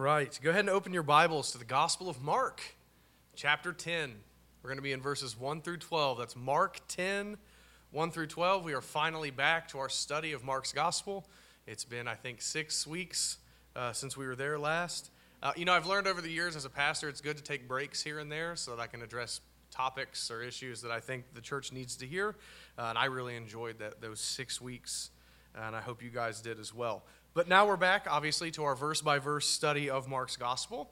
right. 0.00 0.40
Go 0.42 0.48
ahead 0.48 0.60
and 0.60 0.70
open 0.70 0.94
your 0.94 1.02
Bibles 1.02 1.52
to 1.52 1.58
the 1.58 1.64
Gospel 1.66 2.08
of 2.08 2.22
Mark, 2.22 2.62
chapter 3.36 3.70
10. 3.70 4.14
We're 4.62 4.68
going 4.70 4.78
to 4.78 4.82
be 4.82 4.92
in 4.92 5.02
verses 5.02 5.38
1 5.38 5.60
through 5.60 5.76
12. 5.76 6.16
That's 6.16 6.34
Mark 6.34 6.80
10, 6.88 7.36
1 7.90 8.10
through 8.10 8.28
12. 8.28 8.64
We 8.64 8.72
are 8.72 8.80
finally 8.80 9.30
back 9.30 9.68
to 9.68 9.78
our 9.78 9.90
study 9.90 10.32
of 10.32 10.42
Mark's 10.42 10.72
Gospel. 10.72 11.26
It's 11.66 11.84
been, 11.84 12.08
I 12.08 12.14
think, 12.14 12.40
six 12.40 12.86
weeks 12.86 13.36
uh, 13.76 13.92
since 13.92 14.16
we 14.16 14.26
were 14.26 14.36
there 14.36 14.58
last. 14.58 15.10
Uh, 15.42 15.52
you 15.54 15.66
know, 15.66 15.74
I've 15.74 15.86
learned 15.86 16.06
over 16.06 16.22
the 16.22 16.30
years 16.30 16.56
as 16.56 16.64
a 16.64 16.70
pastor, 16.70 17.10
it's 17.10 17.20
good 17.20 17.36
to 17.36 17.42
take 17.42 17.68
breaks 17.68 18.02
here 18.02 18.20
and 18.20 18.32
there 18.32 18.56
so 18.56 18.74
that 18.74 18.80
I 18.80 18.86
can 18.86 19.02
address 19.02 19.42
topics 19.70 20.30
or 20.30 20.42
issues 20.42 20.80
that 20.80 20.90
I 20.90 21.00
think 21.00 21.34
the 21.34 21.42
church 21.42 21.72
needs 21.72 21.96
to 21.96 22.06
hear. 22.06 22.36
Uh, 22.78 22.84
and 22.84 22.96
I 22.96 23.04
really 23.04 23.36
enjoyed 23.36 23.78
that, 23.80 24.00
those 24.00 24.20
six 24.20 24.62
weeks, 24.62 25.10
and 25.54 25.76
I 25.76 25.82
hope 25.82 26.02
you 26.02 26.10
guys 26.10 26.40
did 26.40 26.58
as 26.58 26.72
well. 26.72 27.02
But 27.32 27.48
now 27.48 27.64
we're 27.64 27.76
back, 27.76 28.06
obviously, 28.10 28.50
to 28.52 28.64
our 28.64 28.74
verse 28.74 29.02
by 29.02 29.20
verse 29.20 29.46
study 29.46 29.88
of 29.88 30.08
Mark's 30.08 30.36
gospel. 30.36 30.90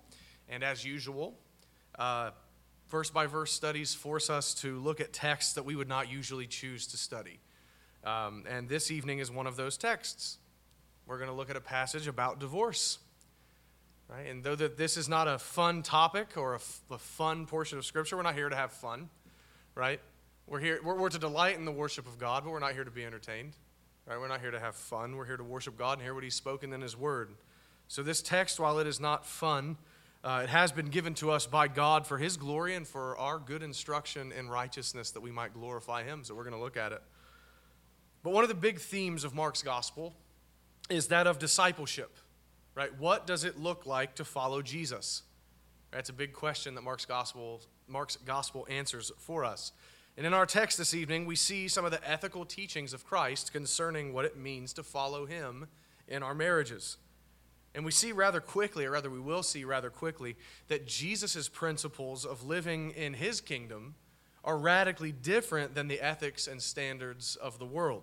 And 0.48 0.62
as 0.62 0.84
usual, 0.84 1.36
uh, 1.98 2.30
verse 2.88 3.10
by 3.10 3.26
verse 3.26 3.52
studies 3.52 3.92
force 3.92 4.30
us 4.30 4.54
to 4.54 4.78
look 4.78 5.00
at 5.00 5.12
texts 5.12 5.54
that 5.54 5.64
we 5.64 5.74
would 5.74 5.88
not 5.88 6.08
usually 6.08 6.46
choose 6.46 6.86
to 6.88 6.96
study. 6.96 7.40
Um, 8.04 8.44
and 8.48 8.68
this 8.68 8.92
evening 8.92 9.18
is 9.18 9.32
one 9.32 9.48
of 9.48 9.56
those 9.56 9.76
texts. 9.76 10.38
We're 11.08 11.18
going 11.18 11.28
to 11.28 11.34
look 11.34 11.50
at 11.50 11.56
a 11.56 11.60
passage 11.60 12.06
about 12.06 12.38
divorce. 12.38 12.98
Right? 14.08 14.28
And 14.28 14.44
though 14.44 14.54
that 14.54 14.76
this 14.78 14.96
is 14.96 15.08
not 15.08 15.26
a 15.26 15.38
fun 15.38 15.82
topic 15.82 16.36
or 16.36 16.52
a, 16.52 16.58
f- 16.58 16.82
a 16.88 16.98
fun 16.98 17.46
portion 17.46 17.78
of 17.78 17.84
Scripture, 17.84 18.16
we're 18.16 18.22
not 18.22 18.34
here 18.34 18.48
to 18.48 18.56
have 18.56 18.72
fun, 18.72 19.10
right? 19.74 20.00
We're 20.46 20.60
here 20.60 20.80
we're, 20.82 20.94
we're 20.94 21.10
to 21.10 21.18
delight 21.18 21.56
in 21.56 21.64
the 21.66 21.72
worship 21.72 22.06
of 22.06 22.18
God, 22.18 22.44
but 22.44 22.50
we're 22.50 22.58
not 22.60 22.72
here 22.72 22.84
to 22.84 22.90
be 22.90 23.04
entertained. 23.04 23.54
Right? 24.08 24.18
We're 24.18 24.28
not 24.28 24.40
here 24.40 24.50
to 24.50 24.60
have 24.60 24.74
fun. 24.74 25.16
We're 25.16 25.26
here 25.26 25.36
to 25.36 25.44
worship 25.44 25.76
God 25.76 25.98
and 25.98 26.02
hear 26.02 26.14
what 26.14 26.24
He's 26.24 26.34
spoken 26.34 26.72
in 26.72 26.80
His 26.80 26.96
Word. 26.96 27.34
So, 27.88 28.02
this 28.02 28.22
text, 28.22 28.58
while 28.58 28.78
it 28.78 28.86
is 28.86 28.98
not 28.98 29.26
fun, 29.26 29.76
uh, 30.24 30.40
it 30.44 30.48
has 30.48 30.72
been 30.72 30.86
given 30.86 31.12
to 31.14 31.30
us 31.30 31.46
by 31.46 31.68
God 31.68 32.06
for 32.06 32.16
His 32.16 32.38
glory 32.38 32.74
and 32.74 32.88
for 32.88 33.18
our 33.18 33.38
good 33.38 33.62
instruction 33.62 34.32
in 34.32 34.48
righteousness 34.48 35.10
that 35.10 35.20
we 35.20 35.30
might 35.30 35.52
glorify 35.52 36.04
Him. 36.04 36.24
So, 36.24 36.34
we're 36.34 36.44
going 36.44 36.56
to 36.56 36.60
look 36.60 36.78
at 36.78 36.92
it. 36.92 37.02
But 38.22 38.32
one 38.32 38.44
of 38.44 38.48
the 38.48 38.54
big 38.54 38.80
themes 38.80 39.24
of 39.24 39.34
Mark's 39.34 39.62
gospel 39.62 40.14
is 40.88 41.08
that 41.08 41.26
of 41.26 41.38
discipleship. 41.38 42.16
Right? 42.74 42.98
What 42.98 43.26
does 43.26 43.44
it 43.44 43.60
look 43.60 43.84
like 43.84 44.14
to 44.14 44.24
follow 44.24 44.62
Jesus? 44.62 45.22
That's 45.90 46.08
a 46.08 46.14
big 46.14 46.32
question 46.32 46.74
that 46.76 46.82
Mark's 46.82 47.04
gospel, 47.04 47.60
Mark's 47.86 48.16
gospel 48.16 48.66
answers 48.70 49.12
for 49.18 49.44
us. 49.44 49.72
And 50.18 50.26
in 50.26 50.34
our 50.34 50.46
text 50.46 50.78
this 50.78 50.94
evening, 50.94 51.26
we 51.26 51.36
see 51.36 51.68
some 51.68 51.84
of 51.84 51.92
the 51.92 52.00
ethical 52.04 52.44
teachings 52.44 52.92
of 52.92 53.06
Christ 53.06 53.52
concerning 53.52 54.12
what 54.12 54.24
it 54.24 54.36
means 54.36 54.72
to 54.72 54.82
follow 54.82 55.26
him 55.26 55.68
in 56.08 56.24
our 56.24 56.34
marriages. 56.34 56.96
And 57.72 57.84
we 57.84 57.92
see 57.92 58.10
rather 58.10 58.40
quickly, 58.40 58.84
or 58.84 58.90
rather, 58.90 59.10
we 59.10 59.20
will 59.20 59.44
see 59.44 59.62
rather 59.62 59.90
quickly, 59.90 60.34
that 60.66 60.88
Jesus' 60.88 61.48
principles 61.48 62.24
of 62.24 62.42
living 62.42 62.90
in 62.96 63.14
his 63.14 63.40
kingdom 63.40 63.94
are 64.42 64.58
radically 64.58 65.12
different 65.12 65.76
than 65.76 65.86
the 65.86 66.00
ethics 66.00 66.48
and 66.48 66.60
standards 66.60 67.36
of 67.36 67.60
the 67.60 67.66
world. 67.66 68.02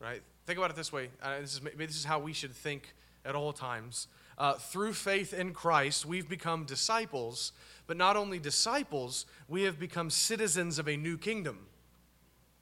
Right? 0.00 0.20
Think 0.44 0.58
about 0.58 0.68
it 0.68 0.76
this 0.76 0.92
way. 0.92 1.08
Uh, 1.22 1.40
this, 1.40 1.54
is, 1.54 1.60
this 1.78 1.96
is 1.96 2.04
how 2.04 2.18
we 2.18 2.34
should 2.34 2.52
think 2.52 2.92
at 3.24 3.34
all 3.34 3.54
times. 3.54 4.06
Uh, 4.40 4.54
through 4.54 4.94
faith 4.94 5.32
in 5.32 5.52
Christ, 5.52 6.04
we've 6.04 6.28
become 6.28 6.64
disciples 6.64 7.52
but 7.90 7.96
not 7.96 8.16
only 8.16 8.38
disciples, 8.38 9.26
we 9.48 9.64
have 9.64 9.80
become 9.80 10.10
citizens 10.10 10.78
of 10.78 10.88
a 10.88 10.96
new 10.96 11.18
kingdom, 11.18 11.66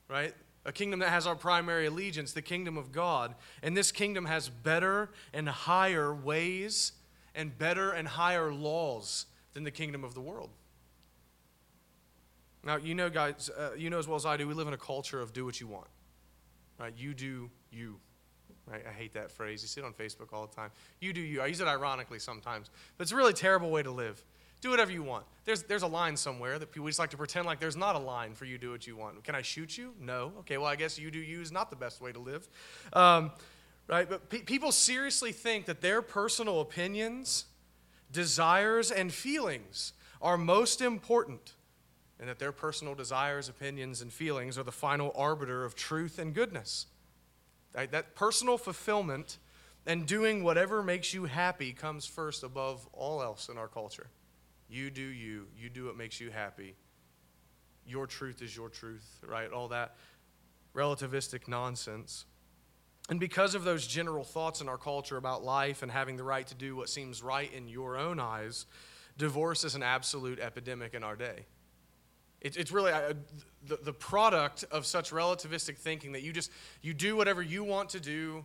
right? 0.09 0.33
A 0.65 0.73
kingdom 0.73 1.01
that 1.01 1.11
has 1.11 1.27
our 1.27 1.37
primary 1.37 1.85
allegiance, 1.85 2.33
the 2.33 2.41
kingdom 2.41 2.79
of 2.79 2.93
God. 2.93 3.35
And 3.63 3.77
this 3.77 3.93
kingdom 3.93 4.25
has 4.25 4.49
better 4.49 5.11
and 5.35 5.47
higher 5.47 6.15
ways 6.15 6.93
and 7.35 7.59
better 7.59 7.91
and 7.91 8.09
higher 8.09 8.51
laws 8.51 9.27
than 9.53 9.65
the 9.65 9.71
kingdom 9.71 10.03
of 10.03 10.15
the 10.15 10.23
world. 10.23 10.49
Now, 12.65 12.77
you 12.77 12.95
know, 12.95 13.11
guys, 13.11 13.51
uh, 13.55 13.73
you 13.77 13.91
know 13.91 13.99
as 13.99 14.09
well 14.09 14.17
as 14.17 14.25
I 14.25 14.39
do, 14.39 14.49
we 14.49 14.55
live 14.55 14.67
in 14.67 14.73
a 14.73 14.79
culture 14.79 15.21
of 15.21 15.35
do 15.35 15.45
what 15.45 15.61
you 15.61 15.67
want, 15.67 15.89
right? 16.79 16.95
You 16.97 17.13
do 17.13 17.51
you. 17.71 18.01
Right? 18.71 18.83
I 18.87 18.93
hate 18.93 19.15
that 19.15 19.31
phrase. 19.31 19.63
You 19.63 19.69
see 19.69 19.81
it 19.81 19.85
on 19.85 19.95
Facebook 19.95 20.33
all 20.33 20.47
the 20.47 20.55
time. 20.55 20.71
You 21.01 21.13
do 21.13 21.21
you. 21.21 21.41
I 21.41 21.47
use 21.47 21.61
it 21.61 21.69
ironically 21.69 22.19
sometimes, 22.19 22.71
but 22.97 23.03
it's 23.03 23.13
a 23.13 23.17
really 23.17 23.33
terrible 23.33 23.71
way 23.71 23.83
to 23.83 23.91
live. 23.91 24.23
Do 24.61 24.71
whatever 24.71 24.91
you 24.91 25.05
want. 25.05 25.25
There's, 25.45 25.63
there's 25.63 25.83
a 25.83 25.89
line 25.89 26.17
somewhere 26.17 26.59
that 26.59 26.73
people 26.73 26.89
just 26.89 26.99
like 26.99 27.11
to 27.11 27.17
pretend 27.17 27.47
like 27.47 27.61
there's 27.61 27.77
not 27.77 27.95
a 27.95 28.01
line 28.01 28.35
for 28.35 28.45
you 28.45 28.59
do 28.59 28.73
what 28.73 28.87
you 28.87 28.97
want. 28.97 29.23
Can 29.23 29.37
I 29.37 29.43
shoot 29.43 29.79
you? 29.79 29.95
No. 30.01 30.33
Okay, 30.41 30.59
well, 30.59 30.67
I 30.67 30.75
guess 30.75 30.99
you 30.99 31.11
do 31.11 31.19
you 31.21 31.41
is 31.41 31.53
not 31.53 31.71
the 31.71 31.77
best 31.77 32.01
way 32.01 32.11
to 32.11 32.19
live. 32.19 32.49
Um, 32.93 33.31
right? 33.87 34.09
But 34.09 34.29
pe- 34.29 34.43
people 34.43 34.73
seriously 34.73 35.31
think 35.31 35.67
that 35.67 35.81
their 35.81 36.03
personal 36.03 36.61
opinions, 36.61 37.45
desires, 38.11 38.91
and 38.91 39.13
feelings 39.13 39.93
are 40.21 40.37
most 40.37 40.81
important, 40.81 41.53
and 42.19 42.29
that 42.29 42.41
their 42.41 42.51
personal 42.51 42.97
desires, 42.97 43.49
opinions, 43.49 44.03
and 44.03 44.13
feelings 44.13 44.59
are 44.59 44.65
the 44.65 44.73
final 44.73 45.13
arbiter 45.15 45.65
of 45.65 45.77
truth 45.77 46.19
and 46.19 46.35
goodness. 46.35 46.87
Right? 47.79 47.93
That 47.93 48.17
personal 48.17 48.59
fulfillment 48.59 49.39
and 49.87 50.05
doing 50.05 50.43
whatever 50.43 50.83
makes 50.83 51.15
you 51.15 51.27
happy 51.27 51.73
comes 51.73 52.07
first 52.07 52.43
above 52.43 52.89
all 52.93 53.23
else 53.23 53.49
in 53.49 53.57
our 53.57 53.69
culture. 53.69 54.09
You 54.69 54.91
do 54.91 55.01
you. 55.01 55.47
You 55.57 55.71
do 55.71 55.85
what 55.85 55.97
makes 55.97 56.21
you 56.21 56.31
happy. 56.31 56.75
Your 57.87 58.09
truth 58.09 58.43
is 58.43 58.57
your 58.57 58.69
truth, 58.69 59.21
right? 59.25 59.53
All 59.53 59.69
that 59.69 59.95
relativistic 60.75 61.47
nonsense. 61.47 62.25
And 63.11 63.21
because 63.21 63.55
of 63.55 63.63
those 63.63 63.87
general 63.87 64.25
thoughts 64.25 64.61
in 64.61 64.69
our 64.69 64.77
culture 64.77 65.17
about 65.17 65.45
life 65.45 65.85
and 65.85 65.93
having 65.93 66.17
the 66.17 66.25
right 66.25 66.49
to 66.49 66.57
do 66.57 66.75
what 66.75 66.89
seems 66.89 67.23
right 67.23 67.53
in 67.55 67.69
your 67.69 67.97
own 67.97 68.19
eyes, 68.19 68.67
divorce 69.17 69.63
is 69.63 69.77
an 69.77 69.85
absolute 69.85 70.41
epidemic 70.41 70.95
in 70.95 71.05
our 71.05 71.15
day. 71.15 71.47
It, 72.41 72.57
it's 72.57 72.71
really 72.71 72.93
uh, 72.93 73.15
the, 73.67 73.79
the 73.83 73.93
product 73.93 74.65
of 74.71 74.87
such 74.87 75.11
relativistic 75.11 75.77
thinking 75.77 76.13
that 76.13 76.23
you 76.23 76.33
just 76.33 76.51
you 76.83 76.95
do 76.95 77.17
whatever 77.17 77.43
you 77.43 77.65
want 77.65 77.91
to 77.91 78.01
do 78.01 78.45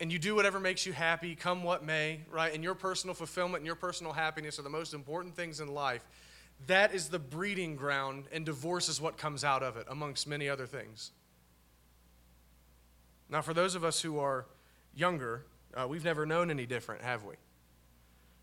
and 0.00 0.12
you 0.12 0.18
do 0.18 0.34
whatever 0.34 0.58
makes 0.58 0.84
you 0.84 0.92
happy, 0.92 1.36
come 1.36 1.62
what 1.62 1.84
may, 1.84 2.22
right? 2.28 2.52
And 2.52 2.64
your 2.64 2.74
personal 2.74 3.14
fulfillment 3.14 3.60
and 3.60 3.66
your 3.66 3.76
personal 3.76 4.12
happiness 4.12 4.58
are 4.58 4.62
the 4.62 4.68
most 4.68 4.94
important 4.94 5.36
things 5.36 5.60
in 5.60 5.68
life. 5.68 6.04
That 6.66 6.92
is 6.92 7.08
the 7.08 7.20
breeding 7.20 7.76
ground, 7.76 8.24
and 8.32 8.44
divorce 8.44 8.88
is 8.88 9.00
what 9.00 9.16
comes 9.16 9.44
out 9.44 9.62
of 9.62 9.76
it, 9.76 9.86
amongst 9.88 10.26
many 10.26 10.48
other 10.48 10.66
things. 10.66 11.12
Now, 13.28 13.42
for 13.42 13.54
those 13.54 13.76
of 13.76 13.84
us 13.84 14.00
who 14.00 14.18
are 14.18 14.46
younger, 14.94 15.44
uh, 15.74 15.86
we've 15.88 16.04
never 16.04 16.26
known 16.26 16.50
any 16.50 16.66
different, 16.66 17.02
have 17.02 17.24
we? 17.24 17.34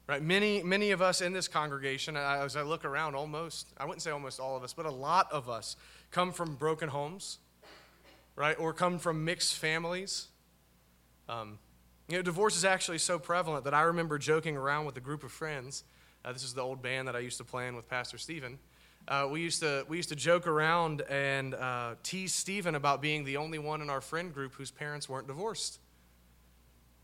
Right? 0.10 0.24
Many, 0.24 0.64
many 0.64 0.90
of 0.90 1.04
us 1.04 1.22
in 1.22 1.34
this 1.34 1.48
congregation, 1.48 2.18
as 2.18 2.56
I 2.56 2.64
look 2.64 2.84
around, 2.84 3.14
almost, 3.14 3.68
I 3.78 3.86
wouldn't 3.86 4.02
say 4.02 4.10
almost 4.10 4.40
all 4.40 4.58
of 4.58 4.64
us, 4.64 4.74
but 4.74 4.88
a 4.88 4.92
lot 4.92 5.32
of 5.32 5.48
us 5.48 5.76
come 6.10 6.32
from 6.32 6.56
broken 6.56 6.90
homes, 6.90 7.38
right? 8.36 8.60
Or 8.60 8.74
come 8.74 8.98
from 8.98 9.24
mixed 9.24 9.56
families 9.56 10.30
um, 11.30 11.60
you 12.08 12.18
know, 12.18 12.24
divorce 12.24 12.58
is 12.58 12.66
actually 12.66 12.98
so 12.98 13.20
prevalent 13.20 13.64
that 13.66 13.76
I 13.76 13.82
remember 13.82 14.18
joking 14.18 14.58
around 14.58 14.86
with 14.86 14.98
a 14.98 15.00
group 15.00 15.24
of 15.24 15.32
friends. 15.32 15.84
Uh, 16.26 16.34
this 16.34 16.44
is 16.44 16.56
the 16.56 16.62
old 16.62 16.82
band 16.82 17.08
that 17.08 17.16
I 17.16 17.20
used 17.20 17.38
to 17.38 17.44
play 17.44 17.68
in 17.68 17.76
with 17.76 17.88
Pastor 17.88 18.18
Stephen. 18.18 18.58
Uh, 19.08 19.28
we, 19.32 19.42
used 19.42 19.60
to, 19.62 19.86
we 19.88 19.98
used 19.98 20.10
to 20.10 20.16
joke 20.16 20.48
around 20.48 21.02
and 21.02 21.54
uh, 21.54 21.94
tease 22.02 22.34
Stephen 22.34 22.74
about 22.74 23.00
being 23.00 23.26
the 23.26 23.38
only 23.38 23.60
one 23.60 23.82
in 23.82 23.92
our 23.92 24.02
friend 24.02 24.34
group 24.34 24.54
whose 24.56 24.72
parents 24.72 25.08
weren't 25.08 25.28
divorced. 25.28 25.80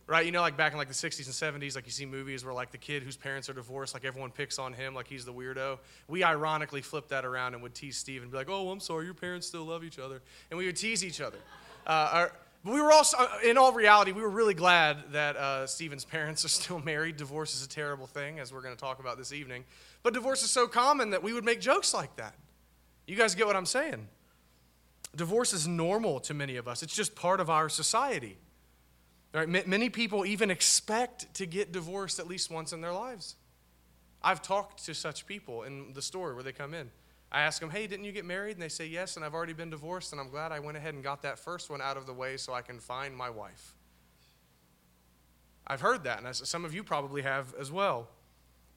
Right? 0.07 0.25
You 0.25 0.31
know, 0.31 0.41
like 0.41 0.55
back 0.55 0.71
in 0.71 0.77
like 0.77 0.87
the 0.87 0.93
60s 0.93 1.25
and 1.25 1.61
70s, 1.63 1.75
like 1.75 1.85
you 1.87 1.91
see 1.91 2.05
movies 2.05 2.45
where 2.45 2.53
like 2.53 2.71
the 2.71 2.77
kid 2.77 3.01
whose 3.01 3.17
parents 3.17 3.49
are 3.49 3.53
divorced, 3.53 3.95
like 3.95 4.05
everyone 4.05 4.29
picks 4.29 4.59
on 4.59 4.71
him 4.71 4.93
like 4.93 5.07
he's 5.07 5.25
the 5.25 5.33
weirdo. 5.33 5.79
We 6.07 6.23
ironically 6.23 6.81
flipped 6.81 7.09
that 7.09 7.25
around 7.25 7.55
and 7.55 7.63
would 7.63 7.73
tease 7.73 7.97
Stephen, 7.97 8.29
be 8.29 8.37
like, 8.37 8.49
oh, 8.49 8.69
I'm 8.69 8.79
sorry, 8.79 9.05
your 9.05 9.15
parents 9.15 9.47
still 9.47 9.65
love 9.65 9.83
each 9.83 9.97
other. 9.97 10.21
And 10.51 10.59
we 10.59 10.67
would 10.67 10.75
tease 10.75 11.03
each 11.03 11.21
other. 11.21 11.39
Uh, 11.87 12.09
our, 12.13 12.31
but 12.65 12.73
we 12.73 12.81
were 12.81 12.91
also, 12.91 13.17
uh, 13.17 13.29
in 13.43 13.59
all 13.59 13.73
reality, 13.73 14.11
we 14.11 14.23
were 14.23 14.29
really 14.29 14.55
glad 14.55 15.11
that 15.11 15.37
uh, 15.37 15.67
Stephen's 15.67 16.03
parents 16.03 16.43
are 16.43 16.49
still 16.49 16.79
married. 16.79 17.15
Divorce 17.15 17.55
is 17.55 17.63
a 17.63 17.69
terrible 17.69 18.07
thing, 18.07 18.39
as 18.39 18.51
we're 18.51 18.61
going 18.61 18.75
to 18.75 18.81
talk 18.81 18.99
about 18.99 19.19
this 19.19 19.31
evening. 19.31 19.63
But 20.01 20.13
divorce 20.13 20.41
is 20.41 20.49
so 20.49 20.67
common 20.67 21.11
that 21.11 21.21
we 21.21 21.31
would 21.31 21.45
make 21.45 21.61
jokes 21.61 21.93
like 21.93 22.15
that. 22.15 22.33
You 23.07 23.15
guys 23.15 23.35
get 23.35 23.45
what 23.45 23.55
I'm 23.55 23.67
saying? 23.67 24.07
Divorce 25.15 25.53
is 25.53 25.67
normal 25.67 26.19
to 26.21 26.33
many 26.33 26.57
of 26.57 26.67
us, 26.67 26.83
it's 26.83 26.95
just 26.95 27.15
part 27.15 27.39
of 27.39 27.49
our 27.49 27.69
society. 27.69 28.37
Right? 29.35 29.67
Many 29.67 29.89
people 29.89 30.25
even 30.25 30.49
expect 30.49 31.33
to 31.33 31.45
get 31.45 31.73
divorced 31.73 32.19
at 32.19 32.27
least 32.27 32.49
once 32.49 32.71
in 32.71 32.79
their 32.79 32.93
lives. 32.93 33.35
I've 34.23 34.41
talked 34.41 34.85
to 34.85 34.93
such 34.93 35.27
people 35.27 35.63
in 35.63 35.91
the 35.93 36.01
store 36.01 36.33
where 36.33 36.43
they 36.43 36.53
come 36.53 36.73
in. 36.73 36.89
I 37.33 37.41
ask 37.41 37.59
them, 37.59 37.69
hey, 37.69 37.85
didn't 37.85 38.05
you 38.05 38.13
get 38.13 38.23
married? 38.23 38.53
And 38.53 38.61
they 38.61 38.69
say, 38.69 38.87
yes, 38.87 39.17
and 39.17 39.25
I've 39.25 39.33
already 39.33 39.51
been 39.51 39.69
divorced, 39.69 40.13
and 40.13 40.21
I'm 40.21 40.29
glad 40.29 40.53
I 40.53 40.61
went 40.61 40.77
ahead 40.77 40.93
and 40.93 41.03
got 41.03 41.21
that 41.23 41.37
first 41.37 41.69
one 41.69 41.81
out 41.81 41.97
of 41.97 42.05
the 42.05 42.13
way 42.13 42.37
so 42.37 42.53
I 42.53 42.61
can 42.61 42.79
find 42.79 43.13
my 43.13 43.29
wife. 43.29 43.75
I've 45.67 45.81
heard 45.81 46.05
that, 46.05 46.23
and 46.23 46.33
some 46.33 46.63
of 46.63 46.73
you 46.73 46.81
probably 46.81 47.23
have 47.23 47.53
as 47.59 47.73
well. 47.73 48.07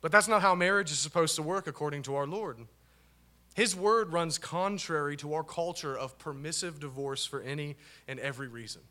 But 0.00 0.10
that's 0.10 0.26
not 0.26 0.42
how 0.42 0.56
marriage 0.56 0.90
is 0.90 0.98
supposed 0.98 1.36
to 1.36 1.42
work 1.42 1.68
according 1.68 2.02
to 2.04 2.16
our 2.16 2.26
Lord. 2.26 2.58
His 3.54 3.76
word 3.76 4.12
runs 4.12 4.38
contrary 4.38 5.16
to 5.18 5.34
our 5.34 5.44
culture 5.44 5.96
of 5.96 6.18
permissive 6.18 6.80
divorce 6.80 7.24
for 7.24 7.40
any 7.40 7.76
and 8.08 8.18
every 8.18 8.48
reason. 8.48 8.82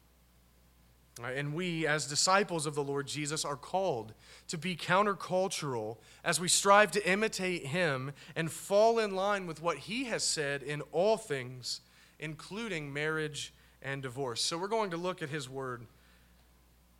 Right? 1.19 1.35
And 1.35 1.53
we, 1.53 1.87
as 1.87 2.05
disciples 2.05 2.65
of 2.65 2.75
the 2.75 2.83
Lord 2.83 3.07
Jesus, 3.07 3.43
are 3.43 3.55
called 3.55 4.13
to 4.49 4.57
be 4.57 4.75
countercultural 4.75 5.97
as 6.23 6.39
we 6.39 6.47
strive 6.47 6.91
to 6.91 7.09
imitate 7.09 7.67
him 7.67 8.11
and 8.35 8.51
fall 8.51 8.99
in 8.99 9.15
line 9.15 9.47
with 9.47 9.61
what 9.61 9.77
he 9.77 10.05
has 10.05 10.23
said 10.23 10.61
in 10.61 10.81
all 10.91 11.17
things, 11.17 11.81
including 12.19 12.93
marriage 12.93 13.53
and 13.81 14.01
divorce. 14.03 14.41
So 14.41 14.57
we're 14.57 14.67
going 14.67 14.91
to 14.91 14.97
look 14.97 15.21
at 15.21 15.29
his 15.29 15.49
word 15.49 15.87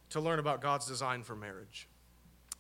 to 0.10 0.20
learn 0.20 0.40
about 0.40 0.62
God's 0.62 0.88
design 0.88 1.22
for 1.22 1.36
marriage. 1.36 1.88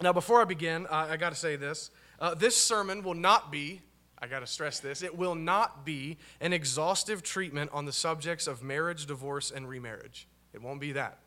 Now, 0.01 0.13
before 0.13 0.41
I 0.41 0.45
begin, 0.45 0.85
uh, 0.87 1.07
I 1.09 1.17
got 1.17 1.29
to 1.29 1.35
say 1.35 1.55
this. 1.55 1.89
Uh, 2.19 2.35
this 2.35 2.55
sermon 2.55 3.01
will 3.03 3.15
not 3.15 3.51
be, 3.51 3.81
I 4.19 4.27
got 4.27 4.41
to 4.41 4.47
stress 4.47 4.79
this, 4.79 5.01
it 5.01 5.17
will 5.17 5.35
not 5.35 5.85
be 5.85 6.17
an 6.39 6.53
exhaustive 6.53 7.23
treatment 7.23 7.71
on 7.73 7.85
the 7.85 7.93
subjects 7.93 8.45
of 8.45 8.61
marriage, 8.61 9.07
divorce, 9.07 9.49
and 9.49 9.67
remarriage. 9.67 10.27
It 10.53 10.61
won't 10.61 10.79
be 10.79 10.91
that 10.91 11.19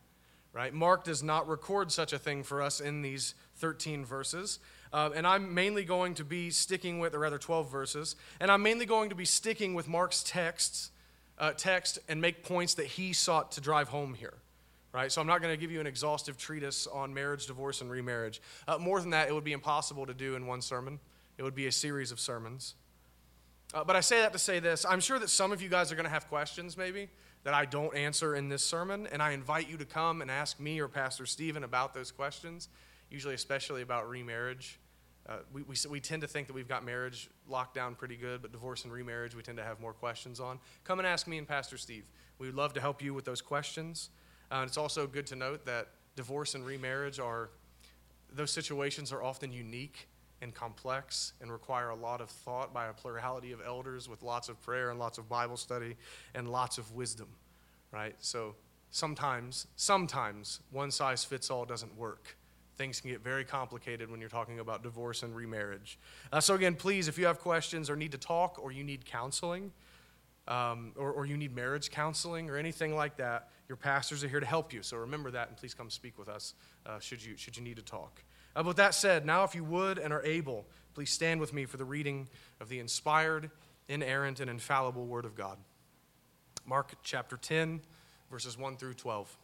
right? 0.52 0.72
Mark 0.74 1.04
does 1.04 1.22
not 1.22 1.48
record 1.48 1.92
such 1.92 2.12
a 2.12 2.18
thing 2.18 2.42
for 2.42 2.60
us 2.60 2.80
in 2.80 3.02
these 3.02 3.34
13 3.56 4.04
verses. 4.04 4.58
Uh, 4.92 5.10
and 5.14 5.26
I'm 5.26 5.54
mainly 5.54 5.84
going 5.84 6.14
to 6.14 6.24
be 6.24 6.50
sticking 6.50 6.98
with, 6.98 7.14
or 7.14 7.20
rather 7.20 7.38
12 7.38 7.70
verses, 7.70 8.16
and 8.40 8.50
I'm 8.50 8.62
mainly 8.62 8.86
going 8.86 9.10
to 9.10 9.14
be 9.14 9.24
sticking 9.24 9.74
with 9.74 9.86
Mark's 9.86 10.22
texts, 10.24 10.90
uh, 11.38 11.52
text 11.52 12.00
and 12.08 12.20
make 12.20 12.44
points 12.44 12.74
that 12.74 12.86
he 12.86 13.12
sought 13.12 13.52
to 13.52 13.60
drive 13.60 13.88
home 13.88 14.14
here. 14.14 14.34
Right? 14.92 15.12
So 15.12 15.20
I'm 15.20 15.28
not 15.28 15.40
going 15.40 15.54
to 15.54 15.60
give 15.60 15.70
you 15.70 15.78
an 15.78 15.86
exhaustive 15.86 16.36
treatise 16.36 16.88
on 16.88 17.14
marriage, 17.14 17.46
divorce, 17.46 17.80
and 17.80 17.88
remarriage. 17.88 18.42
Uh, 18.66 18.78
more 18.78 19.00
than 19.00 19.10
that, 19.10 19.28
it 19.28 19.32
would 19.32 19.44
be 19.44 19.52
impossible 19.52 20.04
to 20.06 20.14
do 20.14 20.34
in 20.34 20.48
one 20.48 20.60
sermon. 20.60 20.98
It 21.38 21.44
would 21.44 21.54
be 21.54 21.68
a 21.68 21.72
series 21.72 22.10
of 22.10 22.18
sermons. 22.18 22.74
Uh, 23.72 23.84
but 23.84 23.94
I 23.94 24.00
say 24.00 24.20
that 24.22 24.32
to 24.32 24.38
say 24.38 24.58
this 24.58 24.84
I'm 24.84 24.98
sure 24.98 25.20
that 25.20 25.30
some 25.30 25.52
of 25.52 25.62
you 25.62 25.68
guys 25.68 25.92
are 25.92 25.94
going 25.94 26.04
to 26.06 26.10
have 26.10 26.28
questions, 26.28 26.76
maybe 26.76 27.08
that 27.44 27.54
I 27.54 27.64
don't 27.64 27.96
answer 27.96 28.34
in 28.34 28.48
this 28.48 28.62
sermon, 28.62 29.08
and 29.10 29.22
I 29.22 29.32
invite 29.32 29.68
you 29.68 29.76
to 29.78 29.84
come 29.84 30.20
and 30.20 30.30
ask 30.30 30.60
me 30.60 30.80
or 30.80 30.88
Pastor 30.88 31.24
Stephen 31.24 31.64
about 31.64 31.94
those 31.94 32.10
questions, 32.10 32.68
usually, 33.10 33.34
especially 33.34 33.82
about 33.82 34.08
remarriage. 34.08 34.78
Uh, 35.28 35.36
we, 35.52 35.62
we, 35.62 35.74
we 35.88 36.00
tend 36.00 36.22
to 36.22 36.28
think 36.28 36.48
that 36.48 36.52
we've 36.52 36.68
got 36.68 36.84
marriage 36.84 37.30
locked 37.48 37.74
down 37.74 37.94
pretty 37.94 38.16
good, 38.16 38.42
but 38.42 38.52
divorce 38.52 38.84
and 38.84 38.92
remarriage 38.92 39.34
we 39.34 39.42
tend 39.42 39.56
to 39.58 39.64
have 39.64 39.80
more 39.80 39.92
questions 39.92 40.40
on. 40.40 40.58
Come 40.84 40.98
and 40.98 41.06
ask 41.06 41.26
me 41.26 41.38
and 41.38 41.46
Pastor 41.46 41.78
Steve. 41.78 42.04
We 42.38 42.46
would 42.46 42.56
love 42.56 42.72
to 42.74 42.80
help 42.80 43.02
you 43.02 43.14
with 43.14 43.24
those 43.24 43.40
questions. 43.40 44.10
Uh, 44.50 44.64
it's 44.66 44.76
also 44.76 45.06
good 45.06 45.26
to 45.28 45.36
note 45.36 45.64
that 45.66 45.88
divorce 46.16 46.54
and 46.54 46.66
remarriage 46.66 47.20
are, 47.20 47.50
those 48.32 48.50
situations 48.50 49.12
are 49.12 49.22
often 49.22 49.52
unique 49.52 50.08
and 50.42 50.54
complex 50.54 51.32
and 51.40 51.52
require 51.52 51.90
a 51.90 51.94
lot 51.94 52.20
of 52.20 52.30
thought 52.30 52.72
by 52.72 52.86
a 52.86 52.92
plurality 52.92 53.52
of 53.52 53.60
elders 53.64 54.08
with 54.08 54.22
lots 54.22 54.48
of 54.48 54.60
prayer 54.62 54.90
and 54.90 54.98
lots 54.98 55.18
of 55.18 55.28
Bible 55.28 55.56
study 55.56 55.96
and 56.34 56.50
lots 56.50 56.78
of 56.78 56.92
wisdom, 56.94 57.28
right? 57.92 58.14
So 58.20 58.54
sometimes, 58.90 59.66
sometimes 59.76 60.60
one 60.70 60.90
size 60.90 61.24
fits 61.24 61.50
all 61.50 61.64
doesn't 61.64 61.96
work. 61.96 62.36
Things 62.76 63.00
can 63.00 63.10
get 63.10 63.22
very 63.22 63.44
complicated 63.44 64.10
when 64.10 64.20
you're 64.20 64.30
talking 64.30 64.58
about 64.58 64.82
divorce 64.82 65.22
and 65.22 65.36
remarriage. 65.36 65.98
Uh, 66.32 66.40
so, 66.40 66.54
again, 66.54 66.74
please, 66.74 67.08
if 67.08 67.18
you 67.18 67.26
have 67.26 67.38
questions 67.38 67.90
or 67.90 67.96
need 67.96 68.12
to 68.12 68.18
talk 68.18 68.58
or 68.58 68.72
you 68.72 68.82
need 68.82 69.04
counseling, 69.04 69.70
um, 70.48 70.92
or, 70.96 71.12
or 71.12 71.26
you 71.26 71.36
need 71.36 71.54
marriage 71.54 71.90
counseling 71.90 72.50
or 72.50 72.56
anything 72.56 72.94
like 72.94 73.16
that, 73.16 73.48
your 73.68 73.76
pastors 73.76 74.24
are 74.24 74.28
here 74.28 74.40
to 74.40 74.46
help 74.46 74.72
you. 74.72 74.82
So 74.82 74.96
remember 74.96 75.30
that 75.30 75.48
and 75.48 75.56
please 75.56 75.74
come 75.74 75.90
speak 75.90 76.18
with 76.18 76.28
us 76.28 76.54
uh, 76.86 76.98
should, 76.98 77.24
you, 77.24 77.36
should 77.36 77.56
you 77.56 77.62
need 77.62 77.76
to 77.76 77.82
talk. 77.82 78.22
Uh, 78.56 78.62
with 78.64 78.76
that 78.76 78.94
said, 78.94 79.24
now 79.24 79.44
if 79.44 79.54
you 79.54 79.64
would 79.64 79.98
and 79.98 80.12
are 80.12 80.24
able, 80.24 80.66
please 80.94 81.10
stand 81.10 81.40
with 81.40 81.52
me 81.52 81.64
for 81.64 81.76
the 81.76 81.84
reading 81.84 82.28
of 82.60 82.68
the 82.68 82.78
inspired, 82.78 83.50
inerrant, 83.88 84.40
and 84.40 84.50
infallible 84.50 85.06
Word 85.06 85.24
of 85.24 85.36
God. 85.36 85.58
Mark 86.66 86.94
chapter 87.02 87.36
10, 87.36 87.80
verses 88.30 88.58
1 88.58 88.76
through 88.76 88.94
12. 88.94 89.36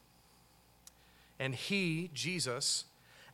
And 1.38 1.54
he, 1.54 2.10
Jesus, 2.14 2.84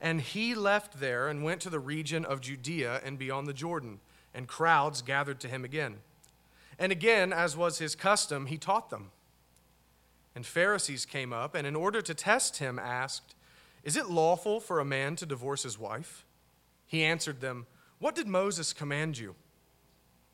and 0.00 0.20
he 0.20 0.54
left 0.54 0.98
there 1.00 1.28
and 1.28 1.44
went 1.44 1.60
to 1.62 1.70
the 1.70 1.78
region 1.78 2.24
of 2.24 2.40
Judea 2.40 3.00
and 3.04 3.18
beyond 3.18 3.46
the 3.46 3.52
Jordan, 3.52 4.00
and 4.34 4.48
crowds 4.48 5.00
gathered 5.00 5.40
to 5.40 5.48
him 5.48 5.64
again. 5.64 5.96
And 6.78 6.90
again, 6.90 7.32
as 7.32 7.56
was 7.56 7.78
his 7.78 7.94
custom, 7.94 8.46
he 8.46 8.58
taught 8.58 8.90
them. 8.90 9.10
And 10.34 10.44
Pharisees 10.44 11.04
came 11.04 11.32
up, 11.32 11.54
and 11.54 11.66
in 11.66 11.76
order 11.76 12.02
to 12.02 12.14
test 12.14 12.56
him, 12.56 12.78
asked, 12.78 13.34
is 13.84 13.96
it 13.96 14.08
lawful 14.08 14.60
for 14.60 14.78
a 14.78 14.84
man 14.84 15.16
to 15.16 15.26
divorce 15.26 15.64
his 15.64 15.78
wife? 15.78 16.24
He 16.86 17.02
answered 17.02 17.40
them, 17.40 17.66
What 17.98 18.14
did 18.14 18.28
Moses 18.28 18.72
command 18.72 19.18
you? 19.18 19.34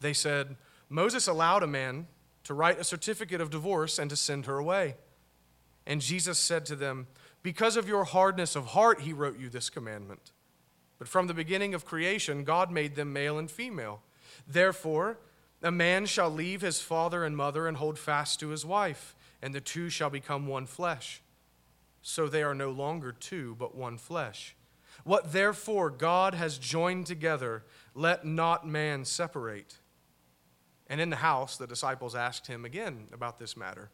They 0.00 0.12
said, 0.12 0.56
Moses 0.88 1.26
allowed 1.26 1.62
a 1.62 1.68
man 1.68 2.06
to 2.44 2.54
write 2.54 2.80
a 2.80 2.84
certificate 2.84 3.40
of 3.40 3.50
divorce 3.50 3.98
and 3.98 4.10
to 4.10 4.16
send 4.16 4.46
her 4.46 4.58
away. 4.58 4.96
And 5.86 6.00
Jesus 6.00 6.38
said 6.38 6.66
to 6.66 6.76
them, 6.76 7.06
Because 7.42 7.76
of 7.76 7.88
your 7.88 8.04
hardness 8.04 8.54
of 8.54 8.66
heart, 8.66 9.00
he 9.02 9.12
wrote 9.12 9.38
you 9.38 9.48
this 9.48 9.70
commandment. 9.70 10.32
But 10.98 11.08
from 11.08 11.26
the 11.26 11.34
beginning 11.34 11.74
of 11.74 11.84
creation, 11.84 12.44
God 12.44 12.70
made 12.70 12.96
them 12.96 13.12
male 13.12 13.38
and 13.38 13.50
female. 13.50 14.02
Therefore, 14.46 15.18
a 15.62 15.70
man 15.70 16.06
shall 16.06 16.30
leave 16.30 16.60
his 16.60 16.80
father 16.80 17.24
and 17.24 17.36
mother 17.36 17.66
and 17.66 17.76
hold 17.76 17.98
fast 17.98 18.40
to 18.40 18.48
his 18.48 18.66
wife, 18.66 19.14
and 19.40 19.54
the 19.54 19.60
two 19.60 19.88
shall 19.88 20.10
become 20.10 20.46
one 20.46 20.66
flesh 20.66 21.22
so 22.08 22.26
they 22.26 22.42
are 22.42 22.54
no 22.54 22.70
longer 22.70 23.12
two, 23.12 23.54
but 23.58 23.74
one 23.74 23.98
flesh. 23.98 24.56
What 25.04 25.30
therefore 25.30 25.90
God 25.90 26.32
has 26.32 26.56
joined 26.56 27.04
together, 27.04 27.64
let 27.94 28.24
not 28.24 28.66
man 28.66 29.04
separate. 29.04 29.76
And 30.86 31.02
in 31.02 31.10
the 31.10 31.16
house, 31.16 31.58
the 31.58 31.66
disciples 31.66 32.14
asked 32.14 32.46
him 32.46 32.64
again 32.64 33.08
about 33.12 33.38
this 33.38 33.58
matter. 33.58 33.90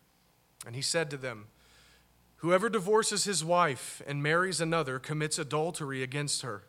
And 0.65 0.77
he 0.77 0.81
said 0.81 1.11
to 1.11 1.17
them, 1.17 1.47
Whoever 2.37 2.69
divorces 2.69 3.25
his 3.25 3.45
wife 3.45 4.01
and 4.07 4.23
marries 4.23 4.61
another 4.61 5.01
commits 5.01 5.37
adultery 5.37 6.01
against 6.01 6.43
her. 6.43 6.63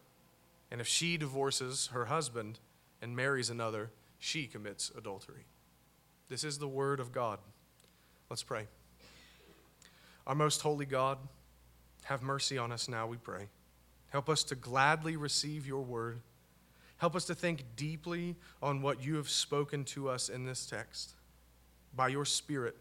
And 0.72 0.82
if 0.82 0.88
she 0.88 1.16
divorces 1.16 1.90
her 1.94 2.06
husband 2.06 2.58
and 3.04 3.16
marries 3.16 3.52
another, 3.52 3.92
she 4.18 4.48
commits 4.48 4.92
adultery. 4.98 5.46
This 6.28 6.44
is 6.44 6.58
the 6.58 6.68
word 6.68 7.00
of 7.00 7.12
God. 7.12 7.38
Let's 8.32 8.42
pray. 8.42 8.66
Our 10.26 10.34
most 10.34 10.64
holy 10.64 10.88
God, 10.88 11.20
have 12.06 12.22
mercy 12.22 12.58
on 12.58 12.72
us 12.72 12.88
now, 12.88 13.08
we 13.08 13.18
pray. 13.18 13.50
Help 14.10 14.30
us 14.30 14.44
to 14.46 14.56
gladly 14.56 15.18
receive 15.18 15.68
your 15.68 15.82
word. 15.82 16.22
Help 16.98 17.16
us 17.16 17.26
to 17.26 17.36
think 17.36 17.66
deeply 17.76 18.36
on 18.62 18.82
what 18.82 19.04
you 19.04 19.16
have 19.16 19.30
spoken 19.30 19.84
to 19.84 20.08
us 20.10 20.30
in 20.30 20.46
this 20.46 20.66
text. 20.66 21.16
By 21.96 22.10
your 22.10 22.26
Spirit, 22.26 22.78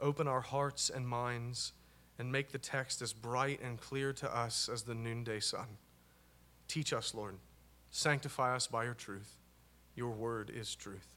open 0.00 0.28
our 0.28 0.40
hearts 0.40 0.90
and 0.90 1.08
minds 1.08 1.72
and 2.18 2.30
make 2.30 2.52
the 2.52 2.58
text 2.58 3.02
as 3.02 3.12
bright 3.12 3.60
and 3.62 3.80
clear 3.80 4.12
to 4.12 4.36
us 4.36 4.68
as 4.72 4.82
the 4.82 4.94
noonday 4.94 5.40
sun. 5.40 5.66
Teach 6.68 6.92
us, 6.92 7.14
Lord. 7.14 7.36
Sanctify 7.90 8.54
us 8.54 8.66
by 8.66 8.84
your 8.84 8.94
truth. 8.94 9.38
Your 9.96 10.10
word 10.10 10.50
is 10.54 10.74
truth. 10.74 11.08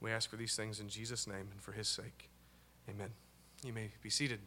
We 0.00 0.10
ask 0.10 0.30
for 0.30 0.36
these 0.36 0.54
things 0.54 0.80
in 0.80 0.88
Jesus' 0.88 1.26
name 1.26 1.48
and 1.50 1.60
for 1.60 1.72
his 1.72 1.88
sake. 1.88 2.28
Amen. 2.88 3.10
You 3.64 3.72
may 3.72 3.90
be 4.02 4.10
seated. 4.10 4.40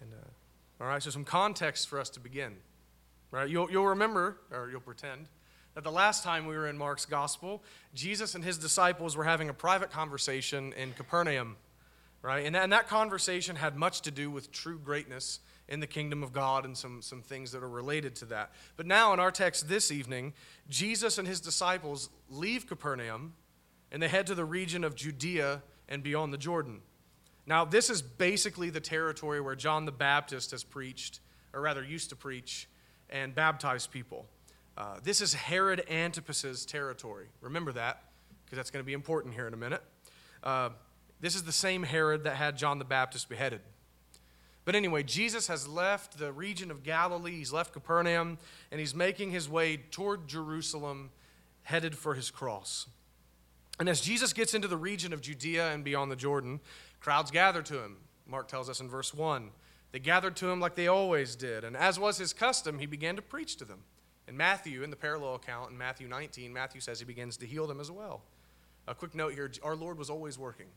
And, 0.00 0.12
uh, 0.12 0.28
all 0.82 0.88
right, 0.88 1.00
so 1.00 1.10
some 1.10 1.24
context 1.24 1.88
for 1.88 2.00
us 2.00 2.10
to 2.10 2.20
begin. 2.20 2.56
Right? 3.30 3.48
You'll, 3.48 3.70
you'll 3.70 3.86
remember, 3.86 4.38
or 4.50 4.68
you'll 4.68 4.80
pretend, 4.80 5.28
that 5.74 5.84
the 5.84 5.92
last 5.92 6.24
time 6.24 6.44
we 6.44 6.56
were 6.56 6.66
in 6.66 6.76
Mark's 6.76 7.06
gospel, 7.06 7.62
Jesus 7.94 8.34
and 8.34 8.44
his 8.44 8.58
disciples 8.58 9.16
were 9.16 9.22
having 9.22 9.48
a 9.48 9.54
private 9.54 9.92
conversation 9.92 10.72
in 10.72 10.92
Capernaum. 10.92 11.56
Right? 12.20 12.44
And 12.44 12.56
that, 12.56 12.64
and 12.64 12.72
that 12.72 12.88
conversation 12.88 13.54
had 13.54 13.76
much 13.76 14.00
to 14.02 14.10
do 14.10 14.28
with 14.28 14.50
true 14.50 14.76
greatness 14.76 15.38
in 15.68 15.78
the 15.78 15.86
kingdom 15.86 16.24
of 16.24 16.32
God 16.32 16.64
and 16.64 16.76
some, 16.76 17.00
some 17.00 17.22
things 17.22 17.52
that 17.52 17.62
are 17.62 17.68
related 17.68 18.16
to 18.16 18.24
that. 18.26 18.50
But 18.76 18.86
now, 18.86 19.12
in 19.12 19.20
our 19.20 19.30
text 19.30 19.68
this 19.68 19.92
evening, 19.92 20.34
Jesus 20.68 21.16
and 21.16 21.28
his 21.28 21.40
disciples 21.40 22.10
leave 22.28 22.66
Capernaum 22.66 23.34
and 23.92 24.02
they 24.02 24.08
head 24.08 24.26
to 24.26 24.34
the 24.34 24.44
region 24.44 24.82
of 24.82 24.96
Judea 24.96 25.62
and 25.88 26.02
beyond 26.02 26.32
the 26.32 26.38
Jordan. 26.38 26.80
Now, 27.46 27.64
this 27.64 27.90
is 27.90 28.02
basically 28.02 28.70
the 28.70 28.80
territory 28.80 29.40
where 29.40 29.56
John 29.56 29.84
the 29.84 29.92
Baptist 29.92 30.52
has 30.52 30.62
preached, 30.62 31.20
or 31.52 31.60
rather 31.60 31.82
used 31.82 32.10
to 32.10 32.16
preach, 32.16 32.68
and 33.10 33.34
baptize 33.34 33.86
people. 33.86 34.26
Uh, 34.76 34.96
this 35.02 35.20
is 35.20 35.34
Herod 35.34 35.84
Antipas's 35.90 36.64
territory. 36.64 37.26
Remember 37.40 37.72
that, 37.72 38.04
because 38.44 38.56
that's 38.56 38.70
going 38.70 38.82
to 38.82 38.86
be 38.86 38.92
important 38.92 39.34
here 39.34 39.46
in 39.46 39.54
a 39.54 39.56
minute. 39.56 39.82
Uh, 40.42 40.70
this 41.20 41.34
is 41.34 41.42
the 41.42 41.52
same 41.52 41.82
Herod 41.82 42.24
that 42.24 42.36
had 42.36 42.56
John 42.56 42.78
the 42.78 42.84
Baptist 42.84 43.28
beheaded. 43.28 43.60
But 44.64 44.76
anyway, 44.76 45.02
Jesus 45.02 45.48
has 45.48 45.66
left 45.66 46.18
the 46.18 46.32
region 46.32 46.70
of 46.70 46.84
Galilee, 46.84 47.38
he's 47.38 47.52
left 47.52 47.72
Capernaum, 47.72 48.38
and 48.70 48.80
he's 48.80 48.94
making 48.94 49.32
his 49.32 49.48
way 49.48 49.76
toward 49.76 50.28
Jerusalem, 50.28 51.10
headed 51.64 51.96
for 51.96 52.14
his 52.14 52.30
cross. 52.30 52.86
And 53.80 53.88
as 53.88 54.00
Jesus 54.00 54.32
gets 54.32 54.54
into 54.54 54.68
the 54.68 54.76
region 54.76 55.12
of 55.12 55.20
Judea 55.20 55.72
and 55.72 55.82
beyond 55.82 56.10
the 56.12 56.16
Jordan, 56.16 56.60
Crowds 57.02 57.32
gathered 57.32 57.66
to 57.66 57.82
him, 57.82 57.96
Mark 58.28 58.46
tells 58.46 58.70
us 58.70 58.80
in 58.80 58.88
verse 58.88 59.12
1. 59.12 59.50
They 59.90 59.98
gathered 59.98 60.36
to 60.36 60.48
him 60.48 60.60
like 60.60 60.76
they 60.76 60.86
always 60.86 61.34
did, 61.34 61.64
and 61.64 61.76
as 61.76 61.98
was 61.98 62.16
his 62.16 62.32
custom, 62.32 62.78
he 62.78 62.86
began 62.86 63.16
to 63.16 63.22
preach 63.22 63.56
to 63.56 63.64
them. 63.64 63.80
In 64.28 64.36
Matthew, 64.36 64.84
in 64.84 64.90
the 64.90 64.96
parallel 64.96 65.34
account, 65.34 65.72
in 65.72 65.76
Matthew 65.76 66.06
19, 66.06 66.52
Matthew 66.52 66.80
says 66.80 67.00
he 67.00 67.04
begins 67.04 67.36
to 67.38 67.46
heal 67.46 67.66
them 67.66 67.80
as 67.80 67.90
well. 67.90 68.22
A 68.86 68.94
quick 68.94 69.16
note 69.16 69.34
here 69.34 69.50
our 69.64 69.74
Lord 69.74 69.98
was 69.98 70.10
always 70.10 70.38
working, 70.38 70.68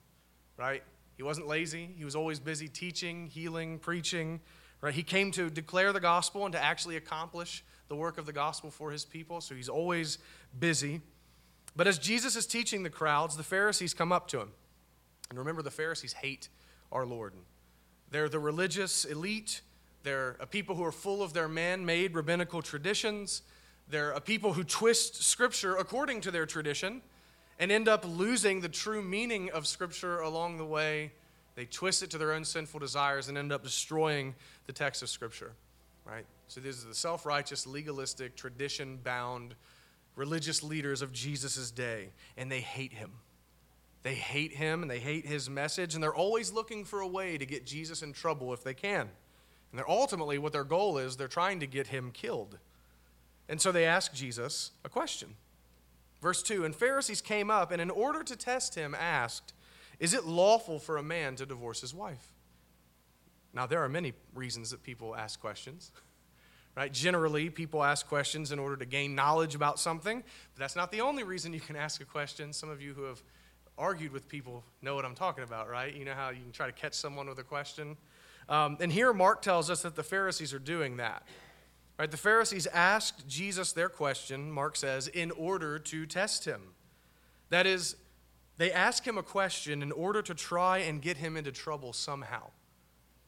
right? 0.57 0.81
He 1.15 1.21
wasn't 1.23 1.47
lazy. 1.47 1.89
He 1.95 2.03
was 2.03 2.15
always 2.15 2.39
busy 2.39 2.67
teaching, 2.67 3.27
healing, 3.27 3.77
preaching. 3.77 4.41
Right? 4.81 4.93
He 4.93 5.03
came 5.03 5.31
to 5.31 5.49
declare 5.49 5.93
the 5.93 5.99
gospel 5.99 6.43
and 6.45 6.51
to 6.53 6.61
actually 6.61 6.97
accomplish 6.97 7.63
the 7.87 7.95
work 7.95 8.17
of 8.17 8.25
the 8.25 8.33
gospel 8.33 8.69
for 8.69 8.91
his 8.91 9.05
people. 9.05 9.41
So 9.41 9.55
he's 9.55 9.69
always 9.69 10.17
busy. 10.59 11.01
But 11.75 11.87
as 11.87 11.97
Jesus 11.99 12.35
is 12.35 12.45
teaching 12.45 12.83
the 12.83 12.89
crowds, 12.89 13.37
the 13.37 13.43
Pharisees 13.43 13.93
come 13.93 14.11
up 14.11 14.27
to 14.29 14.41
him. 14.41 14.51
And 15.29 15.39
remember, 15.39 15.61
the 15.61 15.71
Pharisees 15.71 16.13
hate 16.13 16.49
our 16.91 17.05
Lord. 17.05 17.33
They're 18.11 18.29
the 18.29 18.39
religious 18.39 19.05
elite. 19.05 19.61
They're 20.03 20.37
a 20.39 20.45
people 20.45 20.75
who 20.75 20.83
are 20.83 20.91
full 20.91 21.23
of 21.23 21.33
their 21.33 21.47
man 21.47 21.85
made 21.85 22.13
rabbinical 22.13 22.61
traditions. 22.61 23.41
They're 23.89 24.11
a 24.11 24.21
people 24.21 24.53
who 24.53 24.63
twist 24.63 25.23
Scripture 25.23 25.75
according 25.75 26.21
to 26.21 26.31
their 26.31 26.45
tradition 26.45 27.01
and 27.59 27.71
end 27.71 27.87
up 27.87 28.05
losing 28.05 28.61
the 28.61 28.69
true 28.69 29.01
meaning 29.01 29.49
of 29.51 29.65
Scripture 29.67 30.19
along 30.19 30.57
the 30.57 30.65
way. 30.65 31.11
They 31.55 31.65
twist 31.65 32.03
it 32.03 32.11
to 32.11 32.17
their 32.17 32.33
own 32.33 32.43
sinful 32.43 32.79
desires 32.79 33.29
and 33.29 33.37
end 33.37 33.51
up 33.51 33.63
destroying 33.63 34.35
the 34.65 34.73
text 34.73 35.01
of 35.01 35.09
Scripture, 35.09 35.53
right? 36.05 36.25
So 36.47 36.59
these 36.59 36.83
are 36.83 36.89
the 36.89 36.95
self 36.95 37.25
righteous, 37.25 37.65
legalistic, 37.65 38.35
tradition 38.35 38.99
bound 39.03 39.55
religious 40.15 40.63
leaders 40.63 41.01
of 41.01 41.11
Jesus' 41.13 41.71
day, 41.71 42.09
and 42.37 42.51
they 42.51 42.61
hate 42.61 42.93
him. 42.93 43.11
They 44.05 44.13
hate 44.13 44.53
him 44.53 44.83
and 44.83 44.91
they 44.91 44.99
hate 44.99 45.25
his 45.25 45.49
message, 45.49 45.95
and 45.95 46.03
they're 46.03 46.13
always 46.13 46.53
looking 46.53 46.85
for 46.85 46.99
a 46.99 47.07
way 47.07 47.39
to 47.39 47.45
get 47.47 47.65
Jesus 47.65 48.03
in 48.03 48.13
trouble 48.13 48.53
if 48.53 48.63
they 48.63 48.75
can. 48.75 49.09
And 49.71 49.79
they're 49.79 49.89
ultimately, 49.89 50.37
what 50.37 50.53
their 50.53 50.63
goal 50.63 50.99
is, 50.99 51.17
they're 51.17 51.27
trying 51.27 51.59
to 51.61 51.65
get 51.65 51.87
him 51.87 52.11
killed. 52.11 52.59
And 53.49 53.59
so 53.59 53.71
they 53.71 53.83
ask 53.83 54.13
Jesus 54.13 54.73
a 54.83 54.89
question. 54.89 55.33
Verse 56.21 56.43
2 56.43 56.65
And 56.65 56.75
Pharisees 56.75 57.19
came 57.19 57.49
up, 57.49 57.71
and 57.71 57.81
in 57.81 57.89
order 57.89 58.21
to 58.21 58.35
test 58.35 58.75
him, 58.75 58.93
asked, 58.93 59.53
Is 59.99 60.13
it 60.13 60.23
lawful 60.23 60.77
for 60.77 60.97
a 60.97 61.03
man 61.03 61.35
to 61.37 61.47
divorce 61.47 61.81
his 61.81 61.95
wife? 61.95 62.31
Now, 63.55 63.65
there 63.65 63.83
are 63.83 63.89
many 63.89 64.13
reasons 64.35 64.69
that 64.69 64.83
people 64.83 65.15
ask 65.15 65.41
questions. 65.41 65.91
Right? 66.77 66.91
Generally, 66.91 67.51
people 67.51 67.81
ask 67.85 68.05
questions 68.05 68.51
in 68.51 68.59
order 68.59 68.75
to 68.75 68.85
gain 68.85 69.15
knowledge 69.15 69.55
about 69.55 69.79
something, 69.79 70.17
but 70.17 70.59
that's 70.59 70.75
not 70.75 70.91
the 70.91 70.99
only 70.99 71.23
reason 71.23 71.53
you 71.53 71.61
can 71.61 71.77
ask 71.77 72.01
a 72.01 72.05
question. 72.05 72.51
Some 72.51 72.69
of 72.69 72.81
you 72.81 72.93
who 72.93 73.03
have 73.03 73.23
argued 73.77 74.11
with 74.11 74.27
people 74.27 74.63
know 74.81 74.95
what 74.95 75.05
I'm 75.05 75.15
talking 75.15 75.43
about, 75.43 75.69
right? 75.69 75.93
You 75.93 76.05
know 76.05 76.13
how 76.13 76.29
you 76.29 76.41
can 76.41 76.51
try 76.51 76.67
to 76.67 76.71
catch 76.71 76.93
someone 76.93 77.27
with 77.27 77.39
a 77.39 77.43
question? 77.43 77.97
Um, 78.47 78.77
and 78.79 78.91
here, 78.91 79.13
Mark 79.13 79.41
tells 79.41 79.69
us 79.69 79.81
that 79.81 79.95
the 79.95 80.03
Pharisees 80.03 80.53
are 80.53 80.59
doing 80.59 80.97
that. 80.97 81.23
Right? 81.97 82.11
The 82.11 82.17
Pharisees 82.17 82.67
asked 82.67 83.27
Jesus 83.27 83.71
their 83.71 83.89
question, 83.89 84.51
Mark 84.51 84.75
says, 84.75 85.07
in 85.07 85.31
order 85.31 85.79
to 85.79 86.05
test 86.05 86.45
him. 86.45 86.61
That 87.49 87.65
is, 87.65 87.95
they 88.57 88.71
ask 88.71 89.05
him 89.05 89.17
a 89.17 89.23
question 89.23 89.81
in 89.81 89.91
order 89.91 90.21
to 90.21 90.33
try 90.33 90.79
and 90.79 91.01
get 91.01 91.17
him 91.17 91.37
into 91.37 91.51
trouble 91.51 91.93
somehow. 91.93 92.49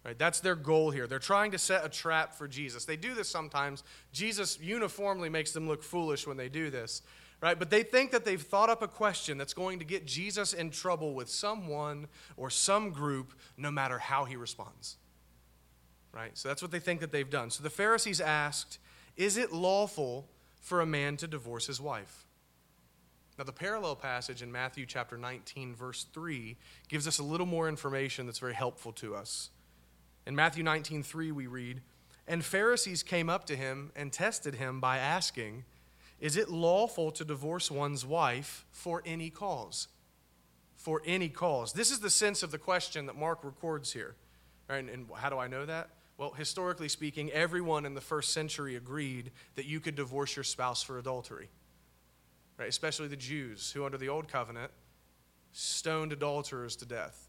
Right? 0.04 0.18
That's 0.18 0.40
their 0.40 0.56
goal 0.56 0.92
here. 0.92 1.08
They're 1.08 1.20
trying 1.20 1.52
to 1.52 1.58
set 1.58 1.86
a 1.86 1.90
trap 1.90 2.36
for 2.36 2.48
Jesus. 2.48 2.86
They 2.86 2.96
do 2.96 3.14
this 3.14 3.30
sometimes. 3.30 3.84
Jesus 4.12 4.60
uniformly 4.60 5.30
makes 5.30 5.52
them 5.52 5.68
look 5.68 5.84
foolish 5.84 6.28
when 6.28 6.38
they 6.38 6.50
do 6.50 6.70
this 6.70 7.02
right? 7.42 7.58
But 7.58 7.70
they 7.70 7.84
think 7.84 8.12
that 8.12 8.26
they've 8.26 8.42
thought 8.42 8.70
up 8.70 8.82
a 8.82 8.88
question 8.88 9.38
that's 9.38 9.54
going 9.54 9.80
to 9.80 9.86
get 9.86 10.06
Jesus 10.06 10.54
in 10.54 10.72
trouble 10.72 11.14
with 11.14 11.30
someone 11.30 12.08
or 12.36 12.50
some 12.50 12.92
group, 12.92 13.34
no 13.58 13.72
matter 13.72 14.00
how 14.00 14.26
he 14.26 14.36
responds, 14.36 14.98
right? 16.12 16.38
So 16.38 16.48
that's 16.48 16.62
what 16.62 16.72
they 16.72 16.80
think 16.80 17.00
that 17.02 17.12
they've 17.12 17.30
done. 17.30 17.50
So 17.52 17.64
the 17.64 17.70
Pharisees 17.70 18.20
asked, 18.20 18.80
Is 19.16 19.38
it 19.38 19.52
lawful 19.52 20.28
for 20.62 20.82
a 20.82 20.86
man 20.86 21.18
to 21.18 21.28
divorce 21.28 21.68
his 21.68 21.80
wife? 21.80 22.26
Now, 23.38 23.44
the 23.44 23.54
parallel 23.54 23.96
passage 23.96 24.42
in 24.42 24.52
Matthew 24.52 24.88
chapter 24.88 25.16
19, 25.16 25.76
verse 25.76 26.08
3, 26.12 26.58
gives 26.88 27.08
us 27.08 27.20
a 27.20 27.24
little 27.24 27.46
more 27.46 27.70
information 27.70 28.26
that's 28.26 28.40
very 28.40 28.56
helpful 28.56 28.92
to 28.94 29.14
us. 29.16 29.52
In 30.26 30.36
Matthew 30.36 30.64
19, 30.64 31.04
3, 31.04 31.32
we 31.32 31.46
read, 31.46 31.82
And 32.28 32.44
Pharisees 32.44 33.04
came 33.04 33.30
up 33.30 33.46
to 33.46 33.56
him 33.56 33.92
and 33.96 34.12
tested 34.12 34.56
him 34.56 34.80
by 34.80 34.98
asking, 34.98 35.66
is 36.20 36.38
it 36.38 36.50
lawful 36.50 37.12
to 37.12 37.24
divorce 37.24 37.70
one's 37.70 38.06
wife 38.06 38.66
for 38.72 39.04
any 39.06 39.30
cause? 39.30 39.88
For 40.76 41.02
any 41.06 41.30
cause. 41.30 41.74
This 41.74 41.92
is 41.92 42.00
the 42.00 42.10
sense 42.10 42.44
of 42.44 42.52
the 42.52 42.58
question 42.58 43.06
that 43.06 43.16
Mark 43.16 43.44
records 43.44 43.94
here. 43.94 44.16
Right? 44.68 44.84
And, 44.84 45.08
how 45.16 45.30
do 45.30 45.38
I 45.38 45.48
know 45.48 45.66
that? 45.66 45.90
Well, 46.18 46.32
historically 46.32 46.90
speaking, 46.90 47.32
everyone 47.32 47.86
in 47.86 47.94
the 47.94 48.02
first 48.02 48.34
century 48.34 48.76
agreed 48.76 49.32
that 49.56 49.66
you 49.66 49.80
could 49.80 49.96
divorce 49.96 50.36
your 50.36 50.44
spouse 50.44 50.82
for 50.82 50.98
adultery. 50.98 51.50
Right? 52.58 52.70
Especially 52.70 53.08
the 53.08 53.16
Jews, 53.16 53.72
who 53.72 53.86
under 53.86 53.98
the 53.98 54.10
Old 54.10 54.28
Covenant 54.28 54.72
stoned 55.52 56.12
adulterers 56.12 56.76
to 56.78 56.86
death. 56.86 57.28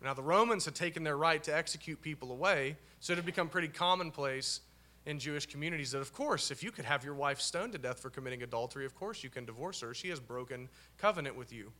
Now, 0.00 0.14
the 0.14 0.22
Romans 0.22 0.64
had 0.64 0.76
taken 0.76 1.02
their 1.02 1.16
right 1.16 1.42
to 1.42 1.54
execute 1.54 2.00
people 2.00 2.30
away, 2.30 2.76
so 3.00 3.12
it 3.12 3.16
had 3.16 3.26
become 3.26 3.48
pretty 3.48 3.68
commonplace 3.68 4.60
in 5.06 5.18
Jewish 5.18 5.46
communities 5.46 5.92
that, 5.92 6.00
of 6.00 6.12
course, 6.12 6.50
if 6.50 6.62
you 6.62 6.70
could 6.70 6.84
have 6.84 7.04
your 7.04 7.14
wife 7.14 7.40
stoned 7.40 7.72
to 7.72 7.78
death 7.78 8.00
for 8.00 8.10
committing 8.10 8.42
adultery, 8.42 8.84
of 8.84 8.94
course 8.94 9.24
you 9.24 9.30
can 9.30 9.44
divorce 9.44 9.80
her. 9.80 9.94
She 9.94 10.08
has 10.10 10.20
broken 10.20 10.68
covenant 10.98 11.36
with 11.36 11.52
you, 11.52 11.72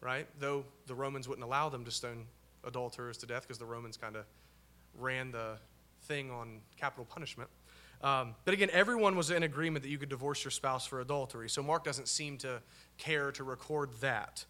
right? 0.00 0.26
Though 0.38 0.64
the 0.86 0.94
Romans 0.94 1.28
wouldn't 1.28 1.44
allow 1.44 1.68
them 1.68 1.84
to 1.84 1.90
stone 1.90 2.26
adulterers 2.64 3.16
to 3.18 3.26
death 3.26 3.42
because 3.42 3.58
the 3.58 3.66
Romans 3.66 3.96
kind 3.96 4.16
of 4.16 4.24
ran 4.98 5.30
the 5.30 5.58
thing 6.02 6.30
on 6.30 6.60
capital 6.76 7.04
punishment. 7.04 7.48
Um, 8.02 8.34
but 8.44 8.52
again, 8.54 8.68
everyone 8.72 9.16
was 9.16 9.30
in 9.30 9.42
agreement 9.42 9.82
that 9.82 9.88
you 9.88 9.98
could 9.98 10.08
divorce 10.08 10.44
your 10.44 10.50
spouse 10.50 10.86
for 10.86 11.00
adultery. 11.00 11.48
So 11.48 11.62
Mark 11.62 11.84
doesn't 11.84 12.08
seem 12.08 12.36
to 12.38 12.60
care 12.98 13.32
to 13.32 13.44
record 13.44 13.94
that. 14.00 14.44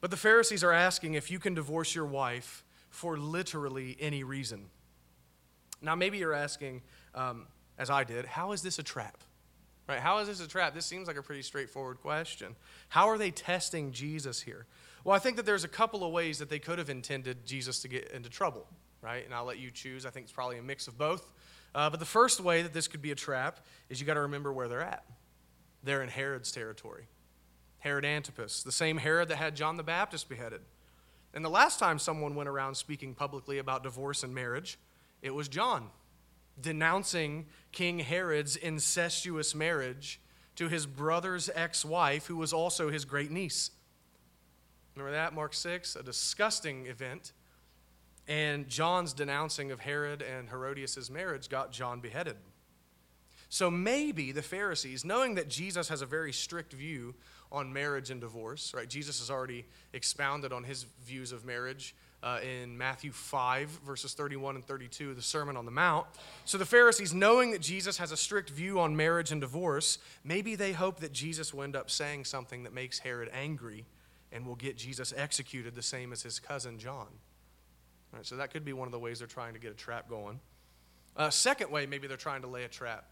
But 0.00 0.10
the 0.10 0.16
Pharisees 0.18 0.62
are 0.62 0.72
asking 0.72 1.14
if 1.14 1.30
you 1.30 1.38
can 1.38 1.54
divorce 1.54 1.94
your 1.94 2.04
wife 2.04 2.64
for 2.90 3.16
literally 3.16 3.96
any 3.98 4.22
reason. 4.22 4.66
Now, 5.84 5.94
maybe 5.94 6.18
you're 6.18 6.32
asking, 6.32 6.82
um, 7.14 7.46
as 7.78 7.90
I 7.90 8.04
did, 8.04 8.24
how 8.24 8.52
is 8.52 8.62
this 8.62 8.78
a 8.78 8.82
trap? 8.82 9.18
Right? 9.86 10.00
How 10.00 10.18
is 10.18 10.28
this 10.28 10.40
a 10.40 10.48
trap? 10.48 10.74
This 10.74 10.86
seems 10.86 11.06
like 11.06 11.18
a 11.18 11.22
pretty 11.22 11.42
straightforward 11.42 12.00
question. 12.00 12.56
How 12.88 13.08
are 13.08 13.18
they 13.18 13.30
testing 13.30 13.92
Jesus 13.92 14.40
here? 14.40 14.66
Well, 15.04 15.14
I 15.14 15.18
think 15.18 15.36
that 15.36 15.44
there's 15.44 15.64
a 15.64 15.68
couple 15.68 16.02
of 16.04 16.12
ways 16.12 16.38
that 16.38 16.48
they 16.48 16.58
could 16.58 16.78
have 16.78 16.88
intended 16.88 17.44
Jesus 17.44 17.80
to 17.82 17.88
get 17.88 18.10
into 18.12 18.30
trouble, 18.30 18.66
right? 19.02 19.24
And 19.24 19.34
I'll 19.34 19.44
let 19.44 19.58
you 19.58 19.70
choose. 19.70 20.06
I 20.06 20.10
think 20.10 20.24
it's 20.24 20.32
probably 20.32 20.56
a 20.56 20.62
mix 20.62 20.88
of 20.88 20.96
both. 20.96 21.30
Uh, 21.74 21.90
but 21.90 22.00
the 22.00 22.06
first 22.06 22.40
way 22.40 22.62
that 22.62 22.72
this 22.72 22.88
could 22.88 23.02
be 23.02 23.10
a 23.10 23.14
trap 23.14 23.60
is 23.90 24.00
you 24.00 24.06
got 24.06 24.14
to 24.14 24.20
remember 24.20 24.52
where 24.52 24.68
they're 24.68 24.80
at. 24.80 25.04
They're 25.82 26.02
in 26.02 26.08
Herod's 26.08 26.50
territory. 26.50 27.08
Herod 27.78 28.06
Antipas, 28.06 28.62
the 28.62 28.72
same 28.72 28.96
Herod 28.96 29.28
that 29.28 29.36
had 29.36 29.54
John 29.54 29.76
the 29.76 29.82
Baptist 29.82 30.30
beheaded. 30.30 30.62
And 31.34 31.44
the 31.44 31.50
last 31.50 31.78
time 31.78 31.98
someone 31.98 32.34
went 32.34 32.48
around 32.48 32.76
speaking 32.76 33.14
publicly 33.14 33.58
about 33.58 33.82
divorce 33.82 34.22
and 34.22 34.34
marriage, 34.34 34.78
it 35.24 35.34
was 35.34 35.48
John 35.48 35.88
denouncing 36.60 37.46
King 37.72 37.98
Herod's 37.98 38.54
incestuous 38.54 39.54
marriage 39.54 40.20
to 40.54 40.68
his 40.68 40.86
brother's 40.86 41.50
ex 41.52 41.84
wife, 41.84 42.26
who 42.26 42.36
was 42.36 42.52
also 42.52 42.90
his 42.90 43.04
great 43.04 43.32
niece. 43.32 43.72
Remember 44.94 45.16
that? 45.16 45.34
Mark 45.34 45.52
6, 45.54 45.96
a 45.96 46.02
disgusting 46.02 46.86
event. 46.86 47.32
And 48.28 48.68
John's 48.68 49.12
denouncing 49.12 49.72
of 49.72 49.80
Herod 49.80 50.22
and 50.22 50.48
Herodias' 50.48 51.10
marriage 51.10 51.48
got 51.48 51.72
John 51.72 52.00
beheaded. 52.00 52.36
So 53.48 53.70
maybe 53.70 54.30
the 54.30 54.42
Pharisees, 54.42 55.04
knowing 55.04 55.34
that 55.34 55.48
Jesus 55.48 55.88
has 55.88 56.02
a 56.02 56.06
very 56.06 56.32
strict 56.32 56.72
view 56.72 57.14
on 57.50 57.72
marriage 57.72 58.10
and 58.10 58.20
divorce, 58.20 58.72
right? 58.74 58.88
Jesus 58.88 59.18
has 59.18 59.30
already 59.30 59.66
expounded 59.92 60.52
on 60.52 60.64
his 60.64 60.84
views 61.04 61.32
of 61.32 61.44
marriage 61.44 61.94
uh, 62.24 62.40
in 62.40 62.76
Matthew 62.78 63.12
5, 63.12 63.68
verses 63.86 64.14
31 64.14 64.54
and 64.54 64.64
32, 64.64 65.12
the 65.12 65.20
Sermon 65.20 65.58
on 65.58 65.66
the 65.66 65.70
Mount. 65.70 66.06
So 66.46 66.56
the 66.56 66.64
Pharisees, 66.64 67.12
knowing 67.12 67.50
that 67.50 67.60
Jesus 67.60 67.98
has 67.98 68.12
a 68.12 68.16
strict 68.16 68.48
view 68.48 68.80
on 68.80 68.96
marriage 68.96 69.30
and 69.30 69.42
divorce, 69.42 69.98
maybe 70.24 70.54
they 70.54 70.72
hope 70.72 71.00
that 71.00 71.12
Jesus 71.12 71.52
will 71.52 71.62
end 71.62 71.76
up 71.76 71.90
saying 71.90 72.24
something 72.24 72.62
that 72.62 72.72
makes 72.72 73.00
Herod 73.00 73.28
angry 73.30 73.84
and 74.32 74.46
will 74.46 74.54
get 74.54 74.78
Jesus 74.78 75.12
executed 75.14 75.74
the 75.74 75.82
same 75.82 76.12
as 76.12 76.22
his 76.22 76.40
cousin 76.40 76.78
John. 76.78 77.08
so 78.22 78.36
that 78.36 78.50
could 78.50 78.64
be 78.64 78.72
one 78.72 78.88
of 78.88 78.92
the 78.92 78.98
ways 78.98 79.18
they're 79.18 79.28
trying 79.28 79.52
to 79.52 79.60
get 79.60 79.72
a 79.72 79.76
trap 79.76 80.08
going. 80.08 80.40
Uh, 81.16 81.28
second 81.28 81.70
way, 81.70 81.84
maybe 81.84 82.08
they're 82.08 82.16
trying 82.16 82.40
to 82.40 82.48
lay 82.48 82.64
a 82.64 82.68
trap. 82.68 83.10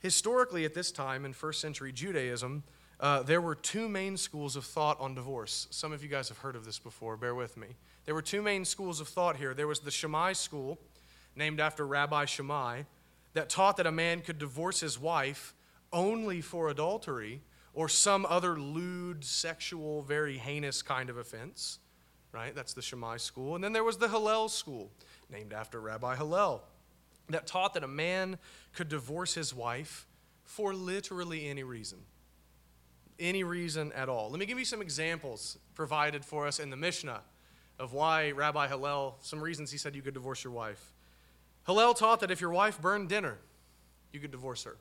Historically, 0.00 0.66
at 0.66 0.74
this 0.74 0.92
time 0.92 1.24
in 1.24 1.32
first 1.32 1.62
century 1.62 1.90
Judaism, 1.90 2.64
uh, 3.00 3.22
there 3.22 3.40
were 3.40 3.54
two 3.54 3.88
main 3.88 4.18
schools 4.18 4.56
of 4.56 4.64
thought 4.64 5.00
on 5.00 5.14
divorce. 5.14 5.68
Some 5.70 5.92
of 5.92 6.02
you 6.02 6.08
guys 6.10 6.28
have 6.28 6.38
heard 6.38 6.54
of 6.54 6.66
this 6.66 6.78
before, 6.78 7.16
bear 7.16 7.34
with 7.34 7.56
me. 7.56 7.68
There 8.06 8.14
were 8.14 8.22
two 8.22 8.40
main 8.40 8.64
schools 8.64 9.00
of 9.00 9.08
thought 9.08 9.36
here. 9.36 9.52
There 9.52 9.66
was 9.66 9.80
the 9.80 9.90
Shammai 9.90 10.32
school, 10.32 10.78
named 11.34 11.60
after 11.60 11.84
Rabbi 11.84 12.24
Shammai, 12.24 12.82
that 13.34 13.50
taught 13.50 13.76
that 13.76 13.86
a 13.86 13.92
man 13.92 14.22
could 14.22 14.38
divorce 14.38 14.80
his 14.80 14.98
wife 14.98 15.54
only 15.92 16.40
for 16.40 16.70
adultery 16.70 17.42
or 17.74 17.88
some 17.88 18.24
other 18.26 18.58
lewd, 18.58 19.24
sexual, 19.24 20.02
very 20.02 20.38
heinous 20.38 20.82
kind 20.82 21.10
of 21.10 21.18
offense. 21.18 21.80
Right? 22.32 22.54
That's 22.54 22.74
the 22.74 22.82
Shammai 22.82 23.16
school. 23.16 23.54
And 23.54 23.64
then 23.64 23.72
there 23.72 23.84
was 23.84 23.98
the 23.98 24.08
Hillel 24.08 24.48
school, 24.48 24.90
named 25.30 25.52
after 25.52 25.80
Rabbi 25.80 26.16
Hillel, 26.16 26.62
that 27.28 27.46
taught 27.46 27.74
that 27.74 27.82
a 27.82 27.88
man 27.88 28.38
could 28.72 28.88
divorce 28.88 29.34
his 29.34 29.52
wife 29.52 30.06
for 30.44 30.74
literally 30.74 31.48
any 31.48 31.64
reason. 31.64 31.98
Any 33.18 33.42
reason 33.42 33.90
at 33.92 34.08
all. 34.08 34.30
Let 34.30 34.38
me 34.38 34.46
give 34.46 34.58
you 34.58 34.64
some 34.64 34.82
examples 34.82 35.58
provided 35.74 36.24
for 36.24 36.46
us 36.46 36.60
in 36.60 36.70
the 36.70 36.76
Mishnah 36.76 37.22
of 37.78 37.92
why 37.92 38.30
Rabbi 38.30 38.68
Hillel, 38.68 39.16
some 39.20 39.40
reasons 39.40 39.70
he 39.70 39.78
said 39.78 39.94
you 39.94 40.02
could 40.02 40.14
divorce 40.14 40.42
your 40.44 40.52
wife. 40.52 40.92
Hillel 41.66 41.94
taught 41.94 42.20
that 42.20 42.30
if 42.30 42.40
your 42.40 42.50
wife 42.50 42.80
burned 42.80 43.08
dinner, 43.08 43.38
you 44.12 44.20
could 44.20 44.30
divorce 44.30 44.64
her. 44.64 44.76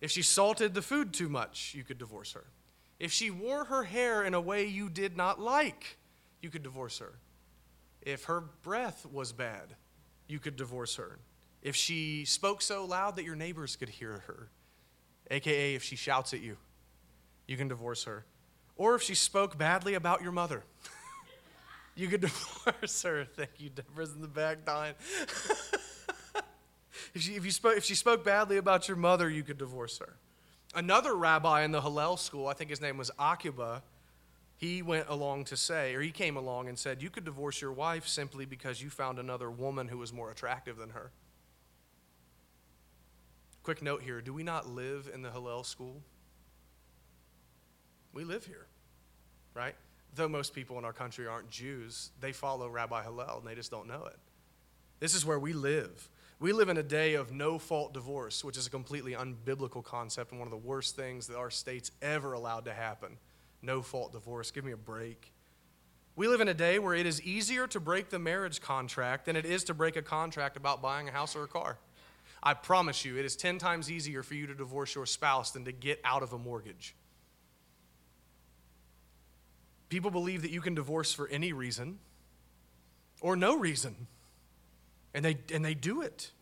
If 0.00 0.10
she 0.10 0.22
salted 0.22 0.74
the 0.74 0.82
food 0.82 1.12
too 1.12 1.28
much, 1.28 1.74
you 1.74 1.84
could 1.84 1.98
divorce 1.98 2.32
her. 2.32 2.44
If 2.98 3.12
she 3.12 3.30
wore 3.30 3.64
her 3.64 3.84
hair 3.84 4.22
in 4.22 4.34
a 4.34 4.40
way 4.40 4.66
you 4.66 4.88
did 4.88 5.16
not 5.16 5.40
like, 5.40 5.98
you 6.40 6.50
could 6.50 6.62
divorce 6.62 6.98
her. 6.98 7.14
If 8.02 8.24
her 8.24 8.40
breath 8.62 9.06
was 9.10 9.32
bad, 9.32 9.74
you 10.28 10.38
could 10.38 10.56
divorce 10.56 10.96
her. 10.96 11.18
If 11.62 11.74
she 11.74 12.24
spoke 12.24 12.62
so 12.62 12.84
loud 12.84 13.16
that 13.16 13.24
your 13.24 13.34
neighbors 13.34 13.74
could 13.76 13.88
hear 13.88 14.22
her, 14.26 14.50
aka 15.30 15.74
if 15.74 15.82
she 15.82 15.96
shouts 15.96 16.32
at 16.32 16.40
you, 16.40 16.56
you 17.46 17.56
can 17.56 17.68
divorce 17.68 18.04
her. 18.04 18.24
Or 18.76 18.94
if 18.94 19.02
she 19.02 19.14
spoke 19.14 19.58
badly 19.58 19.94
about 19.94 20.22
your 20.22 20.32
mother, 20.32 20.62
you 21.96 22.08
could 22.08 22.20
divorce 22.22 23.02
her. 23.02 23.24
Thank 23.24 23.50
you, 23.58 23.70
Deborah's 23.70 24.12
in 24.12 24.20
the 24.20 24.28
back 24.28 24.64
dying. 24.64 24.94
if, 27.14 27.22
she, 27.22 27.32
if, 27.32 27.44
you 27.44 27.50
spoke, 27.50 27.76
if 27.76 27.84
she 27.84 27.94
spoke 27.94 28.24
badly 28.24 28.58
about 28.58 28.86
your 28.86 28.96
mother, 28.96 29.28
you 29.28 29.42
could 29.42 29.58
divorce 29.58 29.98
her. 29.98 30.16
Another 30.74 31.16
rabbi 31.16 31.62
in 31.62 31.72
the 31.72 31.80
Hillel 31.80 32.16
school, 32.16 32.46
I 32.46 32.52
think 32.52 32.70
his 32.70 32.80
name 32.80 32.98
was 32.98 33.10
Akiba, 33.18 33.82
he 34.58 34.82
went 34.82 35.08
along 35.08 35.44
to 35.44 35.56
say, 35.56 35.94
or 35.94 36.00
he 36.00 36.10
came 36.10 36.36
along 36.36 36.68
and 36.68 36.78
said, 36.78 37.02
you 37.02 37.10
could 37.10 37.24
divorce 37.24 37.60
your 37.60 37.72
wife 37.72 38.06
simply 38.06 38.46
because 38.46 38.82
you 38.82 38.88
found 38.88 39.18
another 39.18 39.50
woman 39.50 39.88
who 39.88 39.98
was 39.98 40.12
more 40.12 40.30
attractive 40.30 40.76
than 40.76 40.90
her. 40.90 41.10
Quick 43.62 43.82
note 43.82 44.02
here 44.02 44.20
do 44.20 44.32
we 44.32 44.42
not 44.42 44.68
live 44.68 45.10
in 45.12 45.22
the 45.22 45.30
Hillel 45.30 45.64
school? 45.64 46.02
We 48.14 48.24
live 48.24 48.46
here, 48.46 48.66
right? 49.54 49.74
Though 50.16 50.28
most 50.28 50.54
people 50.54 50.78
in 50.78 50.84
our 50.86 50.94
country 50.94 51.26
aren't 51.26 51.50
Jews, 51.50 52.10
they 52.20 52.32
follow 52.32 52.68
Rabbi 52.70 53.02
Hillel 53.02 53.38
and 53.38 53.46
they 53.46 53.54
just 53.54 53.70
don't 53.70 53.86
know 53.86 54.06
it. 54.06 54.16
This 54.98 55.14
is 55.14 55.26
where 55.26 55.38
we 55.38 55.52
live. 55.52 56.08
We 56.40 56.52
live 56.52 56.70
in 56.70 56.78
a 56.78 56.82
day 56.82 57.14
of 57.14 57.32
no 57.32 57.58
fault 57.58 57.92
divorce, 57.92 58.42
which 58.42 58.56
is 58.56 58.66
a 58.66 58.70
completely 58.70 59.12
unbiblical 59.12 59.84
concept 59.84 60.30
and 60.30 60.40
one 60.40 60.46
of 60.46 60.52
the 60.52 60.66
worst 60.66 60.96
things 60.96 61.26
that 61.26 61.36
our 61.36 61.50
state's 61.50 61.90
ever 62.00 62.32
allowed 62.32 62.64
to 62.64 62.72
happen. 62.72 63.18
No 63.60 63.82
fault 63.82 64.12
divorce. 64.12 64.50
Give 64.50 64.64
me 64.64 64.72
a 64.72 64.76
break. 64.76 65.34
We 66.14 66.28
live 66.28 66.40
in 66.40 66.48
a 66.48 66.54
day 66.54 66.78
where 66.78 66.94
it 66.94 67.04
is 67.04 67.20
easier 67.20 67.66
to 67.66 67.78
break 67.78 68.08
the 68.08 68.18
marriage 68.18 68.62
contract 68.62 69.26
than 69.26 69.36
it 69.36 69.44
is 69.44 69.64
to 69.64 69.74
break 69.74 69.96
a 69.96 70.02
contract 70.02 70.56
about 70.56 70.80
buying 70.80 71.10
a 71.10 71.12
house 71.12 71.36
or 71.36 71.44
a 71.44 71.48
car. 71.48 71.76
I 72.42 72.54
promise 72.54 73.04
you, 73.04 73.18
it 73.18 73.26
is 73.26 73.36
10 73.36 73.58
times 73.58 73.90
easier 73.90 74.22
for 74.22 74.32
you 74.32 74.46
to 74.46 74.54
divorce 74.54 74.94
your 74.94 75.04
spouse 75.04 75.50
than 75.50 75.66
to 75.66 75.72
get 75.72 76.00
out 76.04 76.22
of 76.22 76.32
a 76.32 76.38
mortgage. 76.38 76.94
People 79.88 80.10
believe 80.10 80.42
that 80.42 80.50
you 80.50 80.60
can 80.60 80.74
divorce 80.74 81.12
for 81.12 81.28
any 81.28 81.52
reason 81.52 81.98
or 83.20 83.36
no 83.36 83.56
reason, 83.56 84.06
and 85.14 85.24
they, 85.24 85.38
and 85.52 85.64
they 85.64 85.74
do 85.74 86.02
it. 86.02 86.32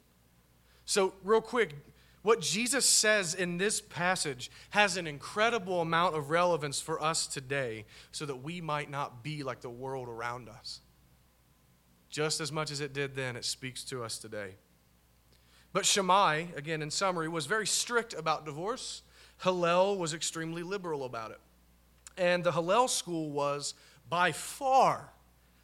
So, 0.84 1.14
real 1.22 1.40
quick, 1.40 1.74
what 2.22 2.40
Jesus 2.40 2.86
says 2.86 3.34
in 3.34 3.58
this 3.58 3.80
passage 3.82 4.50
has 4.70 4.96
an 4.96 5.06
incredible 5.06 5.82
amount 5.82 6.16
of 6.16 6.30
relevance 6.30 6.80
for 6.80 7.02
us 7.02 7.26
today 7.26 7.84
so 8.12 8.24
that 8.24 8.36
we 8.36 8.62
might 8.62 8.90
not 8.90 9.22
be 9.22 9.42
like 9.42 9.60
the 9.60 9.68
world 9.68 10.08
around 10.08 10.48
us. 10.48 10.80
Just 12.08 12.40
as 12.40 12.50
much 12.50 12.70
as 12.70 12.80
it 12.80 12.94
did 12.94 13.14
then, 13.14 13.36
it 13.36 13.44
speaks 13.44 13.84
to 13.84 14.02
us 14.02 14.18
today. 14.18 14.54
But 15.74 15.84
Shammai, 15.84 16.44
again 16.56 16.80
in 16.80 16.90
summary, 16.90 17.28
was 17.28 17.44
very 17.44 17.66
strict 17.66 18.14
about 18.14 18.46
divorce. 18.46 19.02
Hillel 19.42 19.98
was 19.98 20.14
extremely 20.14 20.62
liberal 20.62 21.04
about 21.04 21.30
it. 21.32 21.40
And 22.16 22.44
the 22.44 22.52
Hillel 22.52 22.88
school 22.88 23.30
was 23.30 23.75
by 24.09 24.33
far 24.33 25.11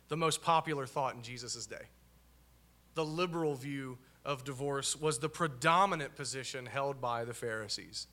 the 0.09 0.17
most 0.17 0.43
popular 0.43 0.87
thought 0.87 1.15
in 1.15 1.23
Jesus' 1.23 1.67
day. 1.67 1.87
The 2.95 3.05
liberal 3.05 3.55
view 3.55 3.99
of 4.25 4.45
divorce 4.45 5.01
was 5.01 5.19
the 5.19 5.29
predominant 5.29 6.17
position 6.17 6.67
held 6.67 7.01
by 7.01 7.25
the 7.25 7.35
Pharisees. 7.35 8.07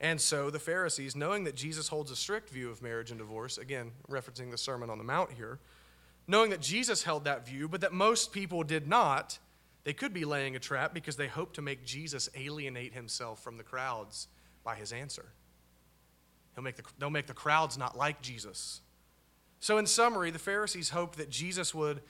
And 0.00 0.20
so 0.20 0.50
the 0.50 0.58
Pharisees, 0.58 1.16
knowing 1.16 1.44
that 1.44 1.54
Jesus 1.54 1.88
holds 1.88 2.10
a 2.10 2.16
strict 2.16 2.50
view 2.50 2.70
of 2.70 2.82
marriage 2.82 3.10
and 3.10 3.18
divorce, 3.18 3.56
again, 3.56 3.92
referencing 4.10 4.50
the 4.50 4.58
Sermon 4.58 4.90
on 4.90 4.98
the 4.98 5.04
Mount 5.04 5.32
here, 5.32 5.60
knowing 6.26 6.50
that 6.50 6.60
Jesus 6.60 7.04
held 7.04 7.24
that 7.24 7.46
view, 7.46 7.68
but 7.68 7.80
that 7.80 7.92
most 7.92 8.32
people 8.32 8.62
did 8.64 8.86
not, 8.86 9.38
they 9.84 9.92
could 9.92 10.12
be 10.12 10.24
laying 10.24 10.56
a 10.56 10.58
trap 10.58 10.92
because 10.92 11.16
they 11.16 11.28
hoped 11.28 11.54
to 11.54 11.62
make 11.62 11.84
Jesus 11.84 12.28
alienate 12.36 12.92
himself 12.92 13.42
from 13.42 13.56
the 13.56 13.62
crowds 13.62 14.28
by 14.64 14.74
his 14.74 14.92
answer. 14.92 15.32
He'll 16.54 16.64
make 16.64 16.76
the, 16.76 16.84
they'll 16.98 17.10
make 17.10 17.26
the 17.26 17.34
crowds 17.34 17.78
not 17.78 17.96
like 17.96 18.20
Jesus. 18.22 18.80
So, 19.60 19.78
in 19.78 19.86
summary, 19.86 20.30
the 20.30 20.38
Pharisees 20.38 20.90
hoped 20.90 21.18
that 21.18 21.30
Jesus 21.30 21.74
would 21.74 22.02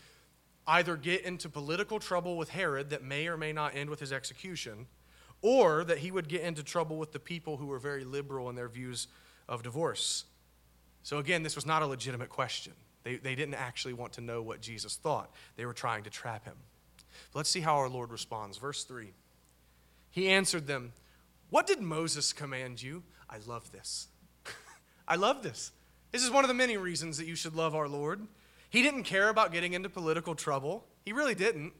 either 0.66 0.96
get 0.96 1.22
into 1.22 1.48
political 1.48 1.98
trouble 1.98 2.36
with 2.36 2.50
Herod 2.50 2.90
that 2.90 3.02
may 3.02 3.26
or 3.26 3.36
may 3.36 3.52
not 3.52 3.74
end 3.74 3.90
with 3.90 4.00
his 4.00 4.12
execution, 4.12 4.86
or 5.42 5.84
that 5.84 5.98
he 5.98 6.10
would 6.10 6.28
get 6.28 6.42
into 6.42 6.62
trouble 6.62 6.96
with 6.96 7.12
the 7.12 7.18
people 7.18 7.56
who 7.56 7.66
were 7.66 7.78
very 7.78 8.04
liberal 8.04 8.48
in 8.48 8.54
their 8.56 8.68
views 8.68 9.08
of 9.48 9.62
divorce. 9.62 10.24
So, 11.02 11.18
again, 11.18 11.42
this 11.42 11.56
was 11.56 11.66
not 11.66 11.82
a 11.82 11.86
legitimate 11.86 12.28
question. 12.28 12.72
They, 13.02 13.16
they 13.16 13.34
didn't 13.34 13.54
actually 13.54 13.94
want 13.94 14.12
to 14.14 14.20
know 14.20 14.42
what 14.42 14.60
Jesus 14.60 14.96
thought, 14.96 15.30
they 15.56 15.66
were 15.66 15.72
trying 15.72 16.04
to 16.04 16.10
trap 16.10 16.44
him. 16.44 16.56
But 17.32 17.40
let's 17.40 17.50
see 17.50 17.60
how 17.60 17.76
our 17.76 17.88
Lord 17.88 18.10
responds. 18.10 18.56
Verse 18.58 18.84
3 18.84 19.12
He 20.10 20.28
answered 20.28 20.66
them, 20.66 20.92
What 21.50 21.66
did 21.66 21.80
Moses 21.80 22.32
command 22.32 22.82
you? 22.82 23.02
I 23.28 23.38
love 23.46 23.72
this. 23.72 24.08
I 25.06 25.16
love 25.16 25.42
this. 25.42 25.72
This 26.10 26.22
is 26.22 26.30
one 26.30 26.44
of 26.44 26.48
the 26.48 26.54
many 26.54 26.76
reasons 26.76 27.18
that 27.18 27.26
you 27.26 27.34
should 27.34 27.54
love 27.54 27.74
our 27.74 27.88
Lord. 27.88 28.26
He 28.70 28.82
didn't 28.82 29.04
care 29.04 29.28
about 29.28 29.52
getting 29.52 29.72
into 29.72 29.88
political 29.88 30.34
trouble. 30.34 30.84
He 31.04 31.12
really 31.12 31.34
didn't. 31.34 31.72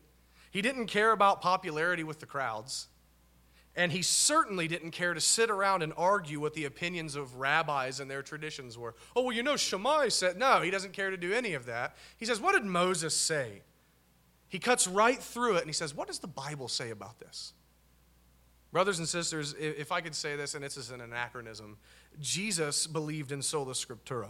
He 0.51 0.63
didn't 0.63 0.87
care 0.87 1.13
about 1.13 1.41
popularity 1.41 2.05
with 2.05 2.21
the 2.21 2.27
crowds. 2.27 2.89
And 3.75 3.91
he 3.91 4.03
certainly 4.03 4.69
didn't 4.69 4.91
care 4.91 5.15
to 5.15 5.21
sit 5.21 5.51
around 5.51 5.83
and 5.83 5.95
argue 5.97 6.41
what 6.41 6.53
the 6.53 6.67
opinions 6.67 7.17
of 7.17 7.37
rabbis 7.37 8.01
and 8.01 8.11
their 8.11 8.23
traditions 8.23 8.77
were. 8.77 8.95
Oh, 9.17 9.23
well, 9.23 9.33
you 9.33 9.43
know, 9.43 9.57
Shammai 9.57 10.09
said, 10.09 10.37
no, 10.37 10.61
he 10.61 10.71
doesn't 10.71 10.93
care 10.93 11.11
to 11.11 11.17
do 11.17 11.33
any 11.33 11.55
of 11.55 11.65
that. 11.67 11.97
He 12.19 12.27
says, 12.27 12.39
What 12.39 12.53
did 12.53 12.65
Moses 12.65 13.17
say? 13.17 13.63
He 14.49 14.59
cuts 14.59 14.87
right 14.87 15.19
through 15.19 15.57
it 15.57 15.61
and 15.61 15.69
he 15.69 15.73
says, 15.73 15.95
What 15.95 16.09
does 16.09 16.19
the 16.19 16.27
Bible 16.27 16.69
say 16.69 16.91
about 16.91 17.19
this? 17.19 17.55
Brothers 18.73 18.99
and 18.99 19.09
sisters, 19.09 19.55
if 19.59 19.93
I 19.93 20.03
could 20.03 20.15
say 20.15 20.37
this, 20.37 20.55
and 20.55 20.63
this 20.63 20.77
is 20.77 20.91
an 20.91 21.01
anachronism, 21.01 21.79
Jesus 22.21 22.87
believed 22.87 23.33
in 23.33 23.43
sola 23.43 23.73
scriptura. 23.73 24.29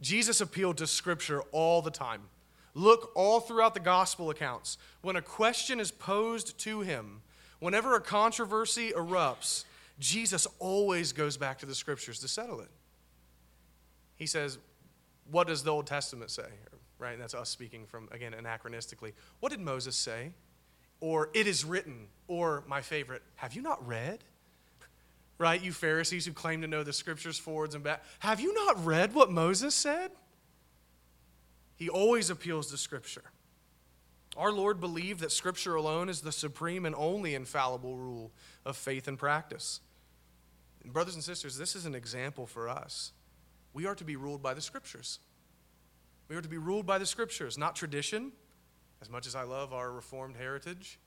Jesus 0.00 0.40
appealed 0.40 0.78
to 0.78 0.86
Scripture 0.86 1.42
all 1.52 1.80
the 1.80 1.90
time. 1.90 2.22
Look 2.74 3.12
all 3.14 3.38
throughout 3.38 3.74
the 3.74 3.80
gospel 3.80 4.30
accounts. 4.30 4.76
When 5.00 5.14
a 5.14 5.22
question 5.22 5.78
is 5.78 5.92
posed 5.92 6.58
to 6.60 6.80
him, 6.80 7.22
whenever 7.60 7.94
a 7.94 8.00
controversy 8.00 8.90
erupts, 8.90 9.64
Jesus 10.00 10.48
always 10.58 11.12
goes 11.12 11.36
back 11.36 11.58
to 11.58 11.66
the 11.66 11.74
Scriptures 11.74 12.18
to 12.20 12.28
settle 12.28 12.60
it. 12.60 12.70
He 14.16 14.26
says, 14.26 14.58
What 15.30 15.46
does 15.46 15.62
the 15.62 15.70
Old 15.70 15.86
Testament 15.86 16.32
say? 16.32 16.48
Right? 16.98 17.12
And 17.12 17.22
that's 17.22 17.34
us 17.34 17.48
speaking 17.48 17.86
from, 17.86 18.08
again, 18.10 18.32
anachronistically. 18.32 19.12
What 19.38 19.50
did 19.52 19.60
Moses 19.60 19.94
say? 19.94 20.32
or 21.02 21.28
it 21.34 21.48
is 21.48 21.64
written, 21.64 22.06
or 22.28 22.62
my 22.68 22.80
favorite, 22.80 23.22
have 23.34 23.54
you 23.54 23.60
not 23.60 23.86
read? 23.86 24.20
Right, 25.42 25.60
you 25.60 25.72
Pharisees 25.72 26.24
who 26.24 26.32
claim 26.32 26.60
to 26.60 26.68
know 26.68 26.84
the 26.84 26.92
scriptures 26.92 27.36
forwards 27.36 27.74
and 27.74 27.82
back, 27.82 28.04
have 28.20 28.38
you 28.38 28.54
not 28.54 28.86
read 28.86 29.12
what 29.12 29.28
Moses 29.28 29.74
said? 29.74 30.12
He 31.74 31.88
always 31.88 32.30
appeals 32.30 32.70
to 32.70 32.76
scripture. 32.76 33.24
Our 34.36 34.52
Lord 34.52 34.78
believed 34.78 35.18
that 35.18 35.32
scripture 35.32 35.74
alone 35.74 36.08
is 36.08 36.20
the 36.20 36.30
supreme 36.30 36.86
and 36.86 36.94
only 36.94 37.34
infallible 37.34 37.96
rule 37.96 38.30
of 38.64 38.76
faith 38.76 39.08
and 39.08 39.18
practice. 39.18 39.80
And 40.84 40.92
brothers 40.92 41.16
and 41.16 41.24
sisters, 41.24 41.58
this 41.58 41.74
is 41.74 41.86
an 41.86 41.96
example 41.96 42.46
for 42.46 42.68
us. 42.68 43.10
We 43.74 43.84
are 43.86 43.96
to 43.96 44.04
be 44.04 44.14
ruled 44.14 44.44
by 44.44 44.54
the 44.54 44.60
scriptures. 44.60 45.18
We 46.28 46.36
are 46.36 46.40
to 46.40 46.48
be 46.48 46.56
ruled 46.56 46.86
by 46.86 46.98
the 46.98 47.06
scriptures, 47.06 47.58
not 47.58 47.74
tradition, 47.74 48.30
as 49.00 49.10
much 49.10 49.26
as 49.26 49.34
I 49.34 49.42
love 49.42 49.72
our 49.72 49.90
Reformed 49.90 50.36
heritage, 50.36 51.00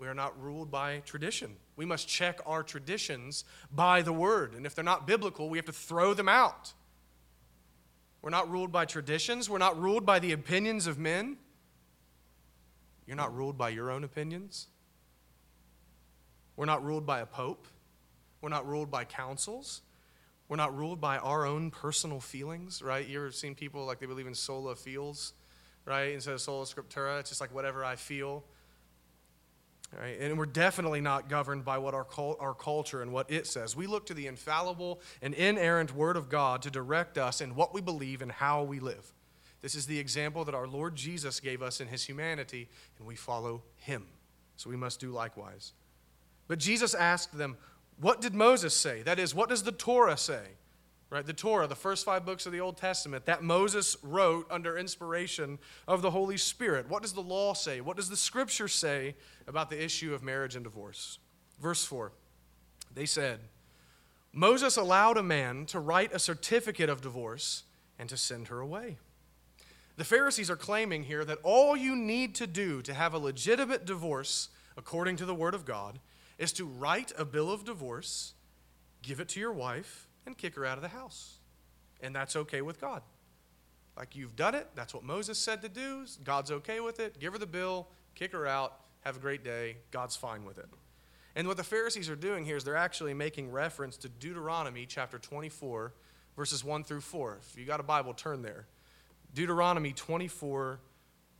we 0.00 0.06
are 0.06 0.14
not 0.14 0.40
ruled 0.42 0.70
by 0.70 1.00
tradition. 1.04 1.56
We 1.76 1.84
must 1.84 2.08
check 2.08 2.40
our 2.46 2.62
traditions 2.62 3.44
by 3.70 4.00
the 4.00 4.14
Word. 4.14 4.54
And 4.54 4.64
if 4.64 4.74
they're 4.74 4.82
not 4.82 5.06
biblical, 5.06 5.50
we 5.50 5.58
have 5.58 5.66
to 5.66 5.72
throw 5.72 6.14
them 6.14 6.28
out. 6.28 6.72
We're 8.22 8.30
not 8.30 8.50
ruled 8.50 8.72
by 8.72 8.86
traditions. 8.86 9.50
We're 9.50 9.58
not 9.58 9.78
ruled 9.78 10.06
by 10.06 10.18
the 10.18 10.32
opinions 10.32 10.86
of 10.86 10.98
men. 10.98 11.36
You're 13.06 13.16
not 13.16 13.34
ruled 13.34 13.58
by 13.58 13.68
your 13.68 13.90
own 13.90 14.02
opinions. 14.02 14.68
We're 16.56 16.64
not 16.64 16.82
ruled 16.82 17.04
by 17.04 17.20
a 17.20 17.26
pope. 17.26 17.68
We're 18.40 18.48
not 18.48 18.66
ruled 18.66 18.90
by 18.90 19.04
councils. 19.04 19.82
We're 20.48 20.56
not 20.56 20.74
ruled 20.74 21.00
by 21.00 21.18
our 21.18 21.44
own 21.44 21.70
personal 21.70 22.20
feelings, 22.20 22.80
right? 22.80 23.06
You 23.06 23.18
ever 23.18 23.32
seen 23.32 23.54
people 23.54 23.84
like 23.84 24.00
they 24.00 24.06
believe 24.06 24.26
in 24.26 24.34
sola 24.34 24.74
feels? 24.76 25.34
right? 25.84 26.12
Instead 26.12 26.34
of 26.34 26.40
sola 26.40 26.64
scriptura, 26.64 27.20
it's 27.20 27.30
just 27.30 27.40
like 27.40 27.54
whatever 27.54 27.84
I 27.84 27.96
feel. 27.96 28.44
Right? 29.98 30.20
And 30.20 30.38
we're 30.38 30.46
definitely 30.46 31.00
not 31.00 31.28
governed 31.28 31.64
by 31.64 31.78
what 31.78 31.94
our, 31.94 32.06
our 32.38 32.54
culture 32.54 33.02
and 33.02 33.12
what 33.12 33.30
it 33.30 33.46
says. 33.46 33.74
We 33.74 33.88
look 33.88 34.06
to 34.06 34.14
the 34.14 34.28
infallible 34.28 35.00
and 35.20 35.34
inerrant 35.34 35.94
Word 35.94 36.16
of 36.16 36.28
God 36.28 36.62
to 36.62 36.70
direct 36.70 37.18
us 37.18 37.40
in 37.40 37.56
what 37.56 37.74
we 37.74 37.80
believe 37.80 38.22
and 38.22 38.30
how 38.30 38.62
we 38.62 38.78
live. 38.78 39.12
This 39.62 39.74
is 39.74 39.86
the 39.86 39.98
example 39.98 40.44
that 40.44 40.54
our 40.54 40.68
Lord 40.68 40.94
Jesus 40.94 41.40
gave 41.40 41.60
us 41.60 41.80
in 41.80 41.88
his 41.88 42.04
humanity, 42.04 42.68
and 42.98 43.06
we 43.06 43.16
follow 43.16 43.62
him. 43.76 44.06
So 44.56 44.70
we 44.70 44.76
must 44.76 45.00
do 45.00 45.10
likewise. 45.10 45.72
But 46.46 46.58
Jesus 46.58 46.94
asked 46.94 47.36
them, 47.36 47.56
What 48.00 48.20
did 48.20 48.34
Moses 48.34 48.74
say? 48.74 49.02
That 49.02 49.18
is, 49.18 49.34
what 49.34 49.48
does 49.48 49.64
the 49.64 49.72
Torah 49.72 50.16
say? 50.16 50.42
Right? 51.10 51.26
The 51.26 51.32
Torah, 51.32 51.66
the 51.66 51.74
first 51.74 52.04
five 52.04 52.24
books 52.24 52.46
of 52.46 52.52
the 52.52 52.60
Old 52.60 52.76
Testament, 52.76 53.26
that 53.26 53.42
Moses 53.42 53.96
wrote 54.02 54.46
under 54.48 54.78
inspiration 54.78 55.58
of 55.88 56.02
the 56.02 56.12
Holy 56.12 56.36
Spirit. 56.36 56.88
What 56.88 57.02
does 57.02 57.12
the 57.12 57.20
law 57.20 57.52
say? 57.52 57.80
What 57.80 57.96
does 57.96 58.08
the 58.08 58.16
scripture 58.16 58.68
say 58.68 59.16
about 59.48 59.70
the 59.70 59.82
issue 59.82 60.14
of 60.14 60.22
marriage 60.22 60.54
and 60.54 60.62
divorce? 60.62 61.18
Verse 61.60 61.84
4 61.84 62.12
They 62.94 63.06
said, 63.06 63.40
Moses 64.32 64.76
allowed 64.76 65.16
a 65.16 65.22
man 65.22 65.66
to 65.66 65.80
write 65.80 66.12
a 66.14 66.20
certificate 66.20 66.88
of 66.88 67.00
divorce 67.00 67.64
and 67.98 68.08
to 68.08 68.16
send 68.16 68.46
her 68.46 68.60
away. 68.60 68.96
The 69.96 70.04
Pharisees 70.04 70.48
are 70.48 70.56
claiming 70.56 71.02
here 71.02 71.24
that 71.24 71.38
all 71.42 71.76
you 71.76 71.96
need 71.96 72.36
to 72.36 72.46
do 72.46 72.82
to 72.82 72.94
have 72.94 73.12
a 73.12 73.18
legitimate 73.18 73.84
divorce, 73.84 74.48
according 74.76 75.16
to 75.16 75.26
the 75.26 75.34
Word 75.34 75.54
of 75.54 75.64
God, 75.64 75.98
is 76.38 76.52
to 76.52 76.64
write 76.64 77.12
a 77.18 77.24
bill 77.24 77.50
of 77.50 77.64
divorce, 77.64 78.34
give 79.02 79.18
it 79.18 79.28
to 79.30 79.40
your 79.40 79.52
wife, 79.52 80.08
and 80.26 80.36
kick 80.36 80.54
her 80.56 80.64
out 80.64 80.78
of 80.78 80.82
the 80.82 80.88
house. 80.88 81.38
And 82.00 82.14
that's 82.14 82.36
okay 82.36 82.62
with 82.62 82.80
God. 82.80 83.02
Like 83.96 84.16
you've 84.16 84.36
done 84.36 84.54
it, 84.54 84.68
that's 84.74 84.94
what 84.94 85.04
Moses 85.04 85.38
said 85.38 85.62
to 85.62 85.68
do. 85.68 86.06
God's 86.24 86.50
okay 86.50 86.80
with 86.80 87.00
it. 87.00 87.18
Give 87.18 87.32
her 87.32 87.38
the 87.38 87.46
bill, 87.46 87.88
kick 88.14 88.32
her 88.32 88.46
out, 88.46 88.80
have 89.00 89.16
a 89.16 89.20
great 89.20 89.44
day. 89.44 89.76
God's 89.90 90.16
fine 90.16 90.44
with 90.44 90.58
it. 90.58 90.66
And 91.36 91.46
what 91.46 91.56
the 91.56 91.64
Pharisees 91.64 92.08
are 92.08 92.16
doing 92.16 92.44
here 92.44 92.56
is 92.56 92.64
they're 92.64 92.76
actually 92.76 93.14
making 93.14 93.50
reference 93.50 93.96
to 93.98 94.08
Deuteronomy 94.08 94.86
chapter 94.86 95.18
24, 95.18 95.92
verses 96.36 96.64
1 96.64 96.84
through 96.84 97.00
4. 97.02 97.38
If 97.40 97.58
you 97.58 97.64
got 97.66 97.80
a 97.80 97.84
Bible, 97.84 98.14
turn 98.14 98.42
there. 98.42 98.66
Deuteronomy 99.34 99.92
24, 99.92 100.80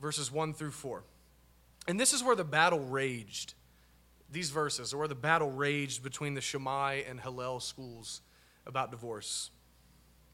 verses 0.01 0.31
1 0.31 0.53
through 0.53 0.71
4. 0.71 1.03
And 1.87 1.99
this 1.99 2.13
is 2.13 2.23
where 2.23 2.35
the 2.35 2.43
battle 2.43 2.79
raged. 2.79 3.53
These 4.31 4.49
verses 4.49 4.93
are 4.93 4.97
where 4.97 5.07
the 5.09 5.15
battle 5.15 5.51
raged 5.51 6.03
between 6.03 6.35
the 6.35 6.41
Shammai 6.41 7.01
and 7.07 7.19
Hillel 7.19 7.59
schools 7.59 8.21
about 8.65 8.91
divorce. 8.91 9.49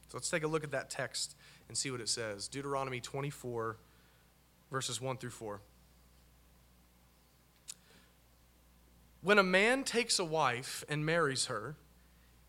So 0.08 0.16
let's 0.16 0.30
take 0.30 0.42
a 0.42 0.48
look 0.48 0.64
at 0.64 0.70
that 0.70 0.90
text 0.90 1.36
and 1.68 1.76
see 1.76 1.90
what 1.90 2.00
it 2.00 2.08
says. 2.08 2.48
Deuteronomy 2.48 3.00
24, 3.00 3.76
verses 4.70 5.00
1 5.00 5.18
through 5.18 5.30
4. 5.30 5.60
When 9.20 9.38
a 9.38 9.42
man 9.42 9.84
takes 9.84 10.18
a 10.18 10.24
wife 10.24 10.84
and 10.88 11.04
marries 11.04 11.46
her, 11.46 11.76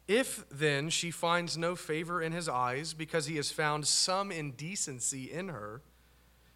if 0.08 0.48
then 0.50 0.89
she 0.89 1.12
finds 1.12 1.58
no 1.58 1.76
favor 1.76 2.22
in 2.22 2.32
his 2.32 2.48
eyes 2.48 2.94
because 2.94 3.26
he 3.26 3.36
has 3.36 3.52
found 3.52 3.86
some 3.86 4.32
indecency 4.32 5.32
in 5.32 5.50
her, 5.50 5.82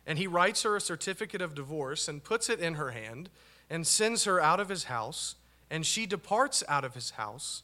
and 0.08 0.18
he 0.18 0.28
writes 0.28 0.64
her 0.64 0.76
a 0.76 0.82
certificate 0.82 1.42
of 1.42 1.56
divorce 1.56 2.08
and 2.08 2.24
puts 2.24 2.50
it 2.50 2.60
in 2.60 2.76
her 2.76 2.92
hand 2.92 3.30
and 3.70 3.86
sends 3.86 4.24
her 4.24 4.40
out 4.40 4.60
of 4.60 4.70
his 4.70 4.86
house, 4.86 5.36
and 5.70 5.86
she 5.86 6.06
departs 6.06 6.64
out 6.68 6.84
of 6.84 6.94
his 6.94 7.12
house, 7.12 7.64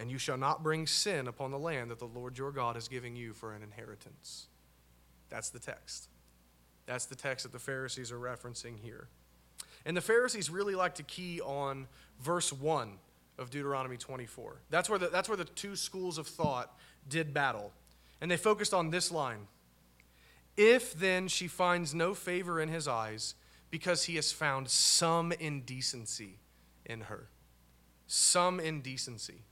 And 0.00 0.10
you 0.10 0.16
shall 0.16 0.38
not 0.38 0.62
bring 0.62 0.86
sin 0.86 1.28
upon 1.28 1.50
the 1.50 1.58
land 1.58 1.90
that 1.90 1.98
the 1.98 2.06
Lord 2.06 2.38
your 2.38 2.52
God 2.52 2.76
is 2.78 2.88
giving 2.88 3.14
you 3.14 3.34
for 3.34 3.52
an 3.52 3.62
inheritance. 3.62 4.46
That's 5.28 5.50
the 5.50 5.58
text. 5.58 6.08
That's 6.86 7.04
the 7.04 7.14
text 7.14 7.42
that 7.42 7.52
the 7.52 7.58
Pharisees 7.58 8.10
are 8.10 8.18
referencing 8.18 8.78
here. 8.80 9.08
And 9.84 9.94
the 9.94 10.00
Pharisees 10.00 10.48
really 10.48 10.74
like 10.74 10.94
to 10.94 11.02
key 11.02 11.42
on 11.42 11.86
verse 12.18 12.50
1 12.50 12.92
of 13.38 13.50
Deuteronomy 13.50 13.98
24. 13.98 14.62
That's 14.70 14.88
where 14.88 14.98
the, 14.98 15.08
that's 15.08 15.28
where 15.28 15.36
the 15.36 15.44
two 15.44 15.76
schools 15.76 16.16
of 16.16 16.26
thought 16.26 16.74
did 17.06 17.34
battle. 17.34 17.70
And 18.22 18.30
they 18.30 18.38
focused 18.38 18.72
on 18.72 18.88
this 18.90 19.12
line 19.12 19.48
If 20.56 20.94
then 20.94 21.28
she 21.28 21.46
finds 21.46 21.94
no 21.94 22.14
favor 22.14 22.58
in 22.58 22.70
his 22.70 22.88
eyes, 22.88 23.34
because 23.70 24.04
he 24.04 24.16
has 24.16 24.32
found 24.32 24.68
some 24.68 25.30
indecency 25.32 26.38
in 26.84 27.02
her. 27.02 27.28
Some 28.06 28.58
indecency. 28.58 29.42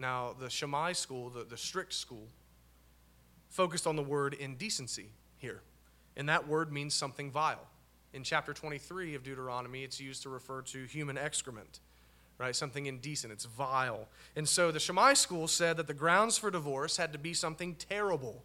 Now, 0.00 0.34
the 0.38 0.50
Shammai 0.50 0.92
school, 0.92 1.30
the, 1.30 1.44
the 1.44 1.56
strict 1.56 1.92
school, 1.92 2.26
focused 3.48 3.86
on 3.86 3.94
the 3.94 4.02
word 4.02 4.34
indecency 4.34 5.12
here. 5.36 5.60
And 6.16 6.28
that 6.28 6.48
word 6.48 6.72
means 6.72 6.94
something 6.94 7.30
vile. 7.30 7.66
In 8.12 8.24
chapter 8.24 8.52
23 8.52 9.14
of 9.14 9.22
Deuteronomy, 9.22 9.84
it's 9.84 10.00
used 10.00 10.22
to 10.24 10.28
refer 10.28 10.62
to 10.62 10.84
human 10.84 11.16
excrement 11.16 11.78
right? 12.40 12.56
Something 12.56 12.86
indecent, 12.86 13.32
it's 13.34 13.44
vile. 13.44 14.08
And 14.34 14.48
so 14.48 14.70
the 14.70 14.80
Shammai 14.80 15.12
school 15.12 15.46
said 15.46 15.76
that 15.76 15.86
the 15.86 15.94
grounds 15.94 16.38
for 16.38 16.50
divorce 16.50 16.96
had 16.96 17.12
to 17.12 17.18
be 17.18 17.34
something 17.34 17.74
terrible, 17.74 18.42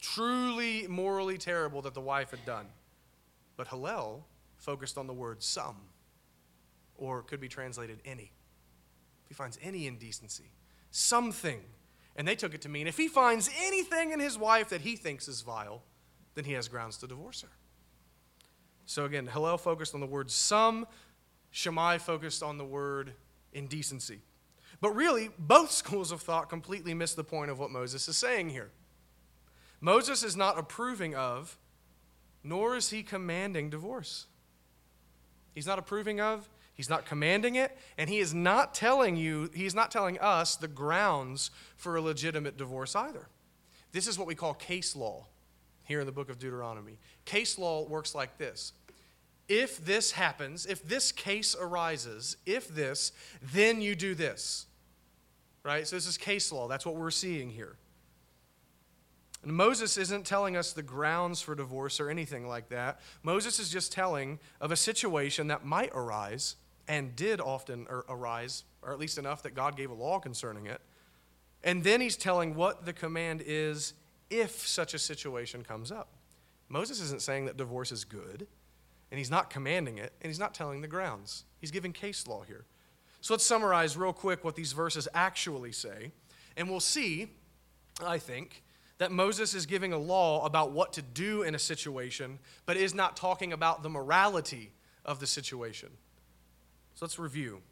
truly 0.00 0.86
morally 0.88 1.36
terrible 1.36 1.82
that 1.82 1.92
the 1.92 2.00
wife 2.00 2.30
had 2.30 2.44
done. 2.46 2.64
But 3.58 3.68
Hillel 3.68 4.24
focused 4.56 4.96
on 4.96 5.06
the 5.06 5.12
word 5.12 5.42
some, 5.42 5.76
or 6.96 7.22
could 7.22 7.38
be 7.38 7.48
translated 7.48 7.98
any. 8.06 8.32
If 9.24 9.28
he 9.28 9.34
finds 9.34 9.58
any 9.62 9.86
indecency, 9.86 10.50
something. 10.94 11.60
And 12.14 12.26
they 12.26 12.36
took 12.36 12.54
it 12.54 12.62
to 12.62 12.68
mean 12.68 12.86
if 12.86 12.96
he 12.96 13.08
finds 13.08 13.50
anything 13.58 14.12
in 14.12 14.20
his 14.20 14.38
wife 14.38 14.68
that 14.68 14.82
he 14.82 14.94
thinks 14.94 15.26
is 15.26 15.40
vile, 15.40 15.82
then 16.34 16.44
he 16.44 16.52
has 16.52 16.68
grounds 16.68 16.96
to 16.98 17.08
divorce 17.08 17.42
her. 17.42 17.48
So 18.86 19.04
again, 19.04 19.26
Hillel 19.26 19.58
focused 19.58 19.94
on 19.94 20.00
the 20.00 20.06
word 20.06 20.30
some, 20.30 20.86
Shammai 21.50 21.98
focused 21.98 22.42
on 22.42 22.58
the 22.58 22.64
word 22.64 23.14
indecency. 23.52 24.20
But 24.80 24.94
really, 24.94 25.30
both 25.36 25.70
schools 25.72 26.12
of 26.12 26.22
thought 26.22 26.48
completely 26.48 26.94
miss 26.94 27.14
the 27.14 27.24
point 27.24 27.50
of 27.50 27.58
what 27.58 27.70
Moses 27.70 28.06
is 28.06 28.16
saying 28.16 28.50
here. 28.50 28.70
Moses 29.80 30.22
is 30.22 30.36
not 30.36 30.58
approving 30.58 31.14
of, 31.16 31.58
nor 32.44 32.76
is 32.76 32.90
he 32.90 33.02
commanding 33.02 33.68
divorce. 33.68 34.26
He's 35.54 35.66
not 35.66 35.78
approving 35.78 36.20
of, 36.20 36.48
he's 36.74 36.90
not 36.90 37.06
commanding 37.06 37.54
it, 37.54 37.76
and 37.96 38.10
he 38.10 38.18
is 38.18 38.34
not 38.34 38.74
telling 38.74 39.16
you, 39.16 39.50
he's 39.54 39.74
not 39.74 39.90
telling 39.90 40.18
us 40.18 40.56
the 40.56 40.68
grounds 40.68 41.50
for 41.76 41.96
a 41.96 42.00
legitimate 42.00 42.56
divorce 42.56 42.94
either. 42.94 43.28
This 43.92 44.06
is 44.06 44.18
what 44.18 44.26
we 44.26 44.34
call 44.34 44.54
case 44.54 44.94
law 44.94 45.26
here 45.84 46.00
in 46.00 46.06
the 46.06 46.12
book 46.12 46.28
of 46.28 46.38
Deuteronomy. 46.38 46.98
Case 47.24 47.58
law 47.58 47.86
works 47.86 48.14
like 48.14 48.38
this 48.38 48.72
if 49.48 49.84
this 49.84 50.12
happens, 50.12 50.64
if 50.66 50.82
this 50.82 51.12
case 51.12 51.54
arises, 51.58 52.36
if 52.46 52.68
this, 52.68 53.12
then 53.42 53.80
you 53.80 53.94
do 53.94 54.14
this. 54.14 54.66
Right? 55.62 55.86
So 55.86 55.96
this 55.96 56.06
is 56.06 56.16
case 56.16 56.50
law. 56.52 56.68
That's 56.68 56.86
what 56.86 56.96
we're 56.96 57.10
seeing 57.10 57.50
here. 57.50 57.76
And 59.42 59.52
Moses 59.52 59.98
isn't 59.98 60.24
telling 60.24 60.56
us 60.56 60.72
the 60.72 60.82
grounds 60.82 61.42
for 61.42 61.54
divorce 61.54 62.00
or 62.00 62.08
anything 62.08 62.48
like 62.48 62.70
that. 62.70 63.00
Moses 63.22 63.58
is 63.58 63.68
just 63.68 63.92
telling 63.92 64.38
of 64.60 64.72
a 64.72 64.76
situation 64.76 65.48
that 65.48 65.64
might 65.64 65.90
arise 65.94 66.56
and 66.88 67.16
did 67.16 67.40
often 67.40 67.86
arise, 67.88 68.64
or 68.82 68.92
at 68.92 68.98
least 68.98 69.18
enough 69.18 69.42
that 69.42 69.54
God 69.54 69.76
gave 69.76 69.90
a 69.90 69.94
law 69.94 70.18
concerning 70.18 70.66
it. 70.66 70.80
And 71.62 71.82
then 71.82 72.00
he's 72.00 72.16
telling 72.16 72.54
what 72.54 72.84
the 72.84 72.92
command 72.92 73.42
is 73.44 73.94
if 74.30 74.66
such 74.66 74.94
a 74.94 74.98
situation 74.98 75.62
comes 75.62 75.90
up. 75.90 76.08
Moses 76.68 77.00
isn't 77.00 77.22
saying 77.22 77.46
that 77.46 77.56
divorce 77.56 77.92
is 77.92 78.04
good 78.04 78.46
and 79.10 79.18
he's 79.18 79.30
not 79.30 79.48
commanding 79.48 79.98
it, 79.98 80.12
and 80.20 80.28
he's 80.28 80.40
not 80.40 80.54
telling 80.54 80.80
the 80.80 80.88
grounds. 80.88 81.44
He's 81.60 81.70
giving 81.70 81.92
case 81.92 82.26
law 82.26 82.42
here. 82.42 82.64
So 83.20 83.32
let's 83.34 83.44
summarize 83.44 83.96
real 83.96 84.12
quick 84.12 84.42
what 84.42 84.56
these 84.56 84.72
verses 84.72 85.06
actually 85.14 85.70
say, 85.70 86.10
and 86.56 86.68
we'll 86.68 86.80
see, 86.80 87.28
I 88.04 88.18
think, 88.18 88.64
that 88.98 89.12
Moses 89.12 89.54
is 89.54 89.66
giving 89.66 89.92
a 89.92 89.98
law 89.98 90.44
about 90.44 90.72
what 90.72 90.92
to 90.94 91.02
do 91.02 91.42
in 91.42 91.54
a 91.54 91.60
situation, 91.60 92.40
but 92.66 92.76
is 92.76 92.92
not 92.92 93.16
talking 93.16 93.52
about 93.52 93.84
the 93.84 93.88
morality 93.88 94.72
of 95.04 95.20
the 95.20 95.28
situation. 95.28 95.90
So 96.94 97.04
let's 97.04 97.18
review. 97.18 97.62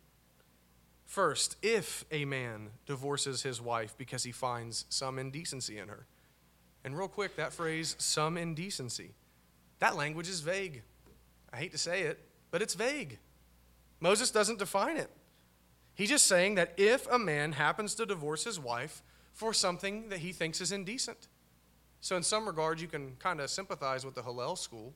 First, 1.06 1.56
if 1.62 2.04
a 2.11 2.24
man 2.24 2.70
divorces 2.87 3.42
his 3.42 3.61
wife 3.61 3.94
because 3.98 4.24
he 4.24 4.32
finds 4.32 4.87
some 4.88 5.18
indecency 5.18 5.78
in 5.78 5.88
her. 5.88 6.06
And 6.85 6.96
real 6.96 7.08
quick, 7.08 7.37
that 7.37 7.52
phrase, 7.52 7.94
some 7.98 8.37
indecency, 8.37 9.12
that 9.78 9.96
language 9.96 10.28
is 10.28 10.40
vague. 10.40 10.82
I 11.52 11.58
hate 11.58 11.72
to 11.72 11.78
say 11.78 12.02
it, 12.02 12.18
but 12.50 12.62
it's 12.62 12.74
vague. 12.74 13.18
Moses 14.00 14.30
doesn't 14.30 14.58
define 14.58 14.96
it. 14.96 15.11
He's 15.94 16.08
just 16.08 16.26
saying 16.26 16.54
that 16.56 16.72
if 16.76 17.06
a 17.11 17.18
man 17.18 17.52
happens 17.52 17.94
to 17.96 18.06
divorce 18.06 18.44
his 18.44 18.58
wife 18.58 19.02
for 19.32 19.52
something 19.52 20.08
that 20.08 20.20
he 20.20 20.32
thinks 20.32 20.61
is 20.61 20.72
indecent. 20.72 21.28
So, 22.00 22.16
in 22.16 22.22
some 22.22 22.46
regards, 22.46 22.82
you 22.82 22.88
can 22.88 23.16
kind 23.18 23.40
of 23.40 23.50
sympathize 23.50 24.04
with 24.04 24.14
the 24.14 24.22
Hillel 24.22 24.56
school 24.56 24.92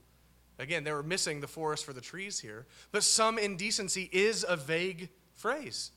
Again, 0.59 0.85
they 0.85 0.93
were 0.93 1.03
missing 1.03 1.41
the 1.41 1.47
forest 1.47 1.85
for 1.85 1.93
the 1.93 2.01
trees 2.01 2.41
here. 2.41 2.67
But 2.91 3.03
some 3.03 3.39
indecency 3.39 4.09
is 4.13 4.45
a 4.49 4.57
vague 4.57 5.11
phrase. 5.35 5.91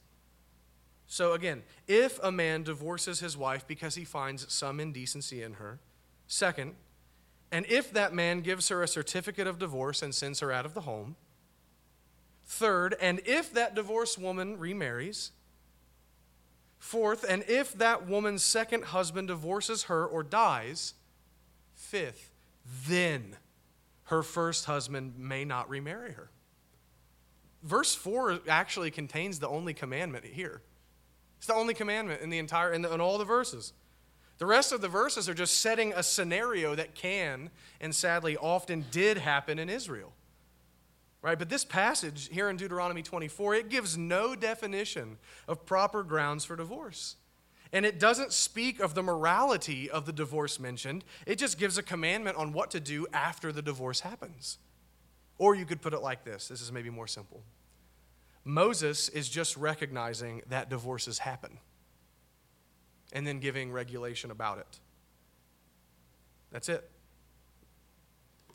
So 1.08 1.34
again, 1.34 1.64
if 1.88 2.20
a 2.22 2.32
man 2.32 2.64
divorces 2.64 3.20
his 3.20 3.36
wife 3.36 3.66
because 3.66 3.96
he 3.96 4.06
finds 4.06 4.52
some 4.54 4.80
indecency 4.80 5.42
in 5.42 5.54
her, 5.54 5.80
second, 6.28 6.76
and 7.52 7.66
if 7.68 7.92
that 7.94 8.14
man 8.14 8.42
gives 8.42 8.70
her 8.70 8.84
a 8.84 8.88
certificate 8.88 9.48
of 9.48 9.58
divorce 9.58 10.04
and 10.04 10.14
sends 10.14 10.40
her 10.42 10.52
out 10.52 10.66
of 10.66 10.76
the 10.76 10.82
home, 10.82 11.16
third, 12.46 12.96
and 13.02 13.22
if 13.26 13.52
that 13.54 13.74
divorced 13.74 14.20
woman 14.20 14.60
remarries, 14.60 15.32
fourth, 16.78 17.26
and 17.28 17.44
if 17.48 17.74
that 17.74 18.08
woman's 18.08 18.44
second 18.44 18.86
husband 18.86 19.30
divorces 19.30 19.84
her 19.84 20.06
or 20.06 20.22
dies, 20.22 20.94
fifth, 21.74 22.32
then 22.88 23.36
her 24.10 24.24
first 24.24 24.66
husband 24.66 25.14
may 25.18 25.46
not 25.46 25.70
remarry 25.70 26.14
her. 26.14 26.32
Verse 27.62 27.94
4 27.94 28.40
actually 28.48 28.90
contains 28.90 29.38
the 29.38 29.48
only 29.48 29.74
commandment 29.74 30.26
here. 30.26 30.62
It's 31.38 31.46
the 31.46 31.54
only 31.54 31.76
commandment 31.76 32.22
in 32.22 32.32
the 32.32 32.40
entire 32.40 32.74
in, 32.74 32.82
the, 32.82 32.92
in 32.92 33.02
all 33.02 33.20
the 33.20 33.26
verses. 33.26 33.74
The 34.40 34.48
rest 34.48 34.72
of 34.72 34.82
the 34.82 34.88
verses 34.88 35.30
are 35.30 35.34
just 35.36 35.62
setting 35.62 35.94
a 35.94 36.02
scenario 36.02 36.74
that 36.74 36.96
can 36.96 37.52
and 37.80 37.94
sadly 37.94 38.36
often 38.36 38.86
did 38.90 39.20
happen 39.20 39.60
in 39.60 39.70
Israel. 39.70 40.14
Right? 41.22 41.38
But 41.38 41.50
this 41.50 41.66
passage 41.66 42.30
here 42.32 42.50
in 42.50 42.58
Deuteronomy 42.58 43.04
24, 43.04 43.56
it 43.56 43.70
gives 43.70 43.96
no 43.96 44.36
definition 44.36 45.18
of 45.48 45.66
proper 45.68 46.02
grounds 46.02 46.46
for 46.46 46.56
divorce. 46.56 47.18
And 47.72 47.86
it 47.86 48.00
doesn't 48.00 48.34
speak 48.34 48.80
of 48.80 48.96
the 48.96 49.04
morality 49.04 49.90
of 49.90 50.06
the 50.06 50.12
divorce 50.12 50.60
mentioned. 50.60 51.04
It 51.28 51.38
just 51.38 51.60
gives 51.60 51.78
a 51.78 51.84
commandment 51.84 52.36
on 52.38 52.52
what 52.52 52.72
to 52.72 52.80
do 52.80 53.06
after 53.14 53.52
the 53.52 53.62
divorce 53.62 54.00
happens. 54.00 54.58
Or 55.38 55.56
you 55.56 55.66
could 55.66 55.82
put 55.82 55.94
it 55.94 56.02
like 56.02 56.24
this 56.24 56.48
this 56.48 56.62
is 56.62 56.72
maybe 56.72 56.90
more 56.90 57.08
simple. 57.08 57.44
Moses 58.44 59.10
is 59.10 59.30
just 59.30 59.56
recognizing 59.58 60.42
that 60.48 60.70
divorces 60.70 61.20
happen 61.20 61.60
and 63.12 63.26
then 63.26 63.40
giving 63.40 63.72
regulation 63.72 64.32
about 64.32 64.60
it. 64.60 64.80
That's 66.52 66.70
it. 66.70 66.90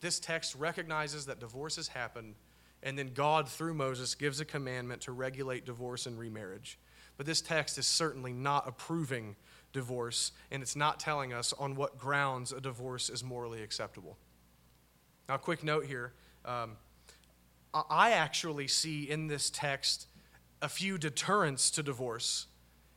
This 0.01 0.19
text 0.19 0.55
recognizes 0.57 1.27
that 1.27 1.41
divorces 1.41 1.89
happen, 1.89 2.35
and 2.83 2.99
then 2.99 3.13
God, 3.15 3.49
through 3.49 3.75
Moses, 3.75 4.15
gives 4.15 4.41
a 4.41 4.45
commandment 4.45 5.03
to 5.03 5.13
regulate 5.13 5.65
divorce 5.65 6.07
and 6.07 6.19
remarriage. 6.19 6.79
But 7.17 7.27
this 7.27 7.41
text 7.41 7.79
is 7.79 7.87
certainly 7.87 8.33
not 8.33 8.69
approving 8.69 9.37
divorce, 9.73 10.33
and 10.51 10.63
it's 10.63 10.77
not 10.77 10.99
telling 11.01 11.33
us 11.33 11.53
on 11.53 11.75
what 11.75 11.99
grounds 11.99 12.53
a 12.53 12.61
divorce 12.61 13.11
is 13.11 13.23
morally 13.23 13.63
acceptable. 13.63 14.17
Now, 15.29 15.37
quick 15.37 15.63
note 15.63 15.87
here. 15.87 16.13
Um, 16.45 16.77
I 17.73 18.13
actually 18.13 18.69
see 18.69 19.11
in 19.11 19.27
this 19.27 19.51
text 19.51 20.07
a 20.63 20.69
few 20.69 20.97
deterrents 20.97 21.71
to 21.73 21.83
divorce 21.83 22.47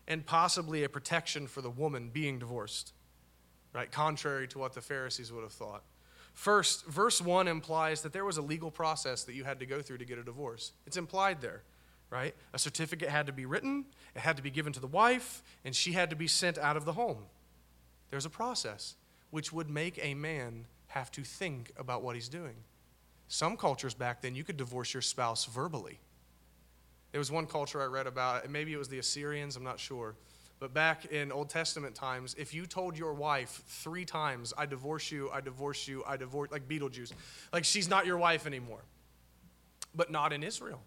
and 0.07 0.25
possibly 0.25 0.83
a 0.83 0.89
protection 0.89 1.47
for 1.47 1.61
the 1.61 1.69
woman 1.69 2.09
being 2.13 2.39
divorced, 2.39 2.93
right? 3.73 3.91
Contrary 3.91 4.47
to 4.49 4.59
what 4.59 4.73
the 4.73 4.81
Pharisees 4.81 5.31
would 5.31 5.43
have 5.43 5.51
thought. 5.51 5.83
First, 6.33 6.85
verse 6.85 7.19
1 7.19 7.47
implies 7.47 8.03
that 8.03 8.13
there 8.13 8.23
was 8.23 8.37
a 8.37 8.41
legal 8.41 8.69
process 8.69 9.23
that 9.23 9.33
you 9.33 9.43
had 9.43 9.59
to 9.59 9.65
go 9.65 9.81
through 9.81 9.97
to 9.97 10.05
get 10.05 10.19
a 10.19 10.23
divorce. 10.23 10.73
It's 10.85 10.95
implied 10.95 11.41
there, 11.41 11.63
right? 12.09 12.35
A 12.53 12.59
certificate 12.59 13.09
had 13.09 13.27
to 13.27 13.33
be 13.33 13.45
written, 13.45 13.85
it 14.15 14.19
had 14.19 14.37
to 14.37 14.43
be 14.43 14.49
given 14.49 14.73
to 14.73 14.79
the 14.79 14.87
wife, 14.87 15.43
and 15.65 15.75
she 15.75 15.91
had 15.91 16.09
to 16.09 16.15
be 16.15 16.27
sent 16.27 16.57
out 16.57 16.77
of 16.77 16.85
the 16.85 16.93
home. 16.93 17.25
There's 18.09 18.25
a 18.25 18.29
process 18.29 18.95
which 19.29 19.51
would 19.51 19.69
make 19.69 19.99
a 20.01 20.13
man 20.13 20.65
have 20.87 21.11
to 21.11 21.23
think 21.23 21.71
about 21.77 22.01
what 22.01 22.15
he's 22.15 22.29
doing. 22.29 22.55
Some 23.27 23.57
cultures 23.57 23.93
back 23.93 24.21
then, 24.21 24.35
you 24.35 24.43
could 24.43 24.57
divorce 24.57 24.93
your 24.93 25.01
spouse 25.01 25.45
verbally. 25.45 25.99
There 27.11 27.19
was 27.19 27.31
one 27.31 27.45
culture 27.45 27.81
I 27.81 27.85
read 27.85 28.07
about, 28.07 28.45
and 28.45 28.53
maybe 28.53 28.73
it 28.73 28.77
was 28.77 28.87
the 28.87 28.99
Assyrians, 28.99 29.55
I'm 29.57 29.63
not 29.63 29.79
sure. 29.79 30.15
But 30.59 30.73
back 30.73 31.05
in 31.05 31.31
Old 31.31 31.49
Testament 31.49 31.93
times, 31.93 32.35
if 32.37 32.53
you 32.53 32.65
told 32.65 32.97
your 32.97 33.13
wife 33.13 33.63
three 33.67 34.05
times, 34.05 34.53
I 34.57 34.65
divorce 34.65 35.11
you, 35.11 35.29
I 35.31 35.41
divorce 35.41 35.87
you, 35.87 36.03
I 36.07 36.17
divorce, 36.17 36.51
like 36.51 36.67
Beetlejuice, 36.67 37.11
like 37.53 37.63
she's 37.63 37.89
not 37.89 38.05
your 38.05 38.17
wife 38.17 38.47
anymore. 38.47 38.81
But 39.93 40.09
not 40.09 40.33
in 40.33 40.43
Israel. 40.43 40.81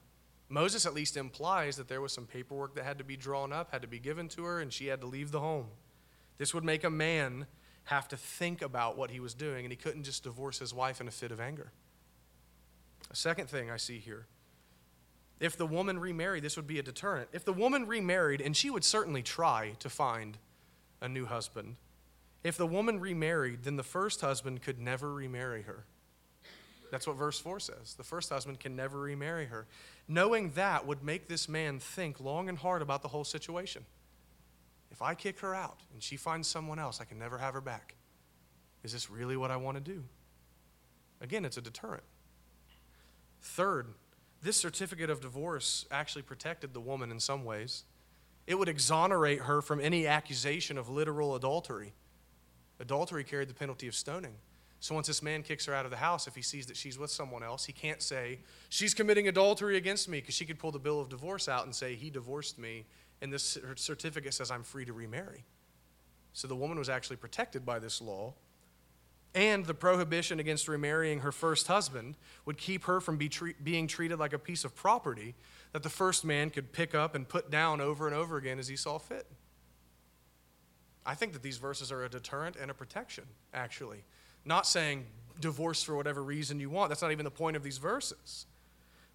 Moses 0.51 0.85
at 0.85 0.93
least 0.93 1.17
implies 1.17 1.77
that 1.77 1.89
there 1.89 2.01
was 2.01 2.13
some 2.13 2.27
paperwork 2.27 2.75
that 2.75 2.85
had 2.85 2.99
to 2.99 3.05
be 3.05 3.17
drawn 3.17 3.53
up, 3.53 3.71
had 3.71 3.83
to 3.83 3.89
be 3.89 4.01
given 4.01 4.29
to 4.31 4.45
her, 4.45 4.61
and 4.61 4.73
she 4.73 4.89
had 4.89 5.01
to 5.01 5.07
leave 5.07 5.31
the 5.31 5.41
home. 5.41 5.69
This 6.39 6.53
would 6.53 6.65
make 6.65 6.83
a 6.83 6.91
man 6.91 7.47
have 7.85 8.09
to 8.09 8.17
think 8.17 8.61
about 8.61 8.99
what 8.99 9.13
he 9.13 9.21
was 9.21 9.33
doing, 9.33 9.65
and 9.65 9.73
he 9.73 9.77
couldn't 9.77 10.03
just 10.03 10.25
divorce 10.25 10.59
his 10.59 10.75
wife 10.75 11.01
in 11.01 11.07
a 11.07 11.13
fit 11.13 11.31
of 11.31 11.41
anger. 11.41 11.71
A 13.13 13.17
second 13.17 13.49
thing 13.49 13.71
I 13.71 13.77
see 13.77 13.99
here 13.99 14.27
if 15.39 15.57
the 15.57 15.67
woman 15.67 15.99
remarried, 15.99 16.45
this 16.45 16.57
would 16.57 16.67
be 16.67 16.79
a 16.79 16.83
deterrent. 16.83 17.31
If 17.33 17.47
the 17.47 17.53
woman 17.53 17.87
remarried, 17.87 18.43
and 18.43 18.55
she 18.55 18.69
would 18.69 18.85
certainly 18.85 19.23
try 19.23 19.73
to 19.79 19.89
find 19.89 20.37
a 21.01 21.09
new 21.09 21.25
husband, 21.25 21.77
if 22.45 22.59
the 22.59 22.67
woman 22.67 23.01
remarried, 23.01 23.63
then 23.63 23.77
the 23.77 23.83
first 23.83 24.21
husband 24.21 24.61
could 24.61 24.79
never 24.79 25.13
remarry 25.15 25.63
her. 25.63 25.87
That's 26.91 27.07
what 27.07 27.17
verse 27.17 27.39
4 27.39 27.61
says. 27.61 27.95
The 27.95 28.05
first 28.05 28.31
husband 28.31 28.61
can 28.61 28.75
never 28.75 28.99
remarry 28.99 29.47
her. 29.47 29.67
Knowing 30.09 30.51
that 30.53 30.87
would 30.87 31.05
make 31.05 31.29
this 31.29 31.49
man 31.49 31.79
think 31.79 32.21
long 32.21 32.49
and 32.49 32.59
hard 32.59 32.83
about 32.83 33.03
the 33.03 33.09
whole 33.09 33.25
situation. 33.25 33.85
If 34.91 35.01
I 35.01 35.15
kick 35.15 35.41
her 35.41 35.55
out 35.55 35.79
and 35.93 36.03
she 36.03 36.17
finds 36.17 36.49
someone 36.49 36.79
else, 36.79 37.01
I 37.01 37.05
can 37.05 37.19
never 37.19 37.39
have 37.39 37.55
her 37.55 37.61
back. 37.61 37.95
Is 38.83 38.93
this 38.93 39.11
really 39.11 39.37
what 39.37 39.51
I 39.51 39.57
want 39.57 39.77
to 39.77 39.81
do? 39.81 40.05
Again, 41.21 41.45
it's 41.45 41.57
a 41.57 41.61
deterrent. 41.61 42.03
Third, 43.41 43.89
this 44.43 44.57
certificate 44.57 45.11
of 45.11 45.21
divorce 45.21 45.87
actually 45.91 46.23
protected 46.23 46.75
the 46.75 46.81
woman 46.81 47.11
in 47.11 47.21
some 47.21 47.45
ways. 47.45 47.85
It 48.47 48.59
would 48.59 48.69
exonerate 48.69 49.43
her 49.43 49.63
from 49.63 49.81
any 49.81 50.07
accusation 50.07 50.77
of 50.77 50.89
literal 50.89 51.37
adultery. 51.37 51.93
Adultery 52.81 53.23
carried 53.23 53.49
the 53.49 53.55
penalty 53.55 53.87
of 53.87 53.95
stoning. 53.95 54.35
So 54.81 54.95
once 54.95 55.07
this 55.07 55.23
man 55.23 55.43
kicks 55.43 55.67
her 55.67 55.75
out 55.75 55.85
of 55.85 55.91
the 55.91 55.99
house, 55.99 56.27
if 56.27 56.35
he 56.35 56.43
sees 56.43 56.67
that 56.67 56.77
she's 56.77 56.99
with 56.99 57.11
someone 57.11 57.43
else, 57.43 57.67
he 57.67 57.73
can't 57.73 58.03
say, 58.03 58.41
She's 58.71 58.95
committing 58.95 59.29
adultery 59.29 59.77
against 59.77 60.09
me, 60.09 60.21
because 60.21 60.35
she 60.35 60.47
could 60.47 60.59
pull 60.59 60.73
the 60.73 60.79
bill 60.79 61.01
of 61.01 61.09
divorce 61.09 61.49
out 61.49 61.65
and 61.65 61.75
say, 61.75 61.95
He 61.95 62.11
divorced 62.11 62.59
me, 62.59 62.87
and 63.21 63.33
this 63.33 63.59
certificate 63.77 64.35
says 64.35 64.51
I'm 64.51 64.63
free 64.63 64.87
to 64.87 64.93
remarry. 64.93 65.45
So 66.33 66.49
the 66.49 66.57
woman 66.57 66.79
was 66.79 66.89
actually 66.89 67.17
protected 67.17 67.67
by 67.67 67.79
this 67.79 68.01
law 68.01 68.35
and 69.35 69.65
the 69.65 69.75
prohibition 69.75 70.41
against 70.41 70.67
remarrying 70.67 71.21
her 71.21 71.31
first 71.31 71.69
husband 71.69 72.17
would 72.45 72.59
keep 72.59 72.85
her 72.85 73.01
from 73.01 73.17
be 73.17 73.29
treat, 73.29 73.63
being 73.63 73.87
treated 73.87 74.19
like 74.19 74.33
a 74.33 74.39
piece 74.39 74.65
of 74.65 74.75
property 74.75 75.35
that 75.73 75.83
the 75.83 75.89
first 75.89 76.25
man 76.25 76.51
could 76.51 76.73
pick 76.73 76.95
up 76.95 77.15
and 77.15 77.29
put 77.29 77.51
down 77.51 77.81
over 77.81 78.07
and 78.07 78.17
over 78.17 78.37
again 78.37 78.59
as 78.59 78.67
he 78.67 78.77
saw 78.77 78.99
fit. 78.99 79.27
I 81.07 81.15
think 81.15 81.33
that 81.33 81.43
these 81.43 81.59
verses 81.59 81.93
are 81.93 82.05
a 82.05 82.09
deterrent 82.09 82.57
and 82.57 82.71
a 82.71 82.75
protection, 82.75 83.25
actually. 83.55 84.05
Not 84.45 84.67
saying 84.67 85.07
divorce 85.41 85.83
for 85.83 85.97
whatever 85.97 86.23
reason 86.23 86.61
you 86.61 86.71
want. 86.71 86.91
That's 86.91 87.03
not 87.03 87.13
even 87.13 87.25
the 87.25 87.31
point 87.31 87.57
of 87.57 87.63
these 87.63 87.79
verses. 87.79 88.47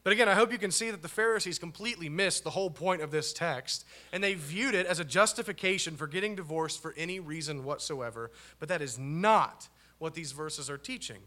But 0.03 0.13
again, 0.13 0.29
I 0.29 0.35
hope 0.35 0.51
you 0.51 0.59
can 0.59 0.69
see 0.69 0.91
that 0.91 1.01
the 1.01 1.07
Pharisees 1.07 1.57
completely 1.57 2.09
missed 2.09 2.43
the 2.43 2.51
whole 2.51 2.69
point 2.69 3.01
of 3.01 3.09
this 3.09 3.33
text, 3.33 3.85
and 4.13 4.23
they 4.23 4.35
viewed 4.35 4.75
it 4.75 4.85
as 4.85 4.99
a 4.99 5.03
justification 5.03 5.97
for 5.97 6.05
getting 6.05 6.35
divorced 6.35 6.79
for 6.79 6.93
any 6.95 7.19
reason 7.19 7.63
whatsoever. 7.63 8.29
But 8.59 8.69
that 8.69 8.83
is 8.83 8.99
not 8.99 9.67
what 9.97 10.13
these 10.13 10.31
verses 10.31 10.69
are 10.69 10.77
teaching. 10.77 11.21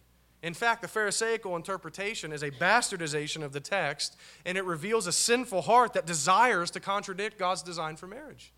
In 0.45 0.55
fact, 0.55 0.83
the 0.83 0.89
Pharisaical 0.89 1.57
interpretation 1.57 2.33
is 2.33 2.45
a 2.45 2.53
bastardization 2.53 3.43
of 3.43 3.53
the 3.53 3.59
text, 3.59 4.17
and 4.47 4.57
it 4.57 4.65
reveals 4.65 5.09
a 5.09 5.13
sinful 5.13 5.63
heart 5.63 5.95
that 5.95 6.07
desires 6.07 6.71
to 6.71 6.79
contradict 6.79 7.37
God's 7.37 7.63
design 7.63 7.97
for 7.97 8.07
marriage. 8.07 8.53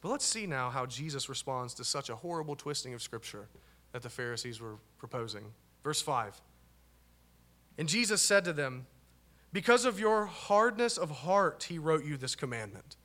But 0.00 0.10
let's 0.10 0.24
see 0.24 0.46
now 0.46 0.70
how 0.70 0.86
Jesus 0.86 1.28
responds 1.28 1.74
to 1.74 1.84
such 1.84 2.10
a 2.10 2.16
horrible 2.16 2.56
twisting 2.56 2.94
of 2.94 3.02
Scripture 3.02 3.48
that 3.92 4.02
the 4.02 4.10
Pharisees 4.10 4.60
were 4.60 4.76
proposing. 4.98 5.52
Verse 5.82 6.02
5 6.02 6.40
And 7.78 7.88
Jesus 7.88 8.22
said 8.22 8.44
to 8.44 8.52
them, 8.52 8.86
Because 9.52 9.84
of 9.84 9.98
your 9.98 10.26
hardness 10.26 10.98
of 10.98 11.10
heart, 11.10 11.66
he 11.68 11.78
wrote 11.78 12.04
you 12.04 12.16
this 12.16 12.34
commandment. 12.34 12.96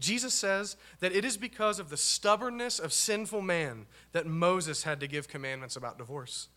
Jesus 0.00 0.32
says 0.32 0.76
that 1.00 1.12
it 1.12 1.24
is 1.24 1.36
because 1.36 1.78
of 1.78 1.90
the 1.90 1.96
stubbornness 1.96 2.78
of 2.78 2.92
sinful 2.92 3.42
man 3.42 3.86
that 4.12 4.26
Moses 4.26 4.82
had 4.82 4.98
to 5.00 5.06
give 5.06 5.28
commandments 5.28 5.76
about 5.76 5.98
divorce. 5.98 6.48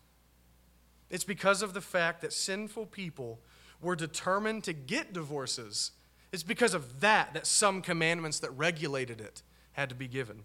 It's 1.09 1.25
because 1.25 1.61
of 1.61 1.73
the 1.73 1.81
fact 1.81 2.21
that 2.21 2.33
sinful 2.33 2.87
people 2.87 3.41
were 3.81 3.95
determined 3.95 4.63
to 4.63 4.73
get 4.73 5.13
divorces. 5.13 5.91
It's 6.33 6.43
because 6.43 6.73
of 6.73 6.99
that 7.01 7.35
that 7.35 7.45
some 7.45 7.83
commandments 7.83 8.39
that 8.39 8.49
regulated 8.57 9.21
it 9.21 9.43
had 9.73 9.87
to 9.89 9.95
be 9.95 10.07
given. 10.07 10.43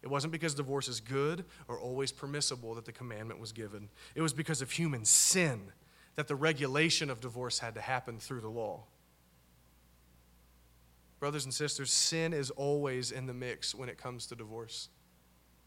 It 0.00 0.08
wasn't 0.08 0.32
because 0.32 0.54
divorce 0.54 0.86
is 0.86 1.00
good 1.00 1.44
or 1.66 1.80
always 1.80 2.12
permissible 2.12 2.74
that 2.76 2.84
the 2.84 2.92
commandment 2.92 3.40
was 3.40 3.50
given. 3.50 3.88
It 4.14 4.22
was 4.22 4.32
because 4.32 4.62
of 4.62 4.70
human 4.70 5.04
sin 5.04 5.72
that 6.14 6.28
the 6.28 6.36
regulation 6.36 7.10
of 7.10 7.20
divorce 7.20 7.58
had 7.58 7.74
to 7.74 7.80
happen 7.80 8.20
through 8.20 8.40
the 8.40 8.48
law. 8.48 8.84
Brothers 11.18 11.44
and 11.44 11.52
sisters, 11.52 11.90
sin 11.90 12.32
is 12.32 12.50
always 12.52 13.10
in 13.10 13.26
the 13.26 13.34
mix 13.34 13.74
when 13.74 13.88
it 13.88 13.98
comes 13.98 14.26
to 14.28 14.36
divorce. 14.36 14.90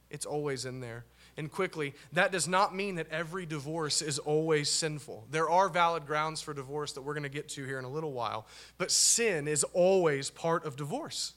It's 0.09 0.25
always 0.25 0.63
in 0.63 0.79
there. 0.79 1.03
And 1.37 1.51
quickly, 1.51 1.93
that 2.13 2.31
does 2.31 2.47
not 2.47 2.75
mean 2.75 2.95
that 2.95 3.07
every 3.11 3.45
divorce 3.45 4.01
is 4.01 4.19
always 4.19 4.69
sinful. 4.69 5.27
There 5.31 5.49
are 5.49 5.69
valid 5.69 6.05
grounds 6.05 6.41
for 6.41 6.53
divorce 6.53 6.93
that 6.93 7.01
we're 7.01 7.13
going 7.13 7.23
to 7.23 7.29
get 7.29 7.49
to 7.49 7.65
here 7.65 7.79
in 7.79 7.85
a 7.85 7.89
little 7.89 8.13
while, 8.13 8.47
but 8.77 8.91
sin 8.91 9.47
is 9.47 9.63
always 9.73 10.29
part 10.29 10.65
of 10.65 10.75
divorce. 10.75 11.33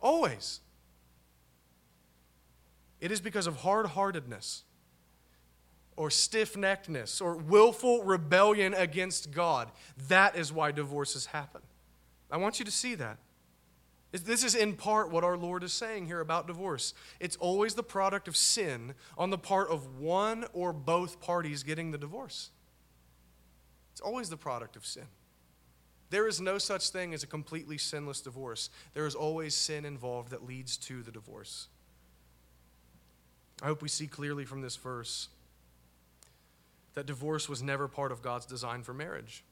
Always. 0.00 0.60
It 3.00 3.12
is 3.12 3.20
because 3.20 3.46
of 3.46 3.56
hard 3.56 3.86
heartedness 3.86 4.64
or 5.96 6.10
stiff 6.10 6.54
neckedness 6.54 7.20
or 7.20 7.36
willful 7.36 8.02
rebellion 8.04 8.74
against 8.74 9.32
God. 9.32 9.70
That 10.08 10.36
is 10.36 10.52
why 10.52 10.72
divorces 10.72 11.26
happen. 11.26 11.60
I 12.30 12.36
want 12.36 12.58
you 12.58 12.64
to 12.64 12.70
see 12.70 12.94
that. 12.96 13.18
This 14.10 14.42
is 14.42 14.54
in 14.54 14.74
part 14.74 15.10
what 15.10 15.22
our 15.22 15.36
Lord 15.36 15.62
is 15.62 15.72
saying 15.72 16.06
here 16.06 16.20
about 16.20 16.46
divorce. 16.46 16.94
It's 17.20 17.36
always 17.36 17.74
the 17.74 17.82
product 17.82 18.26
of 18.26 18.36
sin 18.36 18.94
on 19.18 19.30
the 19.30 19.38
part 19.38 19.68
of 19.68 19.98
one 19.98 20.46
or 20.54 20.72
both 20.72 21.20
parties 21.20 21.62
getting 21.62 21.90
the 21.90 21.98
divorce. 21.98 22.50
It's 23.92 24.00
always 24.00 24.30
the 24.30 24.36
product 24.36 24.76
of 24.76 24.86
sin. 24.86 25.06
There 26.10 26.26
is 26.26 26.40
no 26.40 26.56
such 26.56 26.88
thing 26.88 27.12
as 27.12 27.22
a 27.22 27.26
completely 27.26 27.76
sinless 27.76 28.22
divorce. 28.22 28.70
There 28.94 29.06
is 29.06 29.14
always 29.14 29.54
sin 29.54 29.84
involved 29.84 30.30
that 30.30 30.46
leads 30.46 30.78
to 30.78 31.02
the 31.02 31.10
divorce. 31.10 31.68
I 33.62 33.66
hope 33.66 33.82
we 33.82 33.88
see 33.88 34.06
clearly 34.06 34.46
from 34.46 34.62
this 34.62 34.76
verse 34.76 35.28
that 36.94 37.06
divorce 37.06 37.48
was 37.48 37.62
never 37.62 37.88
part 37.88 38.10
of 38.10 38.22
God's 38.22 38.46
design 38.46 38.82
for 38.82 38.94
marriage. 38.94 39.44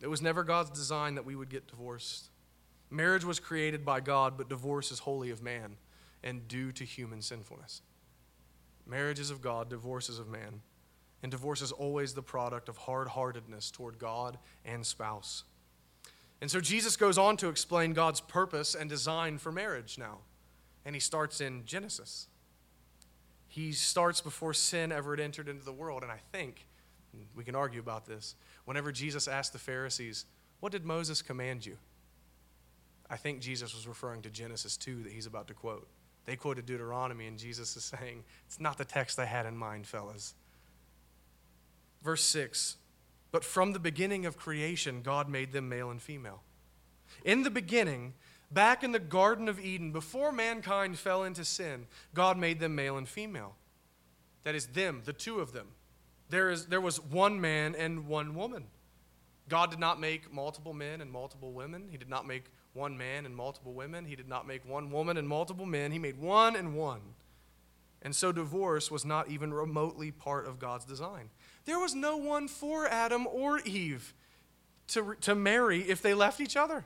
It 0.00 0.08
was 0.08 0.20
never 0.20 0.42
God's 0.42 0.70
design 0.70 1.14
that 1.14 1.24
we 1.24 1.36
would 1.36 1.48
get 1.48 1.68
divorced. 1.68 2.26
Marriage 2.90 3.24
was 3.24 3.40
created 3.40 3.84
by 3.84 4.00
God, 4.00 4.36
but 4.36 4.48
divorce 4.48 4.90
is 4.90 5.00
wholly 5.00 5.30
of 5.30 5.42
man 5.42 5.76
and 6.22 6.46
due 6.48 6.72
to 6.72 6.84
human 6.84 7.22
sinfulness. 7.22 7.82
Marriage 8.86 9.18
is 9.18 9.30
of 9.30 9.40
God, 9.40 9.68
divorce 9.68 10.08
is 10.08 10.18
of 10.18 10.28
man. 10.28 10.60
And 11.22 11.30
divorce 11.30 11.62
is 11.62 11.72
always 11.72 12.14
the 12.14 12.22
product 12.22 12.68
of 12.68 12.76
hard 12.76 13.08
heartedness 13.08 13.70
toward 13.70 13.98
God 13.98 14.38
and 14.64 14.84
spouse. 14.86 15.44
And 16.40 16.50
so 16.50 16.60
Jesus 16.60 16.96
goes 16.96 17.16
on 17.18 17.36
to 17.38 17.48
explain 17.48 17.94
God's 17.94 18.20
purpose 18.20 18.74
and 18.74 18.88
design 18.88 19.38
for 19.38 19.50
marriage 19.50 19.98
now. 19.98 20.18
And 20.84 20.94
he 20.94 21.00
starts 21.00 21.40
in 21.40 21.64
Genesis. 21.64 22.28
He 23.48 23.72
starts 23.72 24.20
before 24.20 24.52
sin 24.52 24.92
ever 24.92 25.12
had 25.12 25.20
entered 25.20 25.48
into 25.48 25.64
the 25.64 25.72
world. 25.72 26.02
And 26.02 26.12
I 26.12 26.20
think, 26.30 26.66
we 27.34 27.42
can 27.42 27.54
argue 27.54 27.80
about 27.80 28.06
this, 28.06 28.34
whenever 28.66 28.92
Jesus 28.92 29.26
asked 29.26 29.52
the 29.52 29.58
Pharisees, 29.58 30.26
What 30.60 30.72
did 30.72 30.84
Moses 30.84 31.22
command 31.22 31.64
you? 31.64 31.78
I 33.08 33.16
think 33.16 33.40
Jesus 33.40 33.74
was 33.74 33.86
referring 33.86 34.22
to 34.22 34.30
Genesis 34.30 34.76
2 34.76 35.04
that 35.04 35.12
he's 35.12 35.26
about 35.26 35.48
to 35.48 35.54
quote. 35.54 35.86
They 36.24 36.34
quoted 36.34 36.66
Deuteronomy, 36.66 37.26
and 37.28 37.38
Jesus 37.38 37.76
is 37.76 37.84
saying, 37.84 38.24
It's 38.46 38.58
not 38.58 38.78
the 38.78 38.84
text 38.84 39.18
I 39.18 39.26
had 39.26 39.46
in 39.46 39.56
mind, 39.56 39.86
fellas. 39.86 40.34
Verse 42.02 42.24
6 42.24 42.76
But 43.30 43.44
from 43.44 43.72
the 43.72 43.78
beginning 43.78 44.26
of 44.26 44.36
creation, 44.36 45.02
God 45.02 45.28
made 45.28 45.52
them 45.52 45.68
male 45.68 45.90
and 45.90 46.02
female. 46.02 46.42
In 47.24 47.44
the 47.44 47.50
beginning, 47.50 48.14
back 48.50 48.82
in 48.82 48.90
the 48.90 48.98
Garden 48.98 49.48
of 49.48 49.60
Eden, 49.60 49.92
before 49.92 50.32
mankind 50.32 50.98
fell 50.98 51.22
into 51.22 51.44
sin, 51.44 51.86
God 52.12 52.36
made 52.36 52.58
them 52.58 52.74
male 52.74 52.96
and 52.96 53.08
female. 53.08 53.54
That 54.42 54.56
is, 54.56 54.66
them, 54.66 55.02
the 55.04 55.12
two 55.12 55.40
of 55.40 55.52
them. 55.52 55.68
There, 56.28 56.50
is, 56.50 56.66
there 56.66 56.80
was 56.80 57.00
one 57.00 57.40
man 57.40 57.76
and 57.76 58.08
one 58.08 58.34
woman. 58.34 58.64
God 59.48 59.70
did 59.70 59.78
not 59.78 60.00
make 60.00 60.32
multiple 60.32 60.72
men 60.72 61.00
and 61.00 61.10
multiple 61.10 61.52
women. 61.52 61.86
He 61.88 61.96
did 61.96 62.08
not 62.08 62.26
make 62.26 62.44
one 62.76 62.96
man 62.96 63.26
and 63.26 63.34
multiple 63.34 63.72
women. 63.72 64.04
He 64.04 64.14
did 64.14 64.28
not 64.28 64.46
make 64.46 64.68
one 64.68 64.90
woman 64.90 65.16
and 65.16 65.26
multiple 65.26 65.66
men. 65.66 65.90
He 65.90 65.98
made 65.98 66.18
one 66.18 66.54
and 66.54 66.76
one. 66.76 67.00
And 68.02 68.14
so 68.14 68.30
divorce 68.30 68.90
was 68.90 69.04
not 69.04 69.30
even 69.30 69.52
remotely 69.52 70.12
part 70.12 70.46
of 70.46 70.58
God's 70.58 70.84
design. 70.84 71.30
There 71.64 71.80
was 71.80 71.94
no 71.94 72.16
one 72.16 72.46
for 72.46 72.86
Adam 72.86 73.26
or 73.26 73.60
Eve 73.60 74.14
to, 74.88 75.16
to 75.22 75.34
marry 75.34 75.80
if 75.80 76.02
they 76.02 76.14
left 76.14 76.40
each 76.40 76.56
other. 76.56 76.84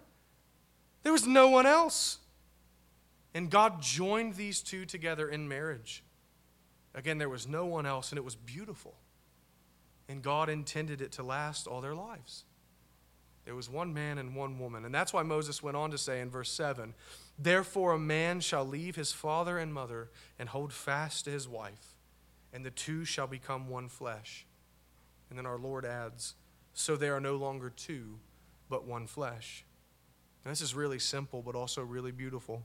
There 1.02 1.12
was 1.12 1.26
no 1.26 1.48
one 1.48 1.66
else. 1.66 2.18
And 3.34 3.50
God 3.50 3.82
joined 3.82 4.34
these 4.34 4.60
two 4.60 4.86
together 4.86 5.28
in 5.28 5.48
marriage. 5.48 6.02
Again, 6.94 7.18
there 7.18 7.28
was 7.28 7.46
no 7.46 7.66
one 7.66 7.86
else, 7.86 8.10
and 8.10 8.18
it 8.18 8.24
was 8.24 8.34
beautiful. 8.34 8.94
And 10.08 10.22
God 10.22 10.48
intended 10.48 11.00
it 11.00 11.12
to 11.12 11.22
last 11.22 11.66
all 11.66 11.80
their 11.80 11.94
lives. 11.94 12.44
There 13.50 13.56
was 13.56 13.68
one 13.68 13.92
man 13.92 14.18
and 14.18 14.36
one 14.36 14.60
woman. 14.60 14.84
And 14.84 14.94
that's 14.94 15.12
why 15.12 15.24
Moses 15.24 15.60
went 15.60 15.76
on 15.76 15.90
to 15.90 15.98
say 15.98 16.20
in 16.20 16.30
verse 16.30 16.52
7 16.52 16.94
Therefore, 17.36 17.94
a 17.94 17.98
man 17.98 18.38
shall 18.38 18.64
leave 18.64 18.94
his 18.94 19.10
father 19.10 19.58
and 19.58 19.74
mother 19.74 20.08
and 20.38 20.48
hold 20.48 20.72
fast 20.72 21.24
to 21.24 21.32
his 21.32 21.48
wife, 21.48 21.96
and 22.52 22.64
the 22.64 22.70
two 22.70 23.04
shall 23.04 23.26
become 23.26 23.68
one 23.68 23.88
flesh. 23.88 24.46
And 25.28 25.36
then 25.36 25.46
our 25.46 25.58
Lord 25.58 25.84
adds, 25.84 26.34
So 26.74 26.94
they 26.94 27.08
are 27.08 27.18
no 27.18 27.34
longer 27.34 27.70
two, 27.70 28.20
but 28.68 28.86
one 28.86 29.08
flesh. 29.08 29.64
And 30.44 30.52
this 30.52 30.60
is 30.60 30.76
really 30.76 31.00
simple, 31.00 31.42
but 31.42 31.56
also 31.56 31.82
really 31.82 32.12
beautiful. 32.12 32.62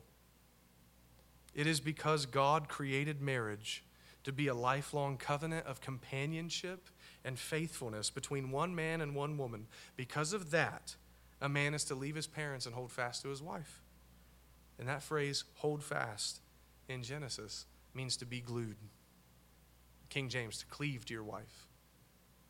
It 1.55 1.65
is 1.65 1.79
because 1.79 2.27
God 2.27 2.67
created 2.67 3.23
marriage 3.23 3.83
to 4.23 4.31
be 4.31 4.45
a 4.45 4.53
lifelong 4.53 5.17
covenant 5.17 5.65
of 5.65 5.81
companionship 5.81 6.89
and 7.25 7.37
faithfulness 7.37 8.09
between 8.09 8.51
one 8.51 8.73
man 8.75 9.01
and 9.01 9.15
one 9.15 9.37
woman. 9.37 9.65
Because 9.97 10.31
of 10.31 10.51
that, 10.51 10.95
a 11.41 11.49
man 11.49 11.73
is 11.73 11.83
to 11.85 11.95
leave 11.95 12.15
his 12.15 12.27
parents 12.27 12.65
and 12.65 12.75
hold 12.75 12.91
fast 12.91 13.23
to 13.23 13.29
his 13.29 13.41
wife. 13.41 13.81
And 14.79 14.87
that 14.87 15.03
phrase, 15.03 15.43
hold 15.55 15.83
fast, 15.83 16.39
in 16.87 17.01
Genesis 17.01 17.65
means 17.93 18.15
to 18.17 18.25
be 18.25 18.39
glued. 18.39 18.77
King 20.09 20.29
James, 20.29 20.59
to 20.59 20.65
cleave 20.67 21.03
to 21.05 21.13
your 21.13 21.23
wife. 21.23 21.67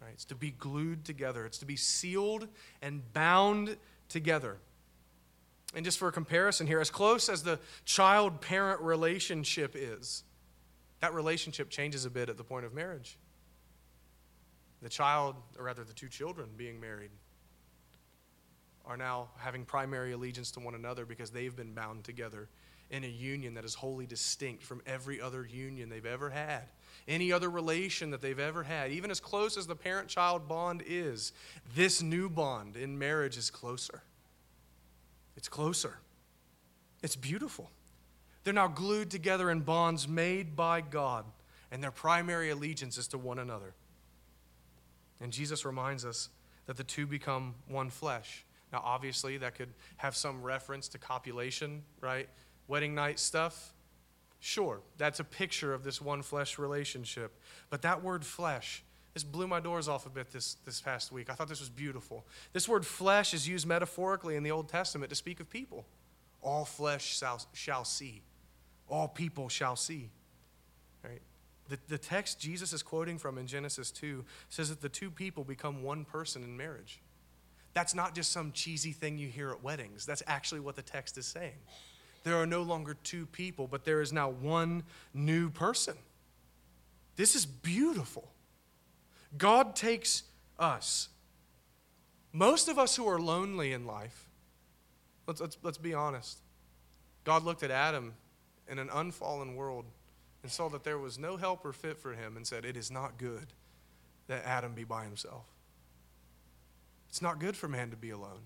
Right? 0.02 0.12
It's 0.14 0.26
to 0.26 0.36
be 0.36 0.52
glued 0.52 1.06
together, 1.06 1.46
it's 1.46 1.60
to 1.60 1.66
be 1.66 1.78
sealed 1.78 2.48
and 2.82 3.02
bound 3.14 3.78
together. 4.10 4.58
And 5.74 5.84
just 5.84 5.98
for 5.98 6.08
a 6.08 6.12
comparison 6.12 6.68
here, 6.68 6.80
as 6.80 6.90
close 6.90 7.28
as 7.28 7.44
the 7.44 7.60
child 7.86 8.42
parent 8.42 8.82
relationship 8.82 9.76
is, 9.76 10.24
that 11.00 11.14
relationship 11.14 11.70
changes 11.70 12.06
a 12.06 12.10
bit 12.10 12.30
at 12.30 12.38
the 12.38 12.44
point 12.44 12.66
of 12.66 12.74
marriage 12.74 13.18
the 14.86 14.90
child, 14.90 15.36
or 15.58 15.66
rather 15.66 15.84
the 15.84 15.94
two 15.94 16.08
children 16.08 16.48
being 16.56 16.80
married, 16.80 17.10
are 18.86 18.96
now 18.96 19.30
having 19.36 19.66
primary 19.66 20.12
allegiance 20.12 20.52
to 20.52 20.60
one 20.60 20.76
another 20.76 21.08
because 21.08 21.32
they've 21.32 21.56
been 21.56 21.74
bound 21.74 22.04
together 22.04 22.48
in 22.92 23.04
a 23.04 23.08
union 23.08 23.56
that 23.56 23.66
is 23.66 23.74
wholly 23.74 24.06
distinct 24.06 24.62
from 24.62 24.84
every 24.86 25.20
other 25.20 25.44
union 25.44 25.90
they've 25.90 26.06
ever 26.06 26.30
had, 26.30 26.66
any 27.08 27.32
other 27.32 27.50
relation 27.50 28.12
that 28.12 28.22
they've 28.22 28.38
ever 28.38 28.62
had. 28.62 28.92
Even 28.92 29.10
as 29.10 29.20
close 29.20 29.58
as 29.58 29.66
the 29.66 29.76
parent 29.76 30.08
child 30.08 30.48
bond 30.48 30.84
is, 30.86 31.34
this 31.76 32.04
new 32.04 32.30
bond 32.30 32.76
in 32.76 33.00
marriage 33.00 33.38
is 33.38 33.50
closer. 33.50 34.04
It's 35.36 35.50
closer. 35.50 35.98
It's 37.02 37.16
beautiful. 37.16 37.72
They're 38.44 38.54
now 38.54 38.68
glued 38.68 39.10
together 39.10 39.50
in 39.50 39.62
bonds 39.62 40.08
made 40.08 40.56
by 40.56 40.82
God, 40.82 41.26
and 41.72 41.82
their 41.84 41.90
primary 41.90 42.52
allegiance 42.52 43.00
is 43.00 43.08
to 43.08 43.18
one 43.18 43.40
another. 43.40 43.74
And 45.22 45.32
Jesus 45.32 45.66
reminds 45.66 46.06
us 46.06 46.30
that 46.66 46.78
the 46.78 46.84
two 46.84 47.08
become 47.08 47.56
one 47.68 47.90
flesh. 47.90 48.46
Now, 48.74 48.82
obviously, 48.84 49.38
that 49.38 49.56
could 49.56 49.70
have 49.98 50.16
some 50.16 50.42
reference 50.42 50.88
to 50.90 50.98
copulation, 50.98 51.84
right? 52.02 52.28
Wedding 52.68 52.96
night 52.96 53.20
stuff. 53.20 53.74
Sure, 54.40 54.82
that's 54.98 55.20
a 55.20 55.24
picture 55.24 55.74
of 55.74 55.84
this 55.84 56.02
one 56.02 56.22
flesh 56.22 56.60
relationship. 56.60 57.40
But 57.70 57.82
that 57.84 58.04
word 58.04 58.26
flesh, 58.26 58.84
this 59.14 59.24
blew 59.24 59.48
my 59.48 59.60
doors 59.60 59.88
off 59.88 60.06
a 60.06 60.10
bit 60.10 60.32
this, 60.32 60.56
this 60.66 60.82
past 60.82 61.12
week. 61.12 61.30
I 61.30 61.34
thought 61.34 61.48
this 61.48 61.62
was 61.62 61.70
beautiful. 61.70 62.26
This 62.54 62.68
word 62.68 62.86
flesh 62.86 63.34
is 63.34 63.48
used 63.48 63.66
metaphorically 63.66 64.36
in 64.36 64.44
the 64.44 64.52
Old 64.52 64.68
Testament 64.68 65.10
to 65.10 65.16
speak 65.16 65.40
of 65.40 65.50
people. 65.50 65.86
All 66.42 66.66
flesh 66.66 67.18
shall, 67.18 67.42
shall 67.54 67.86
see, 67.86 68.22
all 68.88 69.08
people 69.08 69.50
shall 69.50 69.76
see. 69.76 70.10
Right? 71.04 71.22
The, 71.68 71.80
the 71.88 71.98
text 71.98 72.40
Jesus 72.40 72.74
is 72.74 72.84
quoting 72.84 73.18
from 73.18 73.38
in 73.38 73.48
Genesis 73.48 73.92
2 73.92 74.24
says 74.50 74.70
that 74.70 74.82
the 74.82 74.90
two 74.90 75.10
people 75.10 75.44
become 75.44 75.82
one 75.82 76.06
person 76.06 76.44
in 76.44 76.56
marriage. 76.56 77.02
That's 77.74 77.96
not 77.96 78.16
just 78.16 78.32
some 78.32 78.52
cheesy 78.52 78.92
thing 78.92 79.18
you 79.18 79.28
hear 79.28 79.52
at 79.52 79.64
weddings. 79.64 80.06
That's 80.06 80.24
actually 80.28 80.62
what 80.62 80.76
the 80.76 80.82
text 80.82 81.18
is 81.18 81.26
saying. 81.26 81.58
There 82.24 82.36
are 82.38 82.46
no 82.46 82.62
longer 82.62 82.96
two 83.04 83.26
people, 83.28 83.68
but 83.68 83.84
there 83.84 84.02
is 84.02 84.14
now 84.14 84.30
one 84.30 84.84
new 85.14 85.50
person. 85.50 85.96
This 87.16 87.36
is 87.36 87.46
beautiful. 87.46 88.32
God 89.38 89.76
takes 89.76 90.24
us. 90.58 91.10
Most 92.32 92.68
of 92.68 92.80
us 92.80 92.96
who 92.96 93.08
are 93.08 93.20
lonely 93.20 93.74
in 93.74 93.86
life, 93.86 94.30
let's, 95.28 95.42
let's, 95.42 95.58
let's 95.64 95.78
be 95.78 95.94
honest. 95.94 96.40
God 97.24 97.44
looked 97.44 97.64
at 97.64 97.72
Adam 97.72 98.14
in 98.70 98.80
an 98.80 98.90
unfallen 98.94 99.56
world 99.56 99.86
and 100.46 100.52
saw 100.52 100.70
that 100.70 100.84
there 100.84 101.00
was 101.00 101.18
no 101.18 101.38
helper 101.38 101.74
fit 101.74 101.98
for 101.98 102.14
him 102.14 102.38
and 102.38 102.46
said, 102.46 102.66
It 102.66 102.78
is 102.78 102.92
not 102.92 103.18
good 103.18 103.48
that 104.28 104.46
Adam 104.46 104.76
be 104.76 104.84
by 104.84 105.04
himself. 105.04 105.46
It's 107.10 107.20
not 107.20 107.40
good 107.40 107.58
for 107.58 107.68
man 107.68 107.90
to 107.90 107.96
be 107.96 108.12
alone. 108.12 108.44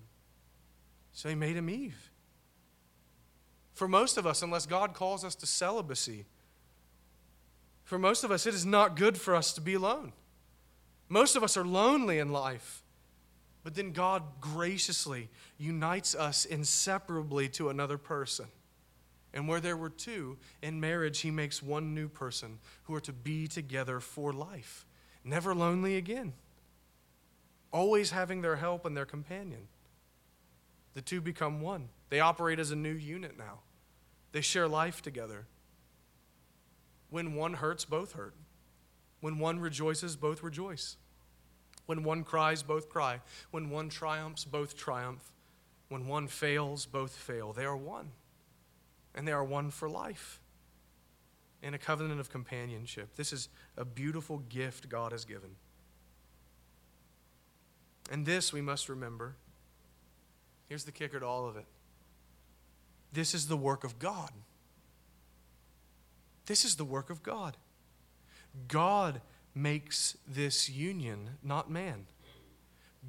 So 1.12 1.28
he 1.28 1.34
made 1.34 1.56
him 1.56 1.68
Eve. 1.68 2.10
For 3.74 3.86
most 3.86 4.16
of 4.16 4.26
us, 4.26 4.40
unless 4.40 4.64
God 4.64 4.94
calls 4.94 5.24
us 5.26 5.34
to 5.34 5.46
celibacy, 5.46 6.24
For 7.84 7.98
most 7.98 8.24
of 8.24 8.30
us, 8.30 8.46
it 8.46 8.54
is 8.54 8.64
not 8.64 8.96
good 8.96 9.18
for 9.18 9.34
us 9.34 9.52
to 9.52 9.60
be 9.60 9.74
alone. 9.74 10.14
Most 11.10 11.36
of 11.36 11.44
us 11.44 11.54
are 11.58 11.66
lonely 11.66 12.18
in 12.18 12.32
life. 12.32 12.82
But 13.62 13.74
then 13.74 13.92
God 13.92 14.22
graciously 14.40 15.28
unites 15.58 16.14
us 16.14 16.46
inseparably 16.46 17.50
to 17.50 17.68
another 17.68 17.98
person. 17.98 18.46
And 19.32 19.46
where 19.46 19.60
there 19.60 19.76
were 19.76 19.90
two 19.90 20.38
in 20.62 20.80
marriage, 20.80 21.20
He 21.20 21.30
makes 21.30 21.62
one 21.62 21.94
new 21.94 22.08
person 22.08 22.58
who 22.84 22.94
are 22.94 23.00
to 23.00 23.12
be 23.12 23.46
together 23.46 24.00
for 24.00 24.32
life, 24.32 24.84
never 25.24 25.54
lonely 25.54 25.96
again, 25.96 26.32
always 27.72 28.10
having 28.10 28.42
their 28.42 28.56
help 28.56 28.84
and 28.84 28.96
their 28.96 29.06
companion. 29.06 29.68
The 30.94 31.02
two 31.02 31.20
become 31.20 31.60
one. 31.60 31.88
They 32.08 32.18
operate 32.18 32.58
as 32.58 32.72
a 32.72 32.76
new 32.76 32.92
unit 32.92 33.38
now, 33.38 33.60
they 34.32 34.40
share 34.40 34.68
life 34.68 35.02
together. 35.02 35.46
When 37.10 37.34
one 37.34 37.54
hurts, 37.54 37.84
both 37.84 38.12
hurt. 38.12 38.34
When 39.20 39.38
one 39.38 39.58
rejoices, 39.58 40.16
both 40.16 40.42
rejoice. 40.42 40.96
When 41.86 42.04
one 42.04 42.22
cries, 42.22 42.62
both 42.62 42.88
cry. 42.88 43.20
When 43.50 43.68
one 43.68 43.88
triumphs, 43.88 44.44
both 44.44 44.76
triumph. 44.76 45.32
When 45.88 46.06
one 46.06 46.28
fails, 46.28 46.86
both 46.86 47.16
fail. 47.16 47.52
They 47.52 47.64
are 47.64 47.76
one. 47.76 48.12
And 49.14 49.26
they 49.26 49.32
are 49.32 49.44
one 49.44 49.70
for 49.70 49.88
life 49.88 50.40
in 51.62 51.74
a 51.74 51.78
covenant 51.78 52.20
of 52.20 52.30
companionship. 52.30 53.16
This 53.16 53.32
is 53.32 53.48
a 53.76 53.84
beautiful 53.84 54.38
gift 54.38 54.88
God 54.88 55.12
has 55.12 55.24
given. 55.24 55.50
And 58.10 58.26
this 58.26 58.52
we 58.52 58.60
must 58.60 58.88
remember. 58.88 59.36
Here's 60.68 60.84
the 60.84 60.92
kicker 60.92 61.20
to 61.20 61.26
all 61.26 61.48
of 61.48 61.56
it 61.56 61.66
this 63.12 63.34
is 63.34 63.48
the 63.48 63.56
work 63.56 63.84
of 63.84 63.98
God. 63.98 64.30
This 66.46 66.64
is 66.64 66.76
the 66.76 66.84
work 66.84 67.10
of 67.10 67.22
God. 67.22 67.56
God 68.68 69.20
makes 69.54 70.16
this 70.26 70.68
union, 70.68 71.30
not 71.42 71.70
man. 71.70 72.06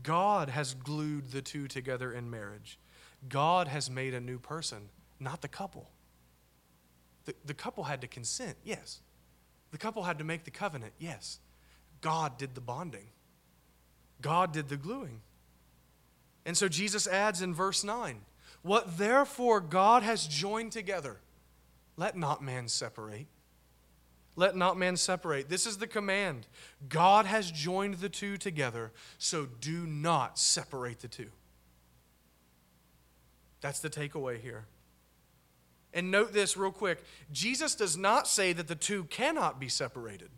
God 0.04 0.49
has 0.49 0.74
glued 0.74 1.32
the 1.32 1.41
two 1.41 1.68
together 1.68 2.12
in 2.12 2.30
marriage. 2.30 2.80
God 3.28 3.68
has 3.68 3.89
made 3.89 4.14
a 4.14 4.20
new 4.20 4.39
person, 4.39 4.89
not 5.22 5.41
the 5.41 5.47
couple. 5.47 5.89
The, 7.26 7.36
the 7.45 7.53
couple 7.53 7.84
had 7.84 8.01
to 8.01 8.07
consent, 8.07 8.57
yes. 8.63 9.01
The 9.72 9.78
couple 9.78 10.03
had 10.03 10.17
to 10.17 10.24
make 10.24 10.43
the 10.43 10.51
covenant, 10.51 10.93
yes. 10.99 11.39
God 12.01 12.38
did 12.38 12.55
the 12.55 12.61
bonding, 12.61 13.09
God 14.22 14.51
did 14.51 14.69
the 14.69 14.78
gluing. 14.78 15.22
And 16.45 16.57
so 16.57 16.67
Jesus 16.67 17.05
adds 17.05 17.41
in 17.41 17.53
verse 17.53 17.84
9 17.84 18.22
What 18.63 18.97
therefore 18.97 19.61
God 19.61 20.03
has 20.03 20.28
joined 20.28 20.72
together, 20.72 21.19
let 21.95 22.17
not 22.17 22.43
man 22.43 22.67
separate. 22.67 23.28
Let 24.38 24.55
not 24.55 24.78
man 24.78 24.95
separate. 24.95 25.49
This 25.49 25.67
is 25.67 25.78
the 25.78 25.88
command. 25.88 26.47
God 26.88 27.26
has 27.26 27.51
joined 27.51 27.95
the 27.95 28.09
two 28.09 28.38
together, 28.38 28.93
so 29.17 29.45
do 29.45 29.86
not 29.86 30.39
separate 30.39 30.99
the 30.99 31.09
two. 31.09 31.30
That's 33.59 33.82
the 33.82 33.89
takeaway 33.89 34.39
here. 34.39 34.65
And 35.93 36.09
note 36.09 36.33
this 36.33 36.55
real 36.55 36.71
quick 36.71 37.03
Jesus 37.31 37.75
does 37.75 37.97
not 37.97 38.27
say 38.27 38.53
that 38.53 38.67
the 38.67 38.75
two 38.75 39.05
cannot 39.05 39.59
be 39.59 39.69
separated. 39.69 40.29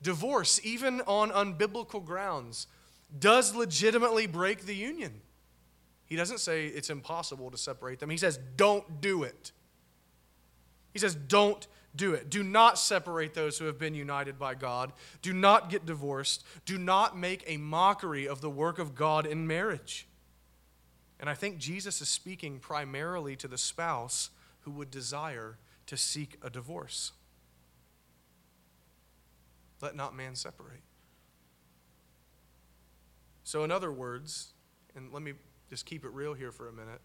Divorce, 0.00 0.60
even 0.62 1.00
on 1.02 1.30
unbiblical 1.30 2.04
grounds, 2.04 2.66
does 3.18 3.54
legitimately 3.54 4.26
break 4.26 4.64
the 4.64 4.74
union. 4.74 5.20
He 6.06 6.16
doesn't 6.16 6.38
say 6.38 6.66
it's 6.66 6.88
impossible 6.88 7.50
to 7.50 7.58
separate 7.58 7.98
them. 7.98 8.08
He 8.08 8.16
says, 8.16 8.38
don't 8.56 9.00
do 9.00 9.24
it. 9.24 9.52
He 10.92 10.98
says, 10.98 11.14
don't 11.14 11.66
do 11.94 12.14
it. 12.14 12.30
Do 12.30 12.42
not 12.42 12.78
separate 12.78 13.34
those 13.34 13.58
who 13.58 13.66
have 13.66 13.78
been 13.78 13.94
united 13.94 14.38
by 14.38 14.54
God. 14.54 14.92
Do 15.20 15.32
not 15.32 15.68
get 15.68 15.84
divorced. 15.84 16.44
Do 16.64 16.78
not 16.78 17.18
make 17.18 17.44
a 17.46 17.56
mockery 17.56 18.26
of 18.26 18.40
the 18.40 18.50
work 18.50 18.78
of 18.78 18.94
God 18.94 19.26
in 19.26 19.46
marriage. 19.46 20.06
And 21.20 21.28
I 21.28 21.34
think 21.34 21.58
Jesus 21.58 22.00
is 22.00 22.08
speaking 22.08 22.58
primarily 22.58 23.36
to 23.36 23.48
the 23.48 23.58
spouse 23.58 24.30
who 24.68 24.74
would 24.74 24.90
desire 24.90 25.56
to 25.86 25.96
seek 25.96 26.36
a 26.42 26.50
divorce. 26.50 27.12
Let 29.80 29.96
not 29.96 30.14
man 30.14 30.34
separate. 30.34 30.82
So, 33.44 33.64
in 33.64 33.70
other 33.70 33.90
words, 33.90 34.48
and 34.94 35.10
let 35.10 35.22
me 35.22 35.32
just 35.70 35.86
keep 35.86 36.04
it 36.04 36.12
real 36.12 36.34
here 36.34 36.52
for 36.52 36.68
a 36.68 36.72
minute. 36.72 37.00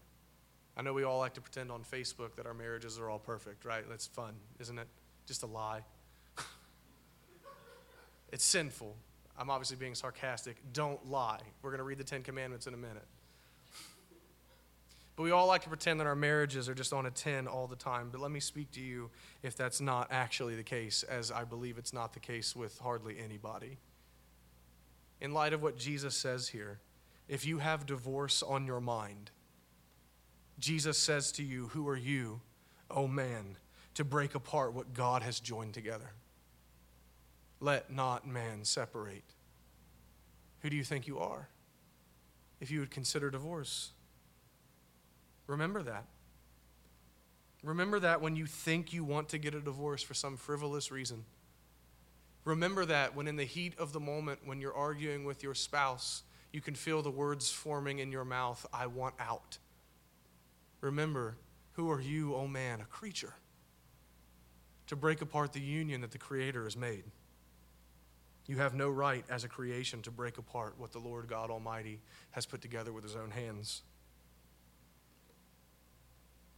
I 0.76 0.82
know 0.82 0.92
we 0.92 1.04
all 1.04 1.18
like 1.18 1.32
to 1.34 1.40
pretend 1.40 1.70
on 1.70 1.84
Facebook 1.84 2.34
that 2.36 2.44
our 2.44 2.52
marriages 2.52 2.98
are 2.98 3.08
all 3.08 3.18
perfect, 3.18 3.64
right? 3.64 3.84
That's 3.88 4.06
fun, 4.06 4.34
isn't 4.60 4.78
it? 4.78 4.88
Just 5.24 5.42
a 5.42 5.46
lie. 5.46 5.80
it's 8.30 8.44
sinful. 8.44 8.94
I'm 9.38 9.48
obviously 9.48 9.78
being 9.78 9.94
sarcastic. 9.94 10.56
Don't 10.74 11.08
lie. 11.08 11.40
We're 11.62 11.70
going 11.70 11.78
to 11.78 11.84
read 11.84 11.98
the 11.98 12.04
Ten 12.04 12.22
Commandments 12.22 12.66
in 12.66 12.74
a 12.74 12.78
minute. 12.78 13.06
But 15.16 15.22
we 15.22 15.30
all 15.30 15.46
like 15.46 15.62
to 15.62 15.68
pretend 15.68 16.00
that 16.00 16.06
our 16.06 16.16
marriages 16.16 16.68
are 16.68 16.74
just 16.74 16.92
on 16.92 17.06
a 17.06 17.10
10 17.10 17.46
all 17.46 17.66
the 17.68 17.76
time. 17.76 18.08
But 18.10 18.20
let 18.20 18.32
me 18.32 18.40
speak 18.40 18.72
to 18.72 18.80
you 18.80 19.10
if 19.42 19.56
that's 19.56 19.80
not 19.80 20.08
actually 20.10 20.56
the 20.56 20.64
case, 20.64 21.04
as 21.04 21.30
I 21.30 21.44
believe 21.44 21.78
it's 21.78 21.92
not 21.92 22.12
the 22.14 22.20
case 22.20 22.56
with 22.56 22.78
hardly 22.78 23.16
anybody. 23.22 23.78
In 25.20 25.32
light 25.32 25.52
of 25.52 25.62
what 25.62 25.78
Jesus 25.78 26.16
says 26.16 26.48
here, 26.48 26.80
if 27.28 27.46
you 27.46 27.58
have 27.58 27.86
divorce 27.86 28.42
on 28.42 28.66
your 28.66 28.80
mind, 28.80 29.30
Jesus 30.58 30.98
says 30.98 31.32
to 31.32 31.42
you, 31.42 31.68
Who 31.68 31.88
are 31.88 31.96
you, 31.96 32.40
oh 32.90 33.06
man, 33.06 33.56
to 33.94 34.04
break 34.04 34.34
apart 34.34 34.74
what 34.74 34.94
God 34.94 35.22
has 35.22 35.40
joined 35.40 35.74
together? 35.74 36.10
Let 37.60 37.90
not 37.90 38.26
man 38.26 38.64
separate. 38.64 39.24
Who 40.60 40.70
do 40.70 40.76
you 40.76 40.84
think 40.84 41.06
you 41.06 41.18
are 41.18 41.48
if 42.60 42.70
you 42.70 42.80
would 42.80 42.90
consider 42.90 43.30
divorce? 43.30 43.93
Remember 45.46 45.82
that. 45.82 46.04
Remember 47.62 47.98
that 48.00 48.20
when 48.20 48.36
you 48.36 48.46
think 48.46 48.92
you 48.92 49.04
want 49.04 49.30
to 49.30 49.38
get 49.38 49.54
a 49.54 49.60
divorce 49.60 50.02
for 50.02 50.14
some 50.14 50.36
frivolous 50.36 50.90
reason. 50.90 51.24
Remember 52.44 52.84
that 52.84 53.16
when, 53.16 53.26
in 53.26 53.36
the 53.36 53.44
heat 53.44 53.74
of 53.78 53.92
the 53.92 54.00
moment, 54.00 54.40
when 54.44 54.60
you're 54.60 54.74
arguing 54.74 55.24
with 55.24 55.42
your 55.42 55.54
spouse, 55.54 56.24
you 56.52 56.60
can 56.60 56.74
feel 56.74 57.00
the 57.00 57.10
words 57.10 57.50
forming 57.50 58.00
in 58.00 58.12
your 58.12 58.24
mouth 58.24 58.66
I 58.72 58.86
want 58.86 59.14
out. 59.18 59.58
Remember, 60.82 61.36
who 61.72 61.90
are 61.90 62.00
you, 62.00 62.34
oh 62.34 62.46
man, 62.46 62.82
a 62.82 62.84
creature, 62.84 63.34
to 64.88 64.96
break 64.96 65.22
apart 65.22 65.54
the 65.54 65.60
union 65.60 66.02
that 66.02 66.10
the 66.10 66.18
Creator 66.18 66.64
has 66.64 66.76
made? 66.76 67.04
You 68.46 68.58
have 68.58 68.74
no 68.74 68.90
right 68.90 69.24
as 69.30 69.44
a 69.44 69.48
creation 69.48 70.02
to 70.02 70.10
break 70.10 70.36
apart 70.36 70.74
what 70.76 70.92
the 70.92 70.98
Lord 70.98 71.26
God 71.26 71.50
Almighty 71.50 72.00
has 72.32 72.44
put 72.44 72.60
together 72.60 72.92
with 72.92 73.02
His 73.02 73.16
own 73.16 73.30
hands. 73.30 73.82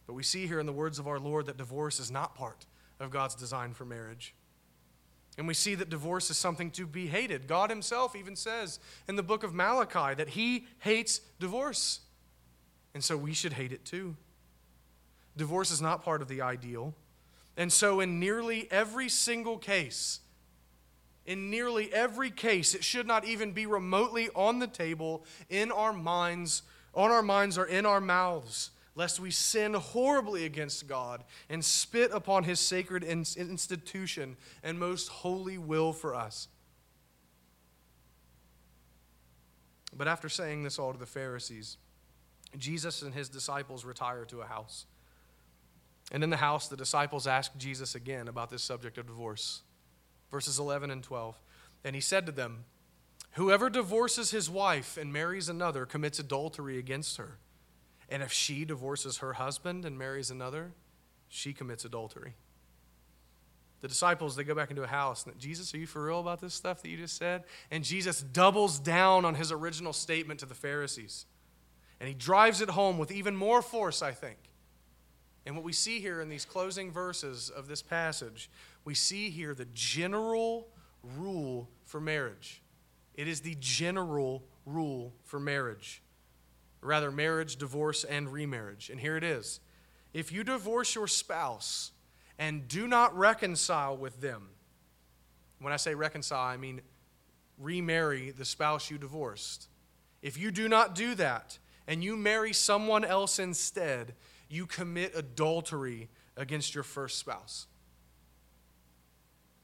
But 0.07 0.13
we 0.13 0.23
see 0.23 0.47
here 0.47 0.59
in 0.59 0.65
the 0.65 0.73
words 0.73 0.97
of 0.97 1.07
our 1.07 1.19
Lord 1.19 1.45
that 1.45 1.57
divorce 1.57 1.99
is 1.99 2.09
not 2.09 2.33
part 2.33 2.65
of 2.99 3.11
God's 3.11 3.35
design 3.35 3.73
for 3.73 3.85
marriage. 3.85 4.33
And 5.37 5.47
we 5.47 5.53
see 5.53 5.75
that 5.75 5.89
divorce 5.89 6.31
is 6.31 6.37
something 6.37 6.71
to 6.71 6.87
be 6.87 7.07
hated. 7.07 7.47
God 7.47 7.69
Himself 7.69 8.15
even 8.15 8.35
says 8.35 8.79
in 9.07 9.17
the 9.17 9.23
book 9.23 9.43
of 9.43 9.53
Malachi 9.53 10.15
that 10.15 10.29
He 10.29 10.65
hates 10.79 11.19
divorce. 11.39 11.99
And 12.95 13.03
so 13.03 13.15
we 13.15 13.33
should 13.33 13.53
hate 13.53 13.71
it 13.71 13.85
too. 13.85 14.15
Divorce 15.35 15.69
is 15.69 15.81
not 15.81 16.03
part 16.03 16.23
of 16.23 16.27
the 16.27 16.41
ideal. 16.41 16.95
And 17.55 17.71
so, 17.71 17.99
in 17.99 18.19
nearly 18.19 18.67
every 18.71 19.09
single 19.09 19.57
case, 19.57 20.19
in 21.25 21.49
nearly 21.49 21.93
every 21.93 22.31
case, 22.31 22.73
it 22.73 22.83
should 22.83 23.05
not 23.05 23.25
even 23.25 23.51
be 23.51 23.65
remotely 23.65 24.29
on 24.35 24.59
the 24.59 24.67
table 24.67 25.25
in 25.49 25.71
our 25.71 25.91
minds, 25.93 26.63
on 26.93 27.11
our 27.11 27.21
minds 27.21 27.57
or 27.57 27.65
in 27.65 27.85
our 27.85 27.99
mouths, 27.99 28.71
lest 28.97 29.19
we 29.19 29.29
sin 29.29 29.75
horribly 29.75 30.43
against 30.43 30.87
God 30.87 31.23
and 31.49 31.63
spit 31.63 32.09
upon 32.11 32.43
his 32.43 32.59
sacred 32.59 33.03
institution 33.03 34.35
and 34.63 34.79
most 34.79 35.07
holy 35.07 35.59
will 35.59 35.93
for 35.93 36.15
us. 36.15 36.47
But 39.95 40.07
after 40.07 40.29
saying 40.29 40.63
this 40.63 40.79
all 40.79 40.93
to 40.93 40.99
the 40.99 41.05
Pharisees, 41.05 41.77
Jesus 42.57 43.03
and 43.03 43.13
his 43.13 43.29
disciples 43.29 43.85
retire 43.85 44.25
to 44.25 44.41
a 44.41 44.45
house. 44.45 44.87
And 46.11 46.23
in 46.23 46.31
the 46.31 46.37
house, 46.37 46.67
the 46.67 46.77
disciples 46.77 47.27
ask 47.27 47.55
Jesus 47.55 47.93
again 47.93 48.27
about 48.27 48.49
this 48.49 48.63
subject 48.63 48.97
of 48.97 49.05
divorce. 49.05 49.61
Verses 50.31 50.57
11 50.57 50.89
and 50.89 51.03
12. 51.03 51.39
And 51.83 51.95
he 51.95 52.01
said 52.01 52.25
to 52.25 52.31
them, 52.31 52.65
Whoever 53.33 53.69
divorces 53.69 54.31
his 54.31 54.49
wife 54.49 54.97
and 54.97 55.13
marries 55.13 55.49
another 55.49 55.85
commits 55.85 56.17
adultery 56.17 56.79
against 56.79 57.17
her. 57.17 57.37
And 58.09 58.23
if 58.23 58.31
she 58.31 58.65
divorces 58.65 59.17
her 59.17 59.33
husband 59.33 59.85
and 59.85 59.97
marries 59.97 60.31
another, 60.31 60.71
she 61.27 61.53
commits 61.53 61.83
adultery. 61.85 62.35
The 63.81 63.87
disciples, 63.87 64.35
they 64.35 64.43
go 64.43 64.55
back 64.55 64.71
into 64.71 64.83
a 64.83 64.87
house. 64.87 65.25
And 65.25 65.37
Jesus, 65.37 65.73
are 65.73 65.77
you 65.77 65.85
for 65.85 66.03
real 66.03 66.19
about 66.19 66.41
this 66.41 66.53
stuff 66.53 66.81
that 66.81 66.89
you 66.89 66.97
just 66.97 67.17
said? 67.17 67.43
And 67.69 67.83
Jesus 67.83 68.21
doubles 68.21 68.79
down 68.79 69.23
on 69.23 69.35
his 69.35 69.51
original 69.51 69.93
statement 69.93 70.39
to 70.39 70.45
the 70.45 70.55
Pharisees. 70.55 71.25
And 71.99 72.07
he 72.07 72.15
drives 72.15 72.61
it 72.61 72.69
home 72.69 72.97
with 72.97 73.11
even 73.11 73.35
more 73.35 73.61
force, 73.61 74.01
I 74.01 74.11
think. 74.11 74.37
And 75.45 75.55
what 75.55 75.63
we 75.63 75.73
see 75.73 75.99
here 75.99 76.21
in 76.21 76.29
these 76.29 76.43
closing 76.43 76.91
verses 76.91 77.49
of 77.49 77.67
this 77.67 77.81
passage, 77.81 78.49
we 78.83 78.93
see 78.93 79.29
here 79.29 79.53
the 79.53 79.67
general 79.73 80.67
rule 81.17 81.69
for 81.85 82.01
marriage. 82.01 82.61
It 83.15 83.27
is 83.27 83.41
the 83.41 83.55
general 83.59 84.43
rule 84.65 85.13
for 85.23 85.39
marriage. 85.39 86.01
Rather, 86.81 87.11
marriage, 87.11 87.57
divorce, 87.57 88.03
and 88.03 88.31
remarriage. 88.31 88.89
And 88.89 88.99
here 88.99 89.17
it 89.17 89.23
is 89.23 89.59
if 90.13 90.31
you 90.31 90.43
divorce 90.43 90.95
your 90.95 91.07
spouse 91.07 91.91
and 92.39 92.67
do 92.67 92.87
not 92.87 93.15
reconcile 93.17 93.97
with 93.97 94.21
them, 94.21 94.49
when 95.59 95.73
I 95.73 95.77
say 95.77 95.95
reconcile, 95.95 96.39
I 96.39 96.57
mean 96.57 96.81
remarry 97.57 98.31
the 98.31 98.45
spouse 98.45 98.91
you 98.91 98.97
divorced. 98.97 99.67
If 100.21 100.37
you 100.37 100.51
do 100.51 100.67
not 100.67 100.95
do 100.95 101.15
that 101.15 101.57
and 101.87 102.03
you 102.03 102.15
marry 102.15 102.53
someone 102.53 103.03
else 103.03 103.39
instead, 103.39 104.13
you 104.49 104.65
commit 104.65 105.13
adultery 105.15 106.09
against 106.35 106.75
your 106.75 106.83
first 106.83 107.17
spouse. 107.17 107.67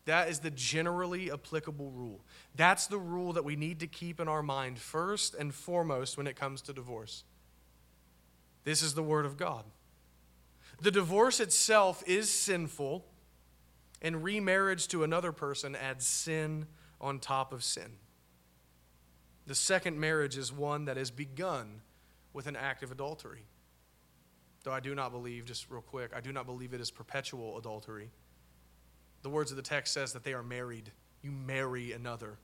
That 0.05 0.29
is 0.29 0.39
the 0.39 0.51
generally 0.51 1.31
applicable 1.31 1.91
rule. 1.91 2.25
That's 2.55 2.87
the 2.87 2.97
rule 2.97 3.33
that 3.33 3.45
we 3.45 3.55
need 3.55 3.79
to 3.79 3.87
keep 3.87 4.19
in 4.19 4.27
our 4.27 4.43
mind 4.43 4.79
first 4.79 5.33
and 5.33 5.53
foremost 5.53 6.17
when 6.17 6.27
it 6.27 6.35
comes 6.35 6.61
to 6.63 6.73
divorce. 6.73 7.23
This 8.65 8.81
is 8.81 8.93
the 8.93 9.03
Word 9.03 9.25
of 9.25 9.37
God. 9.37 9.63
The 10.81 10.91
divorce 10.91 11.39
itself 11.39 12.03
is 12.05 12.29
sinful, 12.29 13.05
and 14.01 14.23
remarriage 14.23 14.87
to 14.89 15.03
another 15.03 15.31
person 15.31 15.75
adds 15.75 16.05
sin 16.05 16.65
on 16.99 17.19
top 17.19 17.53
of 17.53 17.63
sin. 17.63 17.97
The 19.45 19.55
second 19.55 19.99
marriage 19.99 20.37
is 20.37 20.51
one 20.51 20.85
that 20.85 20.97
is 20.97 21.11
begun 21.11 21.81
with 22.33 22.47
an 22.47 22.55
act 22.55 22.83
of 22.83 22.91
adultery. 22.91 23.45
Though 24.63 24.71
I 24.71 24.79
do 24.79 24.95
not 24.95 25.11
believe, 25.11 25.45
just 25.45 25.69
real 25.69 25.81
quick, 25.81 26.11
I 26.15 26.21
do 26.21 26.31
not 26.31 26.45
believe 26.45 26.73
it 26.73 26.81
is 26.81 26.91
perpetual 26.91 27.57
adultery. 27.57 28.09
The 29.23 29.29
words 29.29 29.51
of 29.51 29.57
the 29.57 29.63
text 29.63 29.93
says 29.93 30.13
that 30.13 30.23
they 30.23 30.33
are 30.33 30.43
married. 30.43 30.91
You 31.21 31.31
marry 31.31 31.93
another. 31.93 32.37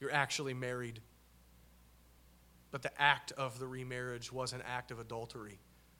You're 0.00 0.12
actually 0.12 0.54
married. 0.54 1.00
But 2.70 2.82
the 2.82 3.00
act 3.00 3.32
of 3.32 3.58
the 3.58 3.66
remarriage 3.66 4.32
was 4.32 4.52
an 4.52 4.62
act 4.66 4.90
of 4.90 4.98
adultery, 4.98 5.58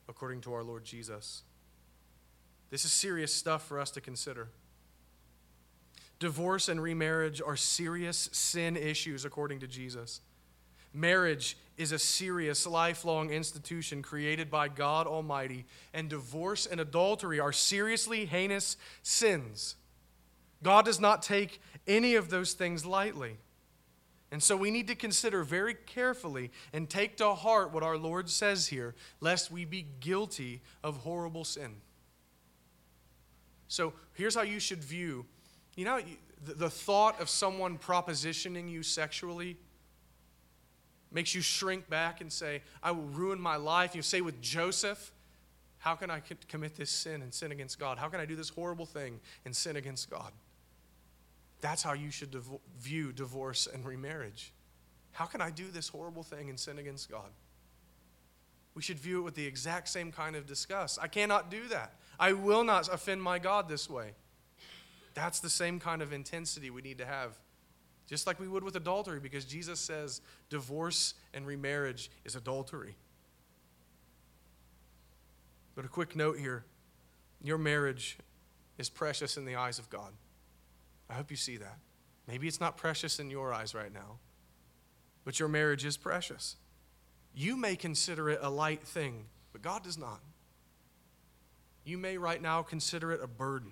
according 0.08 0.40
to 0.42 0.54
our 0.54 0.62
Lord 0.62 0.84
Jesus. 0.84 1.42
This 2.70 2.84
is 2.84 2.92
serious 2.92 3.34
stuff 3.34 3.66
for 3.66 3.78
us 3.78 3.90
to 3.92 4.00
consider. 4.00 4.48
Divorce 6.18 6.68
and 6.68 6.80
remarriage 6.80 7.42
are 7.44 7.56
serious 7.56 8.30
sin 8.32 8.76
issues, 8.76 9.24
according 9.24 9.60
to 9.60 9.66
Jesus. 9.66 10.20
Marriage 10.92 11.56
is 11.76 11.90
a 11.90 11.98
serious, 11.98 12.66
lifelong 12.66 13.30
institution 13.30 14.00
created 14.00 14.48
by 14.48 14.68
God 14.68 15.08
Almighty, 15.08 15.66
and 15.92 16.08
divorce 16.08 16.66
and 16.66 16.80
adultery 16.80 17.40
are 17.40 17.52
seriously 17.52 18.26
heinous 18.26 18.76
sins. 19.02 19.74
God 20.64 20.84
does 20.86 20.98
not 20.98 21.22
take 21.22 21.60
any 21.86 22.16
of 22.16 22.30
those 22.30 22.54
things 22.54 22.84
lightly. 22.84 23.36
And 24.32 24.42
so 24.42 24.56
we 24.56 24.72
need 24.72 24.88
to 24.88 24.96
consider 24.96 25.44
very 25.44 25.74
carefully 25.74 26.50
and 26.72 26.90
take 26.90 27.18
to 27.18 27.34
heart 27.34 27.72
what 27.72 27.84
our 27.84 27.96
Lord 27.96 28.28
says 28.28 28.66
here, 28.66 28.96
lest 29.20 29.52
we 29.52 29.64
be 29.64 29.86
guilty 30.00 30.62
of 30.82 30.96
horrible 30.96 31.44
sin. 31.44 31.76
So 33.68 33.92
here's 34.14 34.34
how 34.34 34.42
you 34.42 34.58
should 34.58 34.82
view 34.82 35.26
you 35.76 35.84
know, 35.84 36.00
the 36.44 36.70
thought 36.70 37.20
of 37.20 37.28
someone 37.28 37.78
propositioning 37.78 38.70
you 38.70 38.84
sexually 38.84 39.56
makes 41.10 41.34
you 41.34 41.40
shrink 41.40 41.88
back 41.90 42.20
and 42.20 42.32
say, 42.32 42.62
I 42.82 42.92
will 42.92 43.06
ruin 43.06 43.40
my 43.40 43.56
life. 43.56 43.96
You 43.96 44.02
say 44.02 44.20
with 44.20 44.40
Joseph, 44.40 45.12
how 45.78 45.96
can 45.96 46.10
I 46.10 46.22
commit 46.48 46.76
this 46.76 46.90
sin 46.90 47.22
and 47.22 47.34
sin 47.34 47.50
against 47.50 47.78
God? 47.78 47.98
How 47.98 48.08
can 48.08 48.20
I 48.20 48.24
do 48.24 48.36
this 48.36 48.48
horrible 48.48 48.86
thing 48.86 49.20
and 49.44 49.54
sin 49.54 49.76
against 49.76 50.08
God? 50.10 50.32
That's 51.64 51.82
how 51.82 51.94
you 51.94 52.10
should 52.10 52.30
devo- 52.30 52.60
view 52.78 53.10
divorce 53.10 53.66
and 53.72 53.86
remarriage. 53.86 54.52
How 55.12 55.24
can 55.24 55.40
I 55.40 55.48
do 55.48 55.68
this 55.68 55.88
horrible 55.88 56.22
thing 56.22 56.50
and 56.50 56.60
sin 56.60 56.78
against 56.78 57.10
God? 57.10 57.30
We 58.74 58.82
should 58.82 58.98
view 58.98 59.20
it 59.20 59.22
with 59.22 59.34
the 59.34 59.46
exact 59.46 59.88
same 59.88 60.12
kind 60.12 60.36
of 60.36 60.44
disgust. 60.44 60.98
I 61.00 61.08
cannot 61.08 61.50
do 61.50 61.66
that. 61.68 61.94
I 62.20 62.34
will 62.34 62.64
not 62.64 62.92
offend 62.92 63.22
my 63.22 63.38
God 63.38 63.66
this 63.66 63.88
way. 63.88 64.10
That's 65.14 65.40
the 65.40 65.48
same 65.48 65.80
kind 65.80 66.02
of 66.02 66.12
intensity 66.12 66.68
we 66.68 66.82
need 66.82 66.98
to 66.98 67.06
have, 67.06 67.38
just 68.06 68.26
like 68.26 68.38
we 68.38 68.46
would 68.46 68.62
with 68.62 68.76
adultery, 68.76 69.18
because 69.18 69.46
Jesus 69.46 69.80
says 69.80 70.20
divorce 70.50 71.14
and 71.32 71.46
remarriage 71.46 72.10
is 72.26 72.36
adultery. 72.36 72.94
But 75.74 75.86
a 75.86 75.88
quick 75.88 76.14
note 76.14 76.38
here 76.38 76.66
your 77.42 77.56
marriage 77.56 78.18
is 78.76 78.90
precious 78.90 79.38
in 79.38 79.46
the 79.46 79.56
eyes 79.56 79.78
of 79.78 79.88
God. 79.88 80.12
I 81.14 81.16
hope 81.16 81.30
you 81.30 81.36
see 81.36 81.58
that. 81.58 81.78
Maybe 82.26 82.48
it's 82.48 82.60
not 82.60 82.76
precious 82.76 83.20
in 83.20 83.30
your 83.30 83.52
eyes 83.52 83.72
right 83.72 83.92
now, 83.94 84.18
but 85.24 85.38
your 85.38 85.48
marriage 85.48 85.84
is 85.84 85.96
precious. 85.96 86.56
You 87.32 87.56
may 87.56 87.76
consider 87.76 88.30
it 88.30 88.40
a 88.42 88.50
light 88.50 88.82
thing, 88.82 89.26
but 89.52 89.62
God 89.62 89.84
does 89.84 89.96
not. 89.96 90.18
You 91.84 91.98
may 91.98 92.18
right 92.18 92.42
now 92.42 92.62
consider 92.62 93.12
it 93.12 93.20
a 93.22 93.28
burden. 93.28 93.70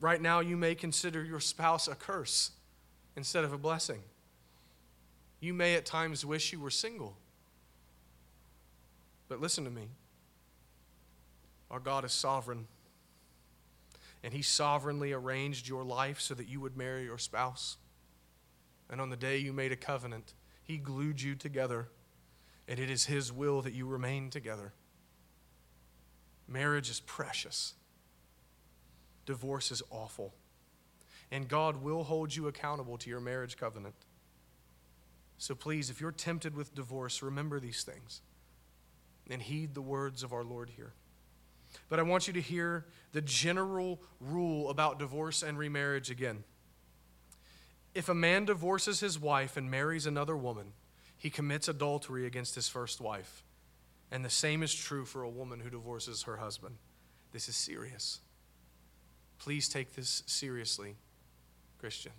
Right 0.00 0.20
now, 0.20 0.40
you 0.40 0.58
may 0.58 0.74
consider 0.74 1.24
your 1.24 1.40
spouse 1.40 1.88
a 1.88 1.94
curse 1.94 2.50
instead 3.16 3.44
of 3.44 3.54
a 3.54 3.58
blessing. 3.58 4.02
You 5.40 5.54
may 5.54 5.76
at 5.76 5.86
times 5.86 6.26
wish 6.26 6.52
you 6.52 6.60
were 6.60 6.70
single. 6.70 7.16
But 9.30 9.40
listen 9.40 9.64
to 9.64 9.70
me 9.70 9.88
our 11.70 11.80
God 11.80 12.04
is 12.04 12.12
sovereign, 12.12 12.66
and 14.24 14.34
He 14.34 14.42
sovereignly 14.42 15.12
arranged 15.12 15.68
your 15.68 15.84
life 15.84 16.20
so 16.20 16.34
that 16.34 16.48
you 16.48 16.60
would 16.60 16.76
marry 16.76 17.04
your 17.04 17.18
spouse. 17.18 17.76
And 18.90 19.00
on 19.00 19.10
the 19.10 19.16
day 19.16 19.36
you 19.38 19.52
made 19.52 19.70
a 19.70 19.76
covenant, 19.76 20.34
He 20.64 20.78
glued 20.78 21.22
you 21.22 21.36
together, 21.36 21.88
and 22.66 22.80
it 22.80 22.90
is 22.90 23.04
His 23.04 23.32
will 23.32 23.62
that 23.62 23.74
you 23.74 23.86
remain 23.86 24.30
together. 24.30 24.72
Marriage 26.48 26.90
is 26.90 26.98
precious 26.98 27.74
divorce 29.26 29.70
is 29.70 29.82
awful. 29.90 30.34
And 31.30 31.48
God 31.48 31.82
will 31.82 32.04
hold 32.04 32.34
you 32.34 32.46
accountable 32.46 32.98
to 32.98 33.10
your 33.10 33.20
marriage 33.20 33.56
covenant. 33.56 33.94
So 35.38 35.54
please, 35.54 35.90
if 35.90 36.00
you're 36.00 36.12
tempted 36.12 36.54
with 36.54 36.74
divorce, 36.74 37.22
remember 37.22 37.58
these 37.58 37.82
things 37.82 38.20
and 39.28 39.42
heed 39.42 39.74
the 39.74 39.82
words 39.82 40.22
of 40.22 40.32
our 40.32 40.44
Lord 40.44 40.70
here. 40.76 40.92
But 41.88 41.98
I 41.98 42.02
want 42.02 42.26
you 42.26 42.32
to 42.32 42.40
hear 42.40 42.86
the 43.12 43.20
general 43.20 44.00
rule 44.20 44.70
about 44.70 44.98
divorce 44.98 45.42
and 45.42 45.58
remarriage 45.58 46.10
again. 46.10 46.44
If 47.94 48.08
a 48.08 48.14
man 48.14 48.44
divorces 48.44 49.00
his 49.00 49.18
wife 49.18 49.56
and 49.56 49.70
marries 49.70 50.06
another 50.06 50.36
woman, 50.36 50.72
he 51.16 51.30
commits 51.30 51.68
adultery 51.68 52.26
against 52.26 52.54
his 52.54 52.68
first 52.68 53.00
wife. 53.00 53.44
And 54.10 54.24
the 54.24 54.30
same 54.30 54.62
is 54.62 54.74
true 54.74 55.04
for 55.04 55.22
a 55.22 55.30
woman 55.30 55.60
who 55.60 55.70
divorces 55.70 56.24
her 56.24 56.36
husband. 56.36 56.76
This 57.32 57.48
is 57.48 57.56
serious. 57.56 58.20
Please 59.38 59.68
take 59.68 59.94
this 59.94 60.22
seriously, 60.26 60.96
Christian. 61.78 62.12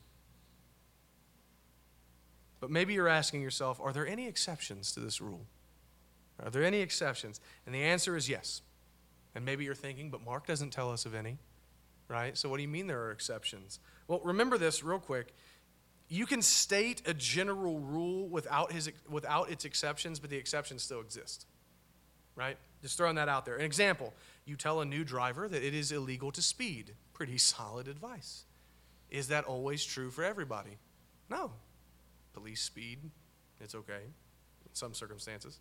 But 2.59 2.69
maybe 2.71 2.93
you're 2.93 3.07
asking 3.07 3.41
yourself, 3.41 3.79
are 3.81 3.93
there 3.93 4.07
any 4.07 4.27
exceptions 4.27 4.91
to 4.93 4.99
this 4.99 5.21
rule? 5.21 5.45
Are 6.43 6.49
there 6.49 6.63
any 6.63 6.79
exceptions? 6.79 7.39
And 7.65 7.75
the 7.75 7.83
answer 7.83 8.17
is 8.17 8.27
yes. 8.27 8.61
And 9.35 9.43
maybe 9.45 9.65
you're 9.65 9.75
thinking, 9.75 10.09
but 10.09 10.23
Mark 10.23 10.47
doesn't 10.47 10.71
tell 10.71 10.91
us 10.91 11.05
of 11.05 11.13
any, 11.13 11.37
right? 12.07 12.37
So 12.37 12.49
what 12.49 12.57
do 12.57 12.63
you 12.63 12.69
mean 12.69 12.87
there 12.87 13.03
are 13.03 13.11
exceptions? 13.11 13.79
Well, 14.07 14.21
remember 14.23 14.57
this 14.57 14.83
real 14.83 14.99
quick. 14.99 15.33
You 16.07 16.25
can 16.25 16.41
state 16.41 17.01
a 17.05 17.13
general 17.13 17.79
rule 17.79 18.27
without, 18.27 18.71
his, 18.71 18.91
without 19.09 19.49
its 19.51 19.65
exceptions, 19.65 20.19
but 20.19 20.29
the 20.29 20.37
exceptions 20.37 20.83
still 20.83 21.01
exist, 21.01 21.47
right? 22.35 22.57
Just 22.81 22.97
throwing 22.97 23.15
that 23.15 23.27
out 23.27 23.45
there. 23.45 23.55
An 23.55 23.65
example 23.65 24.13
you 24.45 24.55
tell 24.55 24.81
a 24.81 24.85
new 24.85 25.03
driver 25.03 25.49
that 25.49 25.63
it 25.63 25.73
is 25.73 25.91
illegal 25.91 26.31
to 26.31 26.41
speed 26.41 26.93
pretty 27.13 27.37
solid 27.37 27.87
advice. 27.87 28.45
Is 29.09 29.29
that 29.29 29.45
always 29.45 29.83
true 29.83 30.11
for 30.11 30.23
everybody? 30.23 30.77
No. 31.29 31.51
Police 32.33 32.61
speed, 32.61 32.99
it's 33.59 33.73
okay 33.73 33.93
in 34.03 34.73
some 34.73 34.93
circumstances. 34.93 35.59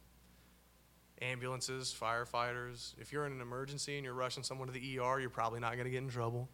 Ambulances, 1.30 1.94
firefighters, 1.98 2.94
if 3.00 3.12
you're 3.12 3.26
in 3.26 3.32
an 3.32 3.40
emergency 3.40 3.96
and 3.96 4.04
you're 4.04 4.14
rushing 4.14 4.42
someone 4.42 4.68
to 4.68 4.72
the 4.72 4.98
ER, 4.98 5.20
you're 5.20 5.30
probably 5.30 5.60
not 5.60 5.72
going 5.72 5.84
to 5.84 5.90
get 5.90 6.02
in 6.02 6.08
trouble, 6.08 6.48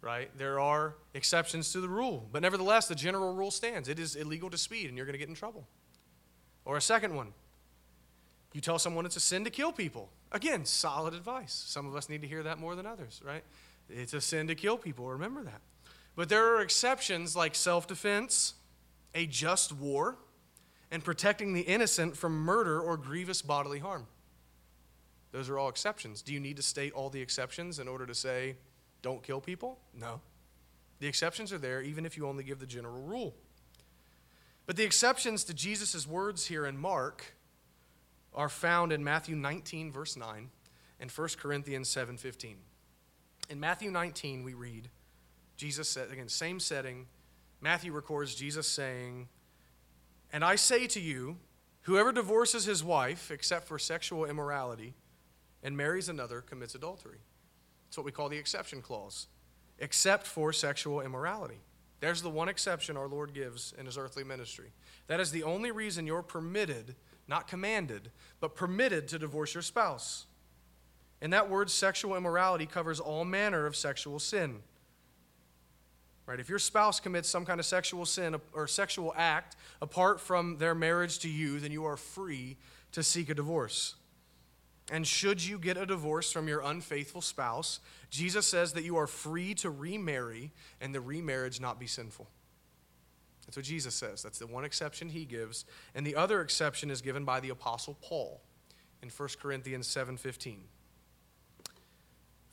right? 0.00 0.30
There 0.38 0.60
are 0.60 0.94
exceptions 1.14 1.72
to 1.72 1.80
the 1.80 1.88
rule, 1.88 2.28
but 2.30 2.42
nevertheless, 2.42 2.88
the 2.88 2.94
general 2.94 3.34
rule 3.34 3.50
stands. 3.50 3.88
It 3.88 3.98
is 3.98 4.14
illegal 4.14 4.50
to 4.50 4.58
speed 4.58 4.88
and 4.88 4.96
you're 4.96 5.06
going 5.06 5.14
to 5.14 5.18
get 5.18 5.28
in 5.28 5.34
trouble. 5.34 5.66
Or 6.64 6.76
a 6.76 6.80
second 6.80 7.14
one 7.14 7.32
you 8.52 8.60
tell 8.60 8.78
someone 8.78 9.04
it's 9.06 9.16
a 9.16 9.20
sin 9.20 9.44
to 9.44 9.50
kill 9.50 9.72
people. 9.72 10.10
Again, 10.32 10.64
solid 10.64 11.14
advice. 11.14 11.52
Some 11.66 11.86
of 11.86 11.94
us 11.94 12.08
need 12.08 12.22
to 12.22 12.28
hear 12.28 12.42
that 12.44 12.58
more 12.58 12.74
than 12.74 12.86
others, 12.86 13.20
right? 13.24 13.44
It's 13.88 14.14
a 14.14 14.20
sin 14.20 14.46
to 14.48 14.54
kill 14.54 14.76
people. 14.76 15.06
Remember 15.06 15.42
that. 15.42 15.60
But 16.16 16.28
there 16.28 16.56
are 16.56 16.60
exceptions 16.60 17.36
like 17.36 17.54
self 17.54 17.86
defense, 17.86 18.54
a 19.14 19.26
just 19.26 19.72
war, 19.72 20.16
and 20.90 21.04
protecting 21.04 21.52
the 21.52 21.60
innocent 21.60 22.16
from 22.16 22.32
murder 22.32 22.80
or 22.80 22.96
grievous 22.96 23.42
bodily 23.42 23.78
harm. 23.78 24.06
Those 25.32 25.48
are 25.48 25.58
all 25.58 25.68
exceptions. 25.68 26.22
Do 26.22 26.32
you 26.32 26.40
need 26.40 26.56
to 26.56 26.62
state 26.62 26.92
all 26.92 27.10
the 27.10 27.20
exceptions 27.20 27.78
in 27.78 27.88
order 27.88 28.06
to 28.06 28.14
say 28.14 28.56
Don't 29.02 29.22
kill 29.22 29.40
people? 29.40 29.78
No. 29.94 30.20
The 31.00 31.06
exceptions 31.06 31.52
are 31.52 31.58
there, 31.58 31.80
even 31.82 32.04
if 32.04 32.16
you 32.16 32.26
only 32.26 32.42
give 32.42 32.58
the 32.58 32.66
general 32.66 33.02
rule. 33.02 33.34
But 34.66 34.76
the 34.76 34.84
exceptions 34.84 35.44
to 35.44 35.54
Jesus' 35.54 36.06
words 36.06 36.46
here 36.46 36.66
in 36.66 36.76
Mark 36.76 37.36
are 38.34 38.48
found 38.48 38.92
in 38.92 39.02
Matthew 39.04 39.36
19, 39.36 39.92
verse 39.92 40.16
9, 40.16 40.50
and 41.00 41.10
1 41.10 41.28
Corinthians 41.38 41.88
7, 41.88 42.16
15. 42.16 42.56
In 43.48 43.60
Matthew 43.60 43.90
19, 43.90 44.42
we 44.42 44.54
read, 44.54 44.90
Jesus 45.56 45.88
said, 45.88 46.10
again, 46.10 46.28
same 46.28 46.60
setting. 46.60 47.06
Matthew 47.60 47.92
records 47.92 48.34
Jesus 48.34 48.68
saying, 48.68 49.28
And 50.32 50.44
I 50.44 50.56
say 50.56 50.86
to 50.88 51.00
you, 51.00 51.38
whoever 51.82 52.12
divorces 52.12 52.64
his 52.64 52.84
wife, 52.84 53.30
except 53.30 53.66
for 53.66 53.78
sexual 53.78 54.24
immorality, 54.24 54.94
and 55.62 55.76
marries 55.76 56.08
another, 56.08 56.40
commits 56.40 56.74
adultery. 56.74 57.18
It's 57.88 57.96
what 57.96 58.04
we 58.04 58.12
call 58.12 58.28
the 58.28 58.36
exception 58.36 58.82
clause, 58.82 59.26
except 59.78 60.26
for 60.26 60.52
sexual 60.52 61.00
immorality. 61.00 61.60
There's 62.00 62.22
the 62.22 62.30
one 62.30 62.48
exception 62.48 62.96
our 62.96 63.08
Lord 63.08 63.34
gives 63.34 63.74
in 63.78 63.86
his 63.86 63.98
earthly 63.98 64.22
ministry. 64.22 64.72
That 65.08 65.20
is 65.20 65.30
the 65.30 65.42
only 65.42 65.70
reason 65.70 66.06
you're 66.06 66.22
permitted, 66.22 66.94
not 67.26 67.48
commanded, 67.48 68.10
but 68.40 68.54
permitted 68.54 69.08
to 69.08 69.18
divorce 69.18 69.54
your 69.54 69.62
spouse. 69.62 70.26
And 71.20 71.32
that 71.32 71.50
word 71.50 71.70
sexual 71.70 72.16
immorality 72.16 72.66
covers 72.66 73.00
all 73.00 73.24
manner 73.24 73.66
of 73.66 73.74
sexual 73.74 74.20
sin. 74.20 74.62
Right? 76.28 76.38
If 76.38 76.50
your 76.50 76.58
spouse 76.58 77.00
commits 77.00 77.26
some 77.26 77.46
kind 77.46 77.58
of 77.58 77.64
sexual 77.64 78.04
sin 78.04 78.36
or 78.52 78.66
sexual 78.66 79.14
act 79.16 79.56
apart 79.80 80.20
from 80.20 80.58
their 80.58 80.74
marriage 80.74 81.20
to 81.20 81.28
you, 81.28 81.58
then 81.58 81.72
you 81.72 81.86
are 81.86 81.96
free 81.96 82.58
to 82.92 83.02
seek 83.02 83.30
a 83.30 83.34
divorce. 83.34 83.94
And 84.92 85.06
should 85.06 85.42
you 85.42 85.58
get 85.58 85.78
a 85.78 85.86
divorce 85.86 86.30
from 86.30 86.46
your 86.46 86.60
unfaithful 86.60 87.22
spouse, 87.22 87.80
Jesus 88.10 88.46
says 88.46 88.74
that 88.74 88.84
you 88.84 88.98
are 88.98 89.06
free 89.06 89.54
to 89.54 89.70
remarry 89.70 90.52
and 90.82 90.94
the 90.94 91.00
remarriage 91.00 91.62
not 91.62 91.80
be 91.80 91.86
sinful. 91.86 92.28
That's 93.46 93.56
what 93.56 93.64
Jesus 93.64 93.94
says. 93.94 94.22
That's 94.22 94.38
the 94.38 94.46
one 94.46 94.66
exception 94.66 95.08
he 95.08 95.24
gives. 95.24 95.64
And 95.94 96.06
the 96.06 96.14
other 96.14 96.42
exception 96.42 96.90
is 96.90 97.00
given 97.00 97.24
by 97.24 97.40
the 97.40 97.48
apostle 97.48 97.96
Paul 98.02 98.42
in 99.02 99.08
1 99.08 99.40
Corinthians 99.40 99.88
7:15. 99.88 100.68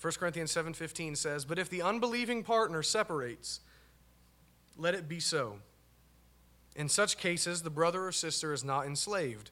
1 0.06 0.20
Corinthians 0.20 0.52
7:15 0.52 1.16
says, 1.16 1.46
"But 1.46 1.58
if 1.58 1.68
the 1.68 1.82
unbelieving 1.82 2.44
partner 2.44 2.84
separates, 2.84 3.62
let 4.78 4.94
it 4.94 5.08
be 5.08 5.20
so. 5.20 5.62
In 6.76 6.90
such 6.90 7.18
cases, 7.18 7.64
the 7.64 7.72
brother 7.72 8.06
or 8.06 8.12
sister 8.12 8.54
is 8.54 8.64
not 8.64 8.86
enslaved. 8.86 9.50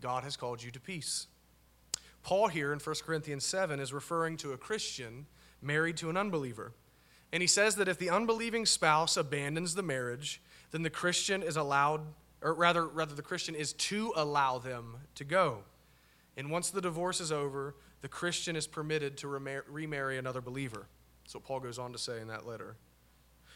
God 0.00 0.24
has 0.24 0.38
called 0.38 0.62
you 0.62 0.70
to 0.70 0.80
peace." 0.80 1.26
Paul 2.22 2.48
here 2.48 2.72
in 2.72 2.78
1 2.78 3.04
Corinthians 3.04 3.44
7 3.44 3.78
is 3.78 3.92
referring 3.92 4.38
to 4.38 4.54
a 4.54 4.56
Christian 4.56 5.26
married 5.60 5.98
to 5.98 6.08
an 6.08 6.16
unbeliever. 6.16 6.72
And 7.30 7.42
he 7.42 7.46
says 7.46 7.76
that 7.76 7.86
if 7.86 7.98
the 7.98 8.08
unbelieving 8.08 8.64
spouse 8.64 9.18
abandons 9.18 9.74
the 9.74 9.82
marriage, 9.82 10.40
then 10.70 10.82
the 10.82 10.88
Christian 10.88 11.42
is 11.42 11.58
allowed, 11.58 12.14
or 12.40 12.54
rather, 12.54 12.86
rather 12.86 13.14
the 13.14 13.20
Christian 13.20 13.54
is 13.54 13.74
to 13.74 14.14
allow 14.16 14.58
them 14.58 15.06
to 15.16 15.24
go. 15.24 15.64
And 16.38 16.50
once 16.50 16.70
the 16.70 16.80
divorce 16.80 17.20
is 17.20 17.30
over, 17.30 17.76
the 18.04 18.08
Christian 18.08 18.54
is 18.54 18.66
permitted 18.66 19.16
to 19.16 19.28
remarry 19.28 20.18
another 20.18 20.42
believer. 20.42 20.88
What 21.32 21.42
Paul 21.42 21.60
goes 21.60 21.78
on 21.78 21.90
to 21.92 21.98
say 21.98 22.20
in 22.20 22.28
that 22.28 22.46
letter. 22.46 22.76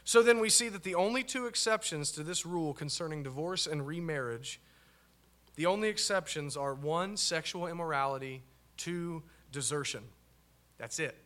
So 0.05 0.23
then 0.23 0.41
we 0.41 0.49
see 0.49 0.71
that 0.71 0.85
the 0.85 0.95
only 0.95 1.23
two 1.23 1.45
exceptions 1.45 2.11
to 2.13 2.23
this 2.23 2.47
rule 2.47 2.73
concerning 2.73 3.23
divorce 3.23 3.67
and 3.67 3.87
remarriage, 3.87 4.59
the 5.57 5.67
only 5.67 5.91
exceptions 5.91 6.57
are 6.57 6.73
one, 6.73 7.19
sexual 7.19 7.67
immorality, 7.67 8.43
two, 8.79 9.23
desertion. 9.53 10.05
That's 10.79 10.99
it. 10.99 11.19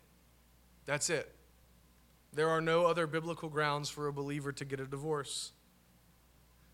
That's 0.84 1.08
it. 1.08 1.32
There 2.32 2.48
are 2.48 2.60
no 2.60 2.86
other 2.86 3.06
biblical 3.06 3.48
grounds 3.48 3.88
for 3.88 4.08
a 4.08 4.12
believer 4.12 4.50
to 4.50 4.64
get 4.64 4.80
a 4.80 4.84
divorce. 4.84 5.52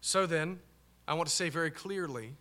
So 0.00 0.24
then, 0.24 0.60
I 1.06 1.12
want 1.12 1.28
to 1.28 1.34
say 1.34 1.50
very 1.50 1.70
clearly 1.70 2.36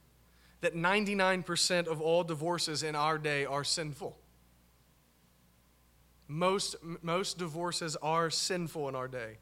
that 0.61 0.75
99% 0.75 1.87
of 1.87 2.01
all 2.01 2.23
divorces 2.23 2.83
in 2.83 2.95
our 2.95 3.17
day 3.17 3.45
are 3.45 3.63
sinful. 3.63 4.17
Most, 6.27 6.75
most 7.01 7.37
divorces 7.37 7.95
are 8.01 8.29
sinful 8.29 8.89
in 8.89 8.95
our 8.95 9.07
day. 9.07 9.37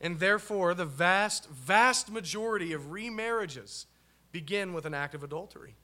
And 0.00 0.18
therefore, 0.18 0.74
the 0.74 0.84
vast, 0.84 1.48
vast 1.48 2.10
majority 2.10 2.72
of 2.72 2.90
remarriages 2.90 3.86
begin 4.32 4.72
with 4.72 4.84
an 4.84 4.94
act 4.94 5.14
of 5.14 5.22
adultery. 5.22 5.76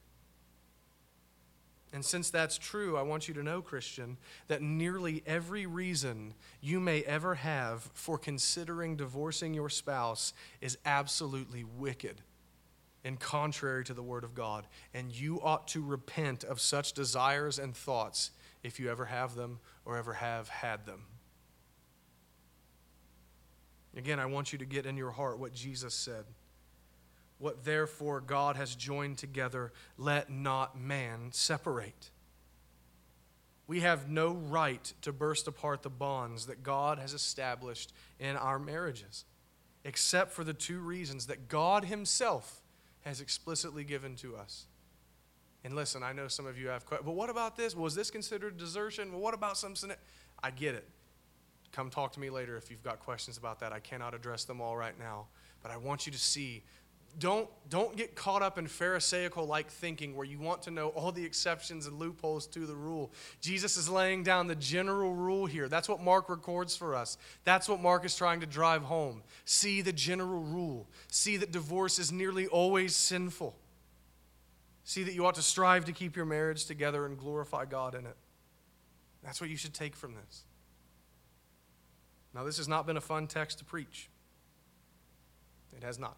And 1.92 2.04
since 2.04 2.30
that's 2.30 2.56
true, 2.56 2.96
I 2.96 3.02
want 3.02 3.28
you 3.28 3.34
to 3.34 3.42
know, 3.42 3.62
Christian, 3.62 4.16
that 4.48 4.62
nearly 4.62 5.22
every 5.26 5.66
reason 5.66 6.34
you 6.60 6.78
may 6.78 7.02
ever 7.02 7.36
have 7.36 7.90
for 7.94 8.16
considering 8.16 8.96
divorcing 8.96 9.54
your 9.54 9.68
spouse 9.68 10.32
is 10.60 10.78
absolutely 10.84 11.64
wicked 11.64 12.22
and 13.04 13.18
contrary 13.18 13.84
to 13.84 13.94
the 13.94 14.02
Word 14.02 14.24
of 14.24 14.34
God. 14.34 14.66
And 14.92 15.12
you 15.12 15.40
ought 15.40 15.68
to 15.68 15.82
repent 15.82 16.44
of 16.44 16.60
such 16.60 16.92
desires 16.92 17.58
and 17.58 17.74
thoughts 17.74 18.30
if 18.62 18.78
you 18.78 18.90
ever 18.90 19.06
have 19.06 19.34
them 19.34 19.58
or 19.84 19.96
ever 19.96 20.14
have 20.14 20.48
had 20.48 20.86
them. 20.86 21.04
Again, 23.96 24.20
I 24.20 24.26
want 24.26 24.52
you 24.52 24.58
to 24.58 24.64
get 24.64 24.86
in 24.86 24.96
your 24.96 25.10
heart 25.10 25.38
what 25.38 25.52
Jesus 25.52 25.94
said. 25.94 26.24
What 27.38 27.64
therefore 27.64 28.20
God 28.20 28.56
has 28.56 28.74
joined 28.74 29.18
together, 29.18 29.72
let 29.96 30.30
not 30.30 30.78
man 30.78 31.30
separate. 31.32 32.10
We 33.66 33.80
have 33.80 34.08
no 34.08 34.32
right 34.32 34.92
to 35.02 35.12
burst 35.12 35.48
apart 35.48 35.82
the 35.82 35.90
bonds 35.90 36.46
that 36.46 36.62
God 36.62 36.98
has 36.98 37.14
established 37.14 37.92
in 38.18 38.36
our 38.36 38.58
marriages, 38.58 39.24
except 39.84 40.32
for 40.32 40.44
the 40.44 40.52
two 40.52 40.80
reasons 40.80 41.26
that 41.26 41.48
God 41.48 41.86
Himself 41.86 42.59
has 43.02 43.20
explicitly 43.20 43.84
given 43.84 44.16
to 44.16 44.36
us. 44.36 44.66
And 45.64 45.74
listen, 45.74 46.02
I 46.02 46.12
know 46.12 46.28
some 46.28 46.46
of 46.46 46.58
you 46.58 46.68
have 46.68 46.86
questions. 46.86 47.06
But 47.06 47.14
what 47.14 47.30
about 47.30 47.56
this? 47.56 47.76
Was 47.76 47.94
this 47.94 48.10
considered 48.10 48.56
desertion? 48.56 49.12
Well, 49.12 49.20
what 49.20 49.34
about 49.34 49.58
some? 49.58 49.74
I 50.42 50.50
get 50.50 50.74
it. 50.74 50.88
Come 51.72 51.90
talk 51.90 52.12
to 52.12 52.20
me 52.20 52.30
later 52.30 52.56
if 52.56 52.70
you've 52.70 52.82
got 52.82 52.98
questions 52.98 53.36
about 53.36 53.60
that. 53.60 53.72
I 53.72 53.78
cannot 53.78 54.14
address 54.14 54.44
them 54.44 54.60
all 54.60 54.76
right 54.76 54.98
now. 54.98 55.26
But 55.62 55.70
I 55.70 55.76
want 55.76 56.06
you 56.06 56.12
to 56.12 56.18
see 56.18 56.64
don't, 57.18 57.48
don't 57.68 57.96
get 57.96 58.14
caught 58.14 58.42
up 58.42 58.58
in 58.58 58.66
Pharisaical 58.66 59.46
like 59.46 59.70
thinking 59.70 60.14
where 60.14 60.24
you 60.24 60.38
want 60.38 60.62
to 60.62 60.70
know 60.70 60.88
all 60.88 61.12
the 61.12 61.24
exceptions 61.24 61.86
and 61.86 61.98
loopholes 61.98 62.46
to 62.48 62.66
the 62.66 62.74
rule. 62.74 63.12
Jesus 63.40 63.76
is 63.76 63.88
laying 63.88 64.22
down 64.22 64.46
the 64.46 64.54
general 64.54 65.14
rule 65.14 65.46
here. 65.46 65.68
That's 65.68 65.88
what 65.88 66.02
Mark 66.02 66.28
records 66.28 66.76
for 66.76 66.94
us. 66.94 67.18
That's 67.44 67.68
what 67.68 67.80
Mark 67.80 68.04
is 68.04 68.16
trying 68.16 68.40
to 68.40 68.46
drive 68.46 68.82
home. 68.82 69.22
See 69.44 69.80
the 69.82 69.92
general 69.92 70.42
rule. 70.42 70.88
See 71.08 71.36
that 71.38 71.52
divorce 71.52 71.98
is 71.98 72.12
nearly 72.12 72.46
always 72.46 72.94
sinful. 72.94 73.56
See 74.84 75.02
that 75.02 75.14
you 75.14 75.26
ought 75.26 75.34
to 75.34 75.42
strive 75.42 75.84
to 75.86 75.92
keep 75.92 76.16
your 76.16 76.26
marriage 76.26 76.64
together 76.64 77.06
and 77.06 77.18
glorify 77.18 77.64
God 77.64 77.94
in 77.94 78.06
it. 78.06 78.16
That's 79.22 79.40
what 79.40 79.50
you 79.50 79.56
should 79.56 79.74
take 79.74 79.94
from 79.94 80.14
this. 80.14 80.44
Now, 82.34 82.44
this 82.44 82.56
has 82.58 82.68
not 82.68 82.86
been 82.86 82.96
a 82.96 83.00
fun 83.00 83.26
text 83.26 83.58
to 83.58 83.64
preach. 83.64 84.08
It 85.76 85.82
has 85.82 85.98
not. 85.98 86.16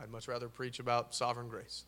I'd 0.00 0.10
much 0.10 0.28
rather 0.28 0.48
preach 0.48 0.78
about 0.78 1.14
sovereign 1.14 1.48
grace. 1.48 1.84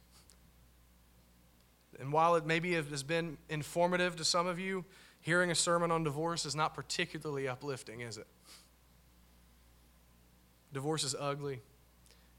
And 2.00 2.12
while 2.12 2.34
it 2.34 2.44
maybe 2.44 2.74
has 2.74 3.02
been 3.02 3.38
informative 3.48 4.16
to 4.16 4.24
some 4.24 4.46
of 4.46 4.58
you, 4.58 4.84
hearing 5.20 5.50
a 5.50 5.54
sermon 5.54 5.90
on 5.90 6.04
divorce 6.04 6.44
is 6.44 6.54
not 6.54 6.74
particularly 6.74 7.46
uplifting, 7.46 8.00
is 8.00 8.18
it? 8.18 8.26
Divorce 10.72 11.04
is 11.04 11.14
ugly, 11.18 11.60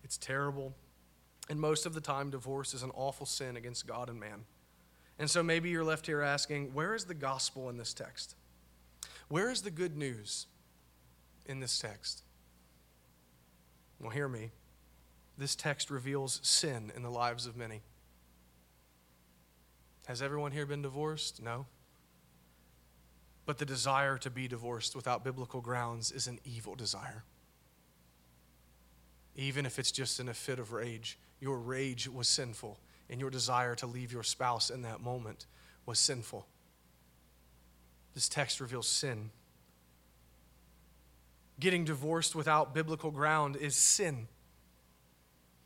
it's 0.04 0.18
terrible, 0.18 0.74
and 1.50 1.60
most 1.60 1.86
of 1.86 1.94
the 1.94 2.02
time, 2.02 2.30
divorce 2.30 2.74
is 2.74 2.84
an 2.84 2.92
awful 2.96 3.26
sin 3.26 3.56
against 3.56 3.88
God 3.88 4.10
and 4.10 4.20
man. 4.20 4.44
And 5.18 5.30
so 5.30 5.42
maybe 5.42 5.70
you're 5.70 5.86
left 5.86 6.06
here 6.06 6.22
asking, 6.22 6.74
where 6.74 6.94
is 6.94 7.06
the 7.06 7.14
gospel 7.14 7.70
in 7.70 7.78
this 7.78 7.94
text? 7.94 8.36
Where 9.30 9.50
is 9.50 9.62
the 9.62 9.72
good 9.72 9.96
news 9.96 10.48
in 11.46 11.62
this 11.62 11.80
text? 11.80 12.24
Well, 14.00 14.10
hear 14.10 14.28
me 14.28 14.52
this 15.38 15.56
text 15.56 15.90
reveals 15.90 16.40
sin 16.44 16.92
in 16.96 17.04
the 17.04 17.10
lives 17.10 17.46
of 17.46 17.58
many. 17.58 17.82
Has 20.08 20.22
everyone 20.22 20.52
here 20.52 20.66
been 20.66 20.82
divorced? 20.82 21.42
No. 21.42 21.66
But 23.46 23.58
the 23.58 23.66
desire 23.66 24.18
to 24.20 24.30
be 24.30 24.48
divorced 24.48 24.96
without 24.96 25.24
biblical 25.24 25.62
grounds 25.62 26.12
is 26.12 26.28
an 26.28 26.40
evil 26.46 26.76
desire. 26.76 27.24
Even 29.36 29.66
if 29.66 29.78
it's 29.78 29.92
just 29.92 30.20
in 30.20 30.30
a 30.30 30.34
fit 30.34 30.60
of 30.60 30.72
rage, 30.72 31.20
your 31.42 31.60
rage 31.60 32.08
was 32.08 32.28
sinful, 32.28 32.80
and 33.10 33.20
your 33.20 33.30
desire 33.30 33.76
to 33.76 33.88
leave 33.88 34.14
your 34.14 34.24
spouse 34.24 34.70
in 34.70 34.84
that 34.84 35.02
moment 35.02 35.46
was 35.86 36.00
sinful. 36.00 36.48
This 38.14 38.30
text 38.30 38.62
reveals 38.62 38.88
sin. 38.88 39.32
Getting 41.60 41.84
divorced 41.84 42.36
without 42.36 42.74
biblical 42.74 43.12
ground 43.12 43.58
is 43.58 43.76
sin 43.76 44.28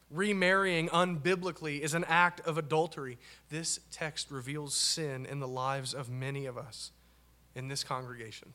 remarrying 0.09 0.89
unbiblically 0.89 1.79
is 1.81 1.93
an 1.93 2.03
act 2.05 2.39
of 2.41 2.57
adultery. 2.57 3.17
This 3.49 3.79
text 3.91 4.31
reveals 4.31 4.73
sin 4.73 5.25
in 5.25 5.39
the 5.39 5.47
lives 5.47 5.93
of 5.93 6.09
many 6.09 6.45
of 6.45 6.57
us 6.57 6.91
in 7.55 7.67
this 7.67 7.83
congregation. 7.83 8.53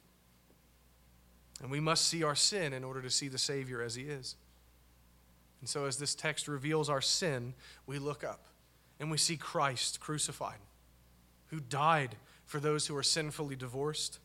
And 1.63 1.71
we 1.71 1.81
must 1.81 2.09
see 2.09 2.23
our 2.23 2.35
sin 2.35 2.73
in 2.73 2.83
order 2.83 3.01
to 3.03 3.11
see 3.11 3.29
the 3.29 3.39
Savior 3.39 3.81
as 3.81 3.95
He 3.95 4.05
is. 4.05 4.37
And 5.61 5.69
so, 5.69 5.87
as 5.87 5.97
this 5.97 6.15
text 6.15 6.49
reveals 6.49 6.91
our 6.91 7.01
sin, 7.01 7.55
we 7.87 7.99
look 7.99 8.25
up 8.25 8.47
and 9.01 9.11
we 9.11 9.17
see 9.17 9.37
Christ 9.37 10.01
crucified, 10.01 10.59
who 11.47 11.61
died 11.61 12.17
for 12.45 12.61
those 12.61 12.87
who 12.87 12.97
are 12.97 13.03
sinfully 13.03 13.57
divorced, 13.57 14.19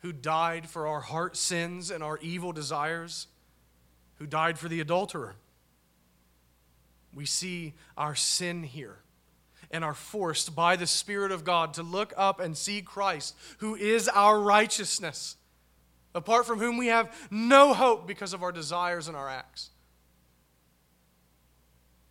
who 0.00 0.12
died 0.12 0.68
for 0.68 0.86
our 0.86 1.00
heart 1.00 1.36
sins 1.36 1.90
and 1.90 2.02
our 2.02 2.18
evil 2.18 2.52
desires, 2.52 3.26
who 4.16 4.26
died 4.26 4.58
for 4.58 4.68
the 4.68 4.80
adulterer. 4.80 5.36
We 7.18 7.26
see 7.26 7.74
our 7.96 8.14
sin 8.14 8.62
here 8.62 8.98
and 9.72 9.84
are 9.84 9.92
forced 9.92 10.54
by 10.54 10.76
the 10.76 10.86
Spirit 10.86 11.32
of 11.32 11.42
God 11.42 11.74
to 11.74 11.82
look 11.82 12.12
up 12.16 12.38
and 12.38 12.56
see 12.56 12.80
Christ, 12.80 13.34
who 13.58 13.74
is 13.74 14.06
our 14.06 14.40
righteousness, 14.40 15.34
apart 16.14 16.46
from 16.46 16.60
whom 16.60 16.76
we 16.76 16.86
have 16.86 17.12
no 17.28 17.74
hope 17.74 18.06
because 18.06 18.34
of 18.34 18.44
our 18.44 18.52
desires 18.52 19.08
and 19.08 19.16
our 19.16 19.28
acts. 19.28 19.70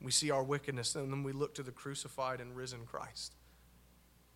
We 0.01 0.11
see 0.11 0.29
our 0.29 0.43
wickedness, 0.43 0.93
and 0.93 1.09
then 1.09 1.23
we 1.23 1.31
look 1.31 1.55
to 1.55 1.63
the 1.63 1.71
crucified 1.71 2.41
and 2.41 2.53
risen 2.53 2.81
Christ, 2.85 3.33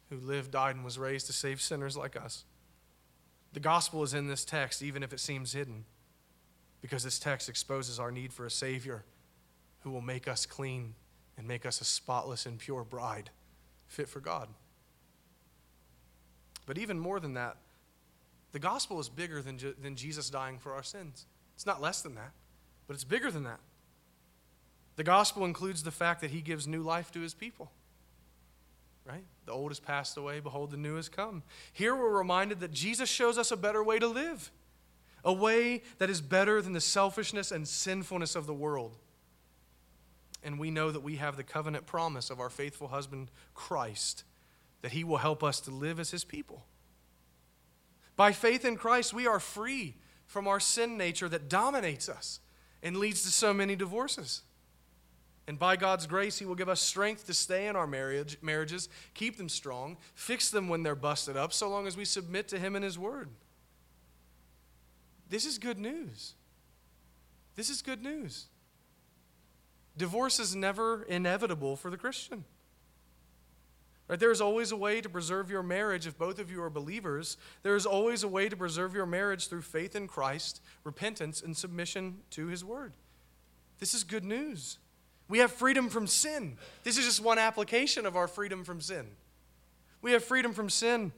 who 0.09 0.19
lived, 0.19 0.51
died, 0.51 0.77
and 0.77 0.85
was 0.85 0.97
raised 0.97 1.27
to 1.27 1.33
save 1.33 1.59
sinners 1.59 1.97
like 1.97 2.15
us. 2.15 2.45
The 3.51 3.59
gospel 3.59 4.03
is 4.03 4.13
in 4.13 4.27
this 4.27 4.45
text, 4.45 4.81
even 4.81 5.03
if 5.03 5.11
it 5.11 5.19
seems 5.19 5.51
hidden, 5.51 5.83
because 6.81 7.03
this 7.03 7.19
text 7.19 7.49
exposes 7.49 7.99
our 7.99 8.09
need 8.09 8.31
for 8.31 8.45
a 8.45 8.49
Savior 8.49 9.03
who 9.81 9.91
will 9.91 10.01
make 10.01 10.27
us 10.27 10.45
clean 10.45 10.95
and 11.37 11.47
make 11.47 11.65
us 11.65 11.81
a 11.81 11.85
spotless 11.85 12.45
and 12.45 12.59
pure 12.59 12.83
bride, 12.83 13.29
fit 13.87 14.07
for 14.07 14.19
God. 14.19 14.47
But 16.65 16.77
even 16.77 16.99
more 16.99 17.19
than 17.19 17.33
that, 17.33 17.57
the 18.51 18.59
gospel 18.59 18.99
is 18.99 19.09
bigger 19.09 19.41
than, 19.41 19.59
than 19.81 19.95
Jesus 19.95 20.29
dying 20.29 20.59
for 20.59 20.73
our 20.73 20.83
sins. 20.83 21.25
It's 21.55 21.65
not 21.65 21.81
less 21.81 22.01
than 22.01 22.15
that, 22.15 22.31
but 22.87 22.93
it's 22.93 23.03
bigger 23.03 23.31
than 23.31 23.43
that. 23.43 23.59
The 24.97 25.03
gospel 25.03 25.45
includes 25.45 25.83
the 25.83 25.91
fact 25.91 26.21
that 26.21 26.31
he 26.31 26.41
gives 26.41 26.67
new 26.67 26.83
life 26.83 27.11
to 27.11 27.21
his 27.21 27.33
people. 27.33 27.71
Right? 29.05 29.23
The 29.45 29.51
old 29.51 29.71
has 29.71 29.79
passed 29.79 30.15
away, 30.17 30.39
behold, 30.41 30.71
the 30.71 30.77
new 30.77 30.95
has 30.95 31.09
come. 31.09 31.43
Here 31.73 31.95
we're 31.95 32.15
reminded 32.15 32.59
that 32.59 32.71
Jesus 32.71 33.09
shows 33.09 33.37
us 33.37 33.51
a 33.51 33.57
better 33.57 33.83
way 33.83 33.97
to 33.97 34.07
live, 34.07 34.51
a 35.23 35.33
way 35.33 35.81
that 35.97 36.09
is 36.09 36.21
better 36.21 36.61
than 36.61 36.73
the 36.73 36.81
selfishness 36.81 37.51
and 37.51 37.67
sinfulness 37.67 38.35
of 38.35 38.45
the 38.45 38.53
world. 38.53 38.97
And 40.43 40.59
we 40.59 40.71
know 40.71 40.91
that 40.91 41.03
we 41.03 41.17
have 41.17 41.37
the 41.37 41.43
covenant 41.43 41.85
promise 41.85 42.29
of 42.29 42.39
our 42.39 42.49
faithful 42.49 42.87
husband, 42.87 43.29
Christ, 43.53 44.23
that 44.81 44.91
he 44.91 45.03
will 45.03 45.17
help 45.17 45.43
us 45.43 45.59
to 45.61 45.71
live 45.71 45.99
as 45.99 46.11
his 46.11 46.23
people. 46.23 46.65
By 48.15 48.31
faith 48.31 48.65
in 48.65 48.75
Christ, 48.75 49.13
we 49.13 49.27
are 49.27 49.39
free 49.39 49.95
from 50.25 50.47
our 50.47 50.59
sin 50.59 50.97
nature 50.97 51.29
that 51.29 51.49
dominates 51.49 52.09
us 52.09 52.39
and 52.81 52.97
leads 52.97 53.23
to 53.23 53.29
so 53.29 53.53
many 53.53 53.75
divorces. 53.75 54.41
And 55.47 55.59
by 55.59 55.75
God's 55.75 56.07
grace, 56.07 56.39
He 56.39 56.45
will 56.45 56.55
give 56.55 56.69
us 56.69 56.81
strength 56.81 57.25
to 57.25 57.33
stay 57.33 57.67
in 57.67 57.75
our 57.75 57.87
marriage, 57.87 58.37
marriages, 58.41 58.89
keep 59.13 59.37
them 59.37 59.49
strong, 59.49 59.97
fix 60.13 60.49
them 60.49 60.69
when 60.69 60.83
they're 60.83 60.95
busted 60.95 61.35
up, 61.35 61.51
so 61.51 61.69
long 61.69 61.87
as 61.87 61.97
we 61.97 62.05
submit 62.05 62.47
to 62.49 62.59
Him 62.59 62.75
and 62.75 62.85
His 62.85 62.97
Word. 62.97 63.29
This 65.29 65.45
is 65.45 65.57
good 65.57 65.79
news. 65.79 66.35
This 67.55 67.69
is 67.69 67.81
good 67.81 68.03
news. 68.03 68.47
Divorce 69.97 70.39
is 70.39 70.55
never 70.55 71.03
inevitable 71.03 71.75
for 71.75 71.89
the 71.89 71.97
Christian. 71.97 72.45
Right? 74.07 74.19
There 74.19 74.31
is 74.31 74.41
always 74.41 74.71
a 74.71 74.77
way 74.77 74.99
to 75.01 75.09
preserve 75.09 75.49
your 75.49 75.63
marriage 75.63 76.05
if 76.05 76.17
both 76.17 76.39
of 76.39 76.51
you 76.51 76.61
are 76.63 76.69
believers. 76.69 77.37
There 77.63 77.75
is 77.75 77.85
always 77.85 78.23
a 78.23 78.27
way 78.27 78.49
to 78.49 78.57
preserve 78.57 78.93
your 78.93 79.05
marriage 79.05 79.47
through 79.47 79.61
faith 79.61 79.95
in 79.95 80.07
Christ, 80.07 80.61
repentance, 80.83 81.41
and 81.41 81.55
submission 81.55 82.17
to 82.31 82.47
His 82.47 82.63
Word. 82.65 82.93
This 83.79 83.93
is 83.93 84.03
good 84.03 84.25
news. 84.25 84.79
We 85.29 85.39
have 85.39 85.51
freedom 85.51 85.87
from 85.87 86.07
sin. 86.07 86.57
This 86.83 86.97
is 86.97 87.05
just 87.05 87.23
one 87.23 87.39
application 87.39 88.05
of 88.05 88.17
our 88.17 88.27
freedom 88.27 88.65
from 88.65 88.81
sin. 88.81 89.07
We 90.01 90.11
have 90.11 90.23
freedom 90.25 90.51
from 90.51 90.69
sin 90.69 91.13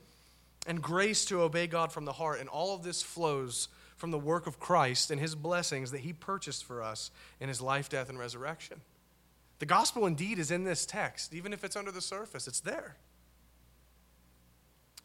and 0.67 0.81
grace 0.81 1.25
to 1.25 1.41
obey 1.41 1.65
God 1.65 1.91
from 1.91 2.05
the 2.05 2.13
heart, 2.13 2.39
and 2.39 2.47
all 2.47 2.75
of 2.75 2.83
this 2.83 3.01
flows 3.01 3.69
from 4.03 4.11
the 4.11 4.19
work 4.19 4.47
of 4.47 4.59
Christ 4.59 5.11
and 5.11 5.21
his 5.21 5.33
blessings 5.33 5.91
that 5.91 6.01
he 6.01 6.11
purchased 6.11 6.65
for 6.65 6.83
us 6.83 7.09
in 7.39 7.47
his 7.47 7.61
life, 7.61 7.87
death, 7.87 8.09
and 8.09 8.19
resurrection. 8.19 8.81
The 9.59 9.65
gospel 9.65 10.05
indeed 10.05 10.39
is 10.39 10.51
in 10.51 10.65
this 10.65 10.85
text, 10.85 11.33
even 11.33 11.53
if 11.53 11.63
it's 11.63 11.77
under 11.77 11.89
the 11.89 12.01
surface, 12.01 12.45
it's 12.45 12.59
there. 12.59 12.97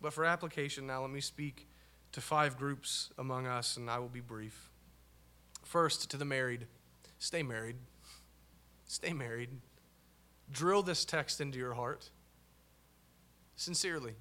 But 0.03 0.12
for 0.12 0.24
application, 0.24 0.84
now 0.88 1.03
let 1.03 1.11
me 1.12 1.20
speak 1.20 1.68
to 2.11 2.20
five 2.20 2.57
groups 2.57 3.11
among 3.16 3.46
us, 3.46 3.76
and 3.76 3.88
I 3.88 4.01
will 4.01 4.09
be 4.09 4.18
brief. 4.18 4.68
First, 5.62 6.11
to 6.11 6.16
the 6.16 6.24
married, 6.24 6.66
stay 7.20 7.44
married. 7.44 7.76
Stay 8.86 9.12
married. 9.12 9.51
Drill 10.51 10.82
this 10.82 11.05
text 11.05 11.40
into 11.40 11.57
your 11.57 11.74
heart. 11.74 12.11
Sincerely. 13.55 14.16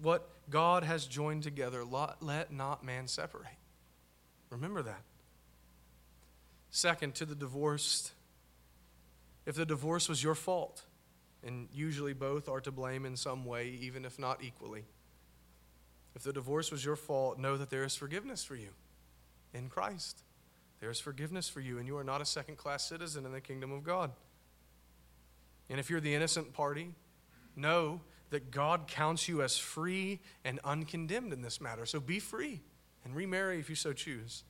What 0.00 0.30
God 0.50 0.84
has 0.84 1.04
joined 1.04 1.42
together, 1.42 1.84
let 1.84 2.52
not 2.52 2.84
man 2.84 3.08
separate. 3.08 3.57
Remember 4.50 4.82
that. 4.82 5.02
Second, 6.70 7.14
to 7.16 7.24
the 7.24 7.34
divorced. 7.34 8.12
If 9.46 9.54
the 9.54 9.66
divorce 9.66 10.08
was 10.08 10.22
your 10.22 10.34
fault, 10.34 10.82
and 11.44 11.68
usually 11.72 12.12
both 12.12 12.48
are 12.48 12.60
to 12.60 12.70
blame 12.70 13.06
in 13.06 13.16
some 13.16 13.44
way, 13.44 13.78
even 13.80 14.04
if 14.04 14.18
not 14.18 14.42
equally. 14.42 14.84
If 16.14 16.22
the 16.22 16.32
divorce 16.32 16.70
was 16.70 16.84
your 16.84 16.96
fault, 16.96 17.38
know 17.38 17.56
that 17.56 17.70
there 17.70 17.84
is 17.84 17.94
forgiveness 17.94 18.44
for 18.44 18.56
you 18.56 18.70
in 19.54 19.68
Christ. 19.68 20.22
There 20.80 20.90
is 20.90 21.00
forgiveness 21.00 21.48
for 21.48 21.60
you, 21.60 21.78
and 21.78 21.86
you 21.86 21.96
are 21.96 22.04
not 22.04 22.20
a 22.20 22.24
second 22.24 22.56
class 22.56 22.88
citizen 22.88 23.24
in 23.24 23.32
the 23.32 23.40
kingdom 23.40 23.72
of 23.72 23.84
God. 23.84 24.10
And 25.70 25.78
if 25.78 25.90
you're 25.90 26.00
the 26.00 26.14
innocent 26.14 26.52
party, 26.52 26.94
know 27.56 28.00
that 28.30 28.50
God 28.50 28.86
counts 28.86 29.28
you 29.28 29.42
as 29.42 29.58
free 29.58 30.20
and 30.44 30.60
uncondemned 30.64 31.32
in 31.32 31.42
this 31.42 31.60
matter. 31.60 31.86
So 31.86 32.00
be 32.00 32.18
free 32.18 32.60
and 33.08 33.16
remarry 33.16 33.58
if 33.58 33.68
you 33.68 33.74
so 33.74 33.92
choose. 33.92 34.44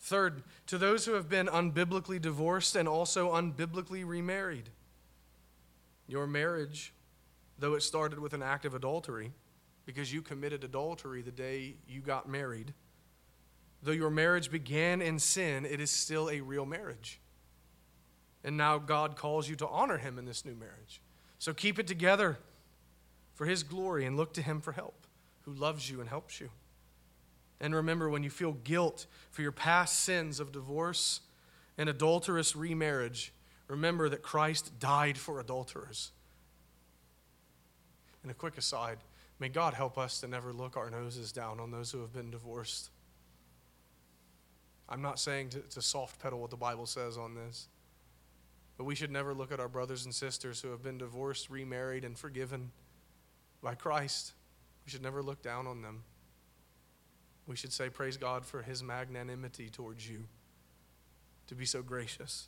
Third, 0.00 0.42
to 0.66 0.76
those 0.76 1.06
who 1.06 1.14
have 1.14 1.28
been 1.28 1.46
unbiblically 1.46 2.20
divorced 2.20 2.76
and 2.76 2.86
also 2.86 3.32
unbiblically 3.32 4.06
remarried, 4.06 4.68
your 6.06 6.26
marriage, 6.26 6.92
though 7.58 7.74
it 7.74 7.82
started 7.82 8.18
with 8.18 8.34
an 8.34 8.42
act 8.42 8.64
of 8.64 8.74
adultery, 8.74 9.32
because 9.86 10.12
you 10.12 10.20
committed 10.20 10.64
adultery 10.64 11.22
the 11.22 11.30
day 11.30 11.76
you 11.86 12.00
got 12.00 12.28
married, 12.28 12.74
Though 13.82 13.92
your 13.92 14.10
marriage 14.10 14.50
began 14.50 15.00
in 15.00 15.18
sin, 15.18 15.64
it 15.64 15.80
is 15.80 15.90
still 15.90 16.28
a 16.30 16.40
real 16.40 16.66
marriage. 16.66 17.20
And 18.42 18.56
now 18.56 18.78
God 18.78 19.16
calls 19.16 19.48
you 19.48 19.56
to 19.56 19.68
honor 19.68 19.98
him 19.98 20.18
in 20.18 20.24
this 20.24 20.44
new 20.44 20.54
marriage. 20.54 21.00
So 21.38 21.52
keep 21.52 21.78
it 21.78 21.86
together 21.86 22.38
for 23.34 23.46
his 23.46 23.62
glory 23.62 24.04
and 24.04 24.16
look 24.16 24.32
to 24.34 24.42
him 24.42 24.60
for 24.60 24.72
help, 24.72 25.06
who 25.42 25.52
loves 25.52 25.88
you 25.88 26.00
and 26.00 26.08
helps 26.08 26.40
you. 26.40 26.50
And 27.60 27.74
remember, 27.74 28.08
when 28.08 28.22
you 28.22 28.30
feel 28.30 28.52
guilt 28.52 29.06
for 29.30 29.42
your 29.42 29.52
past 29.52 30.00
sins 30.00 30.40
of 30.40 30.52
divorce 30.52 31.20
and 31.76 31.88
adulterous 31.88 32.54
remarriage, 32.54 33.32
remember 33.66 34.08
that 34.08 34.22
Christ 34.22 34.78
died 34.78 35.18
for 35.18 35.40
adulterers. 35.40 36.12
And 38.22 38.30
a 38.30 38.34
quick 38.34 38.58
aside 38.58 38.98
may 39.40 39.48
God 39.48 39.74
help 39.74 39.98
us 39.98 40.20
to 40.20 40.28
never 40.28 40.52
look 40.52 40.76
our 40.76 40.90
noses 40.90 41.32
down 41.32 41.60
on 41.60 41.70
those 41.70 41.90
who 41.90 42.00
have 42.00 42.12
been 42.12 42.30
divorced. 42.30 42.90
I'm 44.88 45.02
not 45.02 45.18
saying 45.18 45.50
to, 45.50 45.60
to 45.60 45.82
soft 45.82 46.20
pedal 46.20 46.40
what 46.40 46.50
the 46.50 46.56
Bible 46.56 46.86
says 46.86 47.18
on 47.18 47.34
this. 47.34 47.68
But 48.76 48.84
we 48.84 48.94
should 48.94 49.10
never 49.10 49.34
look 49.34 49.52
at 49.52 49.60
our 49.60 49.68
brothers 49.68 50.04
and 50.04 50.14
sisters 50.14 50.60
who 50.60 50.70
have 50.70 50.82
been 50.82 50.98
divorced, 50.98 51.50
remarried, 51.50 52.04
and 52.04 52.16
forgiven 52.16 52.70
by 53.60 53.74
Christ. 53.74 54.32
We 54.86 54.90
should 54.90 55.02
never 55.02 55.22
look 55.22 55.42
down 55.42 55.66
on 55.66 55.82
them. 55.82 56.04
We 57.48 57.56
should 57.56 57.72
say, 57.72 57.88
Praise 57.88 58.16
God 58.16 58.44
for 58.44 58.62
his 58.62 58.82
magnanimity 58.82 59.70
towards 59.70 60.08
you, 60.08 60.26
to 61.48 61.54
be 61.54 61.64
so 61.64 61.82
gracious. 61.82 62.46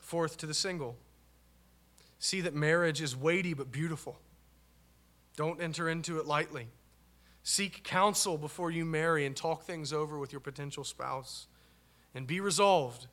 Fourth, 0.00 0.38
to 0.38 0.46
the 0.46 0.54
single, 0.54 0.96
see 2.20 2.40
that 2.42 2.54
marriage 2.54 3.02
is 3.02 3.16
weighty 3.16 3.52
but 3.52 3.72
beautiful. 3.72 4.20
Don't 5.36 5.60
enter 5.60 5.88
into 5.88 6.18
it 6.18 6.26
lightly. 6.26 6.68
Seek 7.42 7.82
counsel 7.82 8.38
before 8.38 8.70
you 8.70 8.84
marry 8.84 9.26
and 9.26 9.36
talk 9.36 9.64
things 9.64 9.92
over 9.92 10.18
with 10.18 10.32
your 10.32 10.40
potential 10.40 10.84
spouse. 10.84 11.48
And 12.14 12.26
be 12.26 12.40
resolved, 12.40 13.08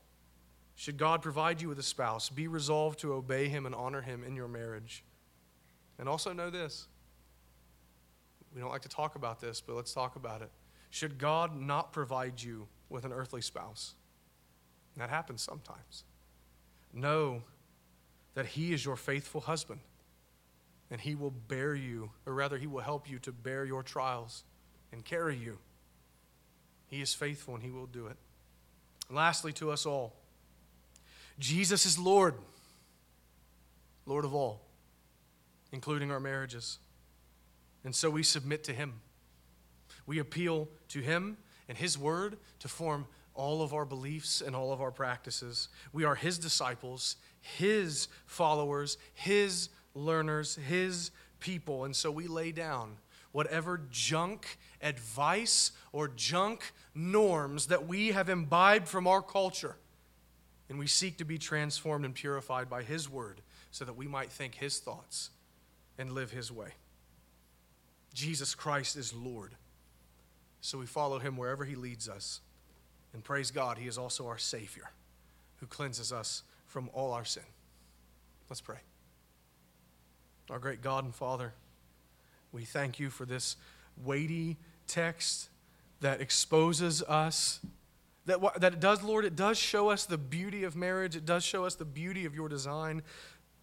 should 0.75 0.97
God 0.97 1.21
provide 1.21 1.61
you 1.61 1.67
with 1.67 1.79
a 1.79 1.83
spouse, 1.83 2.29
be 2.29 2.47
resolved 2.47 2.99
to 2.99 3.13
obey 3.13 3.49
him 3.49 3.65
and 3.65 3.75
honor 3.75 4.01
him 4.01 4.23
in 4.23 4.35
your 4.35 4.47
marriage. 4.47 5.03
And 5.99 6.07
also 6.07 6.33
know 6.33 6.49
this 6.49 6.87
we 8.53 8.61
don't 8.61 8.69
like 8.69 8.81
to 8.81 8.89
talk 8.89 9.15
about 9.15 9.39
this, 9.41 9.61
but 9.61 9.75
let's 9.75 9.93
talk 9.93 10.15
about 10.15 10.41
it. 10.41 10.49
Should 10.89 11.17
God 11.17 11.59
not 11.59 11.91
provide 11.91 12.41
you 12.41 12.67
with 12.89 13.03
an 13.03 13.11
earthly 13.11 13.41
spouse? 13.41 13.95
And 14.93 15.01
that 15.01 15.09
happens 15.09 15.41
sometimes. 15.41 16.03
Know 16.93 17.41
that 18.35 18.45
He 18.45 18.73
is 18.73 18.85
your 18.85 18.95
faithful 18.95 19.41
husband 19.41 19.79
and 20.93 21.01
he 21.01 21.15
will 21.15 21.31
bear 21.31 21.73
you, 21.73 22.11
or 22.27 22.35
rather, 22.35 22.55
he 22.55 22.67
will 22.67 22.81
help 22.81 23.09
you 23.09 23.17
to 23.17 23.31
bear 23.31 23.65
your 23.65 23.81
trials 23.81 24.43
and 24.91 25.03
carry 25.03 25.35
you. 25.35 25.57
He 26.85 27.01
is 27.01 27.15
faithful 27.15 27.55
and 27.55 27.63
He 27.63 27.71
will 27.71 27.87
do 27.87 28.05
it. 28.05 28.17
lastly, 29.09 29.51
to 29.53 29.71
us 29.71 29.87
all, 29.87 30.13
Jesus 31.39 31.87
is 31.87 31.97
Lord, 31.97 32.35
Lord 34.05 34.23
of 34.23 34.35
all, 34.35 34.61
including 35.71 36.11
our 36.11 36.19
marriages. 36.19 36.77
And 37.83 37.95
so 37.95 38.09
we 38.09 38.23
submit 38.23 38.63
to 38.65 38.73
Him. 38.73 39.01
We 40.05 40.19
appeal 40.19 40.69
to 40.89 40.99
Him 40.99 41.37
and 41.67 41.77
His 41.77 41.97
Word 41.97 42.37
to 42.59 42.67
form 42.67 43.07
all 43.35 43.61
of 43.61 43.73
our 43.73 43.85
beliefs 43.85 44.41
and 44.41 44.55
all 44.55 44.71
of 44.71 44.81
our 44.81 44.91
practices. 44.91 45.69
We 45.91 46.03
are 46.03 46.15
His 46.15 46.37
disciples, 46.37 47.15
His 47.41 48.07
followers, 48.25 48.97
His 49.13 49.69
learners, 49.95 50.55
His 50.55 51.11
people. 51.39 51.85
And 51.85 51.95
so 51.95 52.11
we 52.11 52.27
lay 52.27 52.51
down 52.51 52.97
whatever 53.31 53.81
junk 53.89 54.57
advice 54.81 55.71
or 55.91 56.07
junk 56.07 56.71
norms 56.93 57.67
that 57.67 57.87
we 57.87 58.09
have 58.09 58.29
imbibed 58.29 58.87
from 58.87 59.07
our 59.07 59.21
culture. 59.21 59.75
And 60.69 60.79
we 60.79 60.87
seek 60.87 61.17
to 61.17 61.25
be 61.25 61.37
transformed 61.37 62.05
and 62.05 62.13
purified 62.13 62.69
by 62.69 62.83
His 62.83 63.09
Word 63.09 63.41
so 63.71 63.85
that 63.85 63.97
we 63.97 64.07
might 64.07 64.31
think 64.31 64.55
His 64.55 64.79
thoughts 64.79 65.31
and 65.97 66.13
live 66.13 66.31
His 66.31 66.51
way. 66.51 66.69
Jesus 68.13 68.55
Christ 68.55 68.95
is 68.95 69.13
Lord. 69.13 69.51
So 70.61 70.77
we 70.77 70.85
follow 70.85 71.19
Him 71.19 71.35
wherever 71.37 71.65
He 71.65 71.75
leads 71.75 72.07
us. 72.07 72.41
And 73.13 73.23
praise 73.23 73.51
God, 73.51 73.77
He 73.77 73.87
is 73.87 73.97
also 73.97 74.27
our 74.27 74.37
Savior 74.37 74.91
who 75.57 75.67
cleanses 75.67 76.11
us 76.11 76.43
from 76.67 76.89
all 76.93 77.13
our 77.13 77.25
sin. 77.25 77.43
Let's 78.49 78.61
pray. 78.61 78.79
Our 80.49 80.59
great 80.59 80.81
God 80.81 81.05
and 81.05 81.15
Father, 81.15 81.53
we 82.51 82.65
thank 82.65 82.99
you 82.99 83.09
for 83.09 83.25
this 83.25 83.55
weighty 84.03 84.57
text 84.87 85.49
that 86.01 86.21
exposes 86.21 87.01
us. 87.03 87.59
That, 88.25 88.39
that 88.59 88.73
it 88.73 88.79
does, 88.79 89.03
Lord, 89.03 89.25
it 89.25 89.35
does 89.35 89.57
show 89.57 89.89
us 89.89 90.05
the 90.05 90.17
beauty 90.17 90.63
of 90.63 90.75
marriage. 90.75 91.15
It 91.15 91.25
does 91.25 91.43
show 91.43 91.65
us 91.65 91.75
the 91.75 91.85
beauty 91.85 92.25
of 92.25 92.35
your 92.35 92.49
design. 92.49 93.01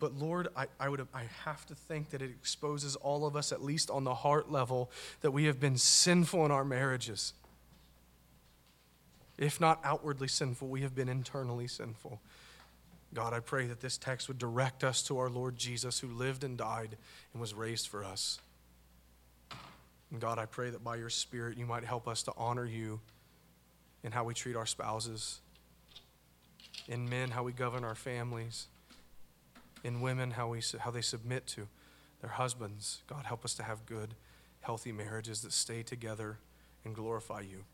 But 0.01 0.15
Lord, 0.15 0.49
I, 0.57 0.67
I, 0.81 0.89
would, 0.89 1.07
I 1.15 1.25
have 1.45 1.67
to 1.67 1.75
think 1.75 2.11
that 2.11 2.23
it 2.23 2.31
exposes 2.31 2.97
all 2.97 3.27
of 3.27 3.37
us, 3.37 3.53
at 3.53 3.63
least 3.63 3.91
on 3.91 4.03
the 4.03 4.15
heart 4.15 4.51
level, 4.51 4.91
that 5.21 5.31
we 5.31 5.45
have 5.45 5.61
been 5.61 5.77
sinful 5.77 6.45
in 6.47 6.51
our 6.51 6.65
marriages. 6.65 7.35
If 9.37 9.61
not 9.61 9.79
outwardly 9.85 10.27
sinful, 10.27 10.69
we 10.69 10.81
have 10.81 10.95
been 10.95 11.09
internally 11.09 11.69
sinful. 11.69 12.19
God, 13.13 13.35
I 13.35 13.41
pray 13.41 13.67
that 13.67 13.81
this 13.81 13.99
text 13.99 14.27
would 14.29 14.39
direct 14.39 14.85
us 14.85 15.03
to 15.03 15.19
our 15.19 15.29
Lord 15.29 15.57
Jesus, 15.57 15.99
who 15.99 16.09
lived 16.09 16.45
and 16.45 16.57
died 16.57 16.97
and 17.33 17.41
was 17.41 17.53
raised 17.53 17.89
for 17.89 18.03
us. 18.03 18.41
And 20.11 20.21
God, 20.21 20.39
I 20.39 20.47
pray 20.47 20.71
that 20.71 20.83
by 20.83 20.97
your 20.97 21.11
Spirit 21.11 21.59
you 21.59 21.67
might 21.67 21.85
help 21.85 22.09
us 22.09 22.23
to 22.23 22.33
honor 22.39 22.65
you 22.65 23.01
in 24.03 24.13
how 24.13 24.25
we 24.25 24.33
treat 24.33 24.57
our 24.57 24.67
spouses, 24.67 25.41
in 26.89 27.09
men, 27.09 27.31
how 27.31 27.43
we 27.43 27.53
govern 27.53 27.85
our 27.85 27.95
families, 27.95 28.67
in 29.85 30.01
women, 30.01 30.33
how, 30.33 30.49
we, 30.49 30.61
how 30.79 30.91
they 30.91 31.01
submit 31.01 31.47
to 31.49 31.69
their 32.21 32.31
husbands. 32.31 33.03
God, 33.07 33.27
help 33.27 33.45
us 33.45 33.55
to 33.55 33.63
have 33.63 33.87
good, 33.87 34.15
healthy 34.61 34.93
marriages 34.93 35.43
that 35.43 35.53
stay 35.53 35.83
together 35.83 36.39
and 36.85 36.95
glorify 36.95 37.41
you. 37.41 37.65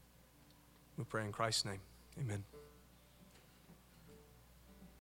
We 0.97 1.05
pray 1.05 1.25
in 1.25 1.33
Christ's 1.33 1.65
name. 1.65 1.81
Amen. 2.19 2.45